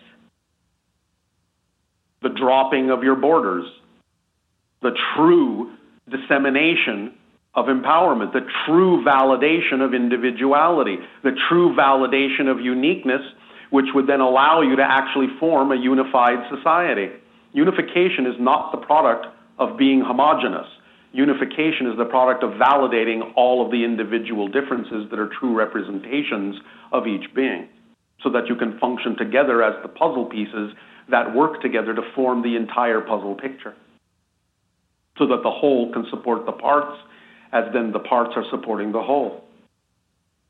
the 2.22 2.30
dropping 2.30 2.91
of 2.91 3.03
your 3.03 3.15
borders, 3.15 3.65
the 4.82 4.91
true 5.15 5.72
dissemination 6.09 7.13
of 7.55 7.65
empowerment, 7.65 8.34
the 8.34 8.45
true 8.65 9.03
validation 9.03 9.84
of 9.84 9.93
individuality, 9.93 10.97
the 11.24 11.32
true 11.49 11.76
validation 11.76 12.51
of 12.51 12.59
uniqueness, 12.59 13.22
which 13.70 13.88
would 13.93 14.07
then 14.07 14.22
allow 14.22 14.61
you 14.61 14.76
to 14.76 14.84
actually 14.84 15.28
form 15.39 15.72
a 15.72 15.76
unified 15.76 16.39
society. 16.55 17.09
Unification 17.53 18.26
is 18.26 18.36
not 18.39 18.72
the 18.72 18.78
product 18.78 19.28
of 19.57 19.78
being 19.78 20.01
homogenous. 20.01 20.68
Unification 21.11 21.88
is 21.88 21.97
the 21.97 22.05
product 22.05 22.43
of 22.43 22.51
validating 22.51 23.34
all 23.36 23.65
of 23.65 23.72
the 23.72 23.84
individual 23.84 24.47
differences 24.47 25.09
that 25.09 25.20
are 25.20 25.30
true 25.39 25.55
representations 25.55 26.55
of 26.91 27.07
each 27.07 27.34
being 27.36 27.68
so 28.24 28.30
that 28.30 28.47
you 28.47 28.55
can 28.55 28.78
function 28.80 29.15
together 29.18 29.63
as 29.63 29.82
the 29.84 29.89
puzzle 29.89 30.26
pieces 30.26 30.74
that 31.09 31.34
work 31.34 31.61
together 31.61 31.93
to 31.93 32.01
form 32.15 32.41
the 32.41 32.55
entire 32.55 33.01
puzzle 33.01 33.36
picture. 33.36 33.76
So 35.18 35.28
that 35.28 35.41
the 35.43 35.51
whole 35.51 35.91
can 35.93 36.05
support 36.09 36.45
the 36.45 36.51
parts, 36.51 36.97
as 37.51 37.65
then 37.74 37.91
the 37.91 37.99
parts 37.99 38.34
are 38.36 38.43
supporting 38.51 38.91
the 38.91 39.01
whole. 39.01 39.43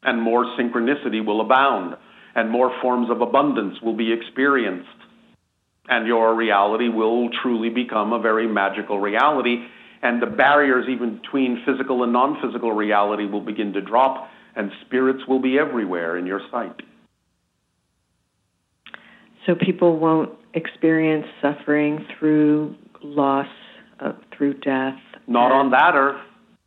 And 0.04 0.22
more 0.22 0.46
synchronicity 0.58 1.26
will 1.26 1.42
abound, 1.42 1.96
and 2.38 2.52
more 2.52 2.72
forms 2.82 3.10
of 3.10 3.20
abundance 3.20 3.82
will 3.82 3.98
be 3.98 4.14
experienced. 4.14 4.88
And 5.90 6.06
your 6.06 6.36
reality 6.36 6.88
will 6.88 7.30
truly 7.42 7.70
become 7.70 8.14
a 8.14 8.20
very 8.20 8.48
magical 8.48 9.00
reality, 9.00 9.66
and 10.04 10.22
the 10.22 10.28
barriers 10.28 10.86
even 10.88 11.18
between 11.18 11.64
physical 11.66 12.04
and 12.04 12.14
non 12.14 12.40
physical 12.42 12.72
reality 12.74 13.26
will 13.26 13.42
begin 13.42 13.74
to 13.74 13.82
drop, 13.82 14.30
and 14.56 14.72
spirits 14.86 15.22
will 15.28 15.42
be 15.42 15.58
everywhere 15.58 16.18
in 16.18 16.28
your 16.28 16.42
sight. 16.52 16.76
So 19.48 19.56
people 19.56 19.98
won't 19.98 20.32
experience 20.54 21.26
suffering 21.42 22.06
through 22.20 22.76
loss, 23.02 23.48
uh, 24.00 24.12
through 24.36 24.56
death. 24.60 25.00
Not 25.26 25.52
on 25.52 25.72
that 25.72 25.96
earth, 25.96 26.22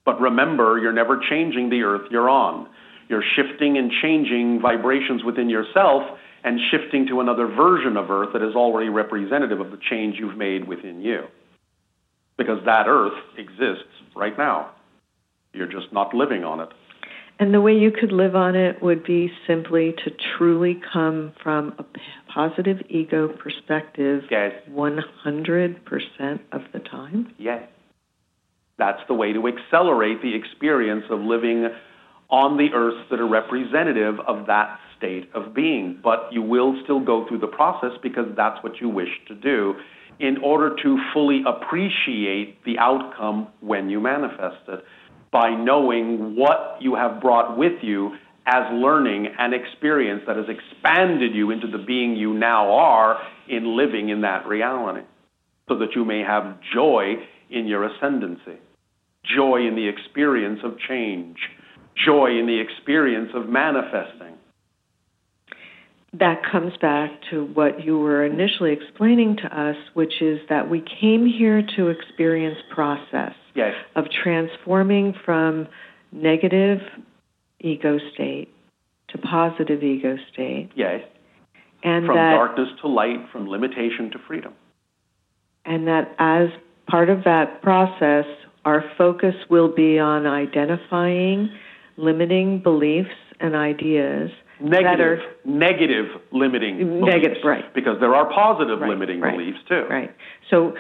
but 0.05 0.21
remember, 0.21 0.79
you're 0.79 0.93
never 0.93 1.21
changing 1.31 1.71
the 1.71 1.83
earth 1.83 2.09
you're 2.11 2.31
on. 2.31 2.67
You're 3.11 3.25
shifting 3.35 3.77
and 3.77 3.91
changing 4.01 4.61
vibrations 4.63 5.25
within 5.25 5.51
yourself 5.51 6.03
and 6.45 6.61
shifting 6.71 7.09
to 7.09 7.21
another 7.21 7.49
version 7.49 7.97
of 7.97 8.09
earth 8.09 8.29
that 8.35 8.41
is 8.41 8.55
already 8.55 8.89
representative 8.89 9.59
of 9.59 9.73
the 9.73 9.79
change 9.91 10.15
you've 10.21 10.39
made 10.39 10.69
within 10.69 11.01
you. 11.01 11.25
Because 12.39 12.65
that 12.67 12.87
earth 12.87 13.19
exists 13.37 13.91
right 14.15 14.39
now. 14.39 14.71
You're 15.53 15.67
just 15.67 15.93
not 15.93 16.15
living 16.15 16.45
on 16.45 16.61
it. 16.61 16.69
And 17.41 17.53
the 17.53 17.61
way 17.61 17.73
you 17.73 17.91
could 17.91 18.13
live 18.13 18.37
on 18.37 18.55
it 18.55 18.81
would 18.81 19.03
be 19.03 19.33
simply 19.45 19.93
to 20.05 20.13
truly 20.39 20.81
come 20.93 21.33
from 21.43 21.75
a 21.81 21.85
positive 22.33 22.79
ego 22.89 23.27
perspective 23.27 24.23
Yes. 24.31 24.53
100% 24.71 26.41
of 26.53 26.61
the 26.73 26.79
time. 26.79 27.35
Yes. 27.39 27.65
That's 28.79 29.01
the 29.09 29.15
way 29.15 29.33
to 29.33 29.49
accelerate 29.49 30.23
the 30.23 30.37
experience 30.37 31.07
of 31.11 31.21
living 31.21 31.69
on 32.31 32.57
the 32.57 32.69
earth 32.75 33.09
that 33.11 33.21
are 33.21 33.29
representative 33.29 34.15
of 34.27 34.47
that 34.47 34.79
state 34.97 35.31
of 35.35 35.55
being. 35.55 36.01
But 36.03 36.29
you 36.31 36.43
will 36.43 36.81
still 36.85 37.01
go 37.01 37.27
through 37.29 37.41
the 37.41 37.49
process 37.49 37.93
because 38.03 38.27
that's 38.37 38.63
what 38.63 38.81
you 38.81 38.89
wish 38.89 39.09
to 39.29 39.35
do 39.35 39.75
in 40.19 40.37
order 40.45 40.77
to 40.83 40.99
fully 41.15 41.43
appreciate 41.47 42.63
the 42.65 42.79
outcome 42.79 43.49
when 43.61 43.89
you 43.89 44.01
manifest 44.01 44.69
it 44.69 44.85
by 45.33 45.51
knowing 45.51 46.37
what 46.37 46.77
you 46.81 46.95
have 46.95 47.21
brought 47.21 47.57
with 47.57 47.83
you 47.83 48.15
as 48.47 48.65
learning 48.73 49.29
and 49.39 49.55
experience 49.55 50.23
that 50.27 50.37
has 50.37 50.47
expanded 50.49 51.35
you 51.35 51.51
into 51.51 51.67
the 51.67 51.79
being 51.79 52.17
you 52.17 52.35
now 52.35 52.73
are 52.73 53.19
in 53.49 53.77
living 53.77 54.09
in 54.09 54.23
that 54.23 54.47
reality 54.47 55.07
so 55.69 55.79
that 55.79 55.95
you 55.95 56.05
may 56.05 56.21
have 56.21 56.59
joy 56.75 57.15
in 57.49 57.67
your 57.67 57.85
ascendancy, 57.85 58.59
joy 59.25 59.67
in 59.67 59.77
the 59.77 59.89
experience 59.89 60.61
of 60.65 60.77
change, 60.89 61.37
joy 61.97 62.39
in 62.39 62.47
the 62.47 62.59
experience 62.61 63.31
of 63.35 63.49
manifesting. 63.49 64.35
That 66.13 66.43
comes 66.51 66.73
back 66.81 67.11
to 67.31 67.45
what 67.45 67.85
you 67.85 67.99
were 67.99 68.25
initially 68.25 68.73
explaining 68.73 69.37
to 69.37 69.47
us, 69.61 69.77
which 69.95 70.21
is 70.21 70.41
that 70.49 70.69
we 70.69 70.83
came 71.01 71.25
here 71.25 71.63
to 71.77 71.89
experience 71.89 72.59
process 72.75 73.33
Yes. 73.55 73.75
of 73.95 74.07
transforming 74.11 75.13
from 75.25 75.69
negative 76.11 76.81
ego 77.61 77.99
state 78.13 78.49
to 79.09 79.19
positive 79.19 79.85
ego 79.85 80.17
state. 80.33 80.71
Yes. 80.75 81.03
And 81.85 82.07
From 82.07 82.17
that 82.17 82.33
darkness 82.33 82.69
to 82.81 82.89
light, 82.89 83.29
from 83.31 83.49
limitation 83.49 84.11
to 84.11 84.19
freedom. 84.27 84.53
and 85.65 85.87
that 85.87 86.15
as 86.19 86.49
part 86.89 87.09
of 87.11 87.23
that 87.25 87.63
process, 87.63 88.25
our 88.65 88.83
focus 88.99 89.35
will 89.49 89.69
be 89.69 89.99
on 89.99 90.27
identifying 90.27 91.51
limiting 92.01 92.63
beliefs 92.63 93.11
and 93.41 93.55
ideas 93.55 94.31
Negative, 94.63 95.21
negative 95.47 96.07
limiting 96.33 97.01
Negative, 97.01 97.21
beliefs, 97.23 97.45
right. 97.45 97.75
Because 97.75 97.99
there 97.99 98.15
are 98.15 98.31
positive 98.31 98.81
Right, 98.81 98.91
limiting 98.91 99.21
right, 99.21 99.37
beliefs 99.37 99.59
too. 99.67 99.87
right. 99.89 100.15
So 100.51 100.75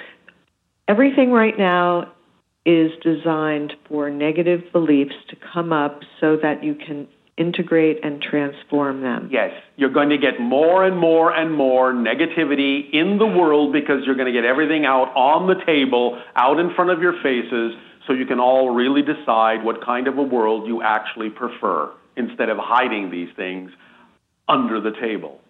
everything 0.86 1.30
right 1.30 1.58
now 1.58 2.12
is 2.66 2.90
designed 3.02 3.72
for 3.88 4.10
negative 4.10 4.64
beliefs 4.72 5.14
to 5.30 5.36
come 5.52 5.72
up 5.72 6.02
so 6.20 6.36
that 6.42 6.62
you 6.62 6.74
can 6.74 7.08
integrate 7.38 8.04
and 8.04 8.20
transform 8.20 9.00
them. 9.00 9.30
Yes, 9.32 9.50
you're 9.76 9.88
going 9.92 10.10
to 10.10 10.18
get 10.18 10.38
more 10.38 10.84
and 10.84 10.98
more 10.98 11.32
and 11.32 11.50
more 11.54 11.94
negativity 11.94 12.92
in 12.92 13.16
the 13.16 13.26
world 13.26 13.72
because 13.72 14.02
you're 14.04 14.14
going 14.14 14.26
to 14.30 14.38
get 14.38 14.44
everything 14.44 14.84
out 14.84 15.08
on 15.16 15.46
the 15.46 15.54
table, 15.64 16.20
out 16.36 16.60
in 16.60 16.74
front 16.74 16.90
of 16.90 17.00
your 17.00 17.14
faces, 17.22 17.72
so 18.07 18.12
you 18.12 18.26
can 18.26 18.40
all 18.40 18.70
really 18.70 19.03
decide 19.03 19.64
what 19.64 19.84
kind 19.84 20.09
of 20.09 20.18
a 20.18 20.22
world 20.22 20.66
you 20.66 20.82
actually 20.82 21.30
prefer 21.30 21.90
instead 22.16 22.48
of 22.48 22.59
hiding 22.59 23.11
these 23.11 23.28
things 23.36 23.70
under 24.48 24.80
the 24.80 24.92
table. 25.01 25.40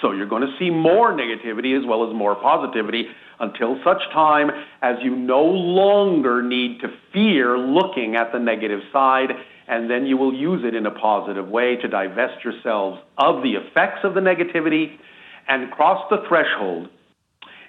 So 0.00 0.12
you're 0.12 0.28
going 0.28 0.42
to 0.42 0.54
see 0.58 0.70
more 0.70 1.12
negativity 1.12 1.78
as 1.78 1.86
well 1.86 2.08
as 2.08 2.14
more 2.14 2.34
positivity 2.34 3.06
until 3.38 3.78
such 3.84 4.02
time 4.12 4.50
as 4.82 4.96
you 5.02 5.14
no 5.14 5.42
longer 5.42 6.42
need 6.42 6.80
to 6.80 6.88
fear 7.12 7.56
looking 7.56 8.16
at 8.16 8.32
the 8.32 8.38
negative 8.38 8.80
side, 8.92 9.30
and 9.68 9.88
then 9.88 10.06
you 10.06 10.16
will 10.16 10.34
use 10.34 10.62
it 10.64 10.74
in 10.74 10.86
a 10.86 10.90
positive 10.90 11.48
way 11.48 11.76
to 11.76 11.88
divest 11.88 12.44
yourselves 12.44 13.00
of 13.16 13.42
the 13.42 13.52
effects 13.52 14.00
of 14.04 14.14
the 14.14 14.20
negativity 14.20 14.96
and 15.48 15.70
cross 15.70 16.04
the 16.10 16.18
threshold 16.28 16.88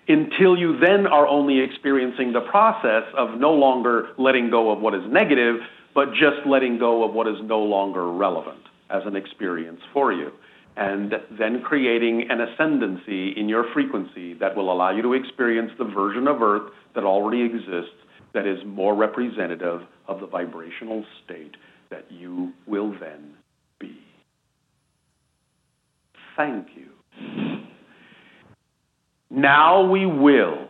until 0.08 0.58
you 0.58 0.80
then 0.80 1.08
are 1.08 1.28
only 1.28 1.60
experiencing 1.60 2.34
the 2.34 2.41
process 2.41 3.04
of 3.18 3.39
no 3.39 3.51
longer 3.51 4.10
letting 4.18 4.49
go 4.49 4.72
of 4.72 4.80
what 4.80 4.93
is 4.93 5.01
negative, 5.10 5.58
but 5.95 6.12
just 6.12 6.45
letting 6.45 6.78
go 6.78 7.04
of 7.08 7.14
what 7.14 7.28
is 7.28 7.38
no 7.43 7.60
longer 7.60 8.12
relevant 8.12 8.60
as 8.89 9.04
an 9.06 9.16
experience 9.16 9.80
for 9.93 10.12
you. 10.12 10.32
And 10.76 11.14
then 11.38 11.62
creating 11.62 12.28
an 12.30 12.41
ascendancy 12.41 13.34
in 13.38 13.47
your 13.47 13.72
frequency 13.74 14.34
that 14.36 14.56
will 14.56 14.74
allow 14.74 14.89
you 14.89 15.04
to 15.04 15.14
experience 15.14 15.72
the 15.78 15.86
version 15.86 16.28
of 16.28 16.41
Earth 16.41 16.72
that 16.95 17.04
already 17.04 17.43
exists 17.43 17.95
that 18.34 18.47
is 18.47 18.58
more 18.66 18.95
representative 18.95 19.82
of 20.08 20.20
the 20.20 20.26
vibrational 20.26 21.06
state 21.24 21.56
that 21.91 22.06
you 22.10 22.51
will 22.66 22.91
then 22.99 23.36
be. 23.80 23.99
Thank 26.36 26.70
you. 26.76 27.64
Now 29.34 29.90
we 29.90 30.06
will 30.06 30.68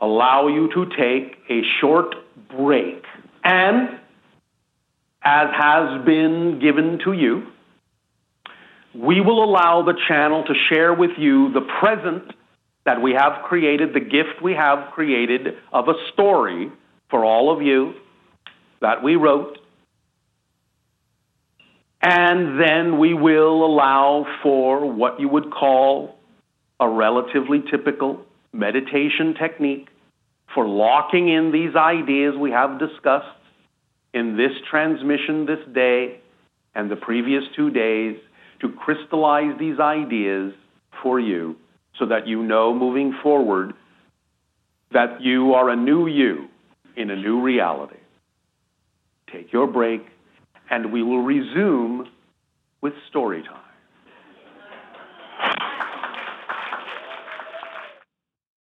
allow 0.00 0.46
you 0.46 0.70
to 0.72 0.86
take 0.96 1.36
a 1.50 1.62
short 1.80 2.14
break. 2.56 3.02
And, 3.42 3.98
as 5.20 5.48
has 5.52 6.04
been 6.06 6.60
given 6.62 7.00
to 7.04 7.12
you, 7.12 7.48
we 8.94 9.20
will 9.20 9.42
allow 9.42 9.82
the 9.82 9.94
channel 10.06 10.44
to 10.44 10.54
share 10.68 10.94
with 10.94 11.10
you 11.18 11.52
the 11.52 11.66
present 11.80 12.32
that 12.84 13.02
we 13.02 13.14
have 13.14 13.42
created, 13.44 13.92
the 13.94 14.00
gift 14.00 14.40
we 14.40 14.54
have 14.54 14.92
created 14.92 15.56
of 15.72 15.88
a 15.88 15.94
story 16.12 16.70
for 17.10 17.24
all 17.24 17.52
of 17.52 17.62
you 17.62 17.94
that 18.80 19.02
we 19.02 19.16
wrote. 19.16 19.58
And 22.00 22.60
then 22.60 23.00
we 23.00 23.12
will 23.12 23.64
allow 23.66 24.24
for 24.40 24.86
what 24.90 25.18
you 25.18 25.28
would 25.28 25.50
call 25.50 26.17
a 26.80 26.88
relatively 26.88 27.62
typical 27.70 28.20
meditation 28.52 29.34
technique 29.34 29.88
for 30.54 30.66
locking 30.66 31.28
in 31.28 31.52
these 31.52 31.76
ideas 31.76 32.34
we 32.38 32.50
have 32.50 32.78
discussed 32.78 33.26
in 34.14 34.36
this 34.36 34.52
transmission 34.70 35.46
this 35.46 35.58
day 35.74 36.20
and 36.74 36.90
the 36.90 36.96
previous 36.96 37.42
two 37.54 37.70
days 37.70 38.16
to 38.60 38.70
crystallize 38.70 39.58
these 39.58 39.78
ideas 39.78 40.52
for 41.02 41.20
you 41.20 41.56
so 41.98 42.06
that 42.06 42.26
you 42.26 42.42
know 42.42 42.74
moving 42.74 43.14
forward 43.22 43.72
that 44.92 45.20
you 45.20 45.52
are 45.54 45.68
a 45.70 45.76
new 45.76 46.06
you 46.06 46.48
in 46.96 47.10
a 47.10 47.16
new 47.16 47.40
reality. 47.42 47.96
Take 49.32 49.52
your 49.52 49.66
break, 49.66 50.02
and 50.70 50.92
we 50.92 51.02
will 51.02 51.22
resume 51.22 52.08
with 52.80 52.94
story 53.10 53.42
time. 53.42 53.67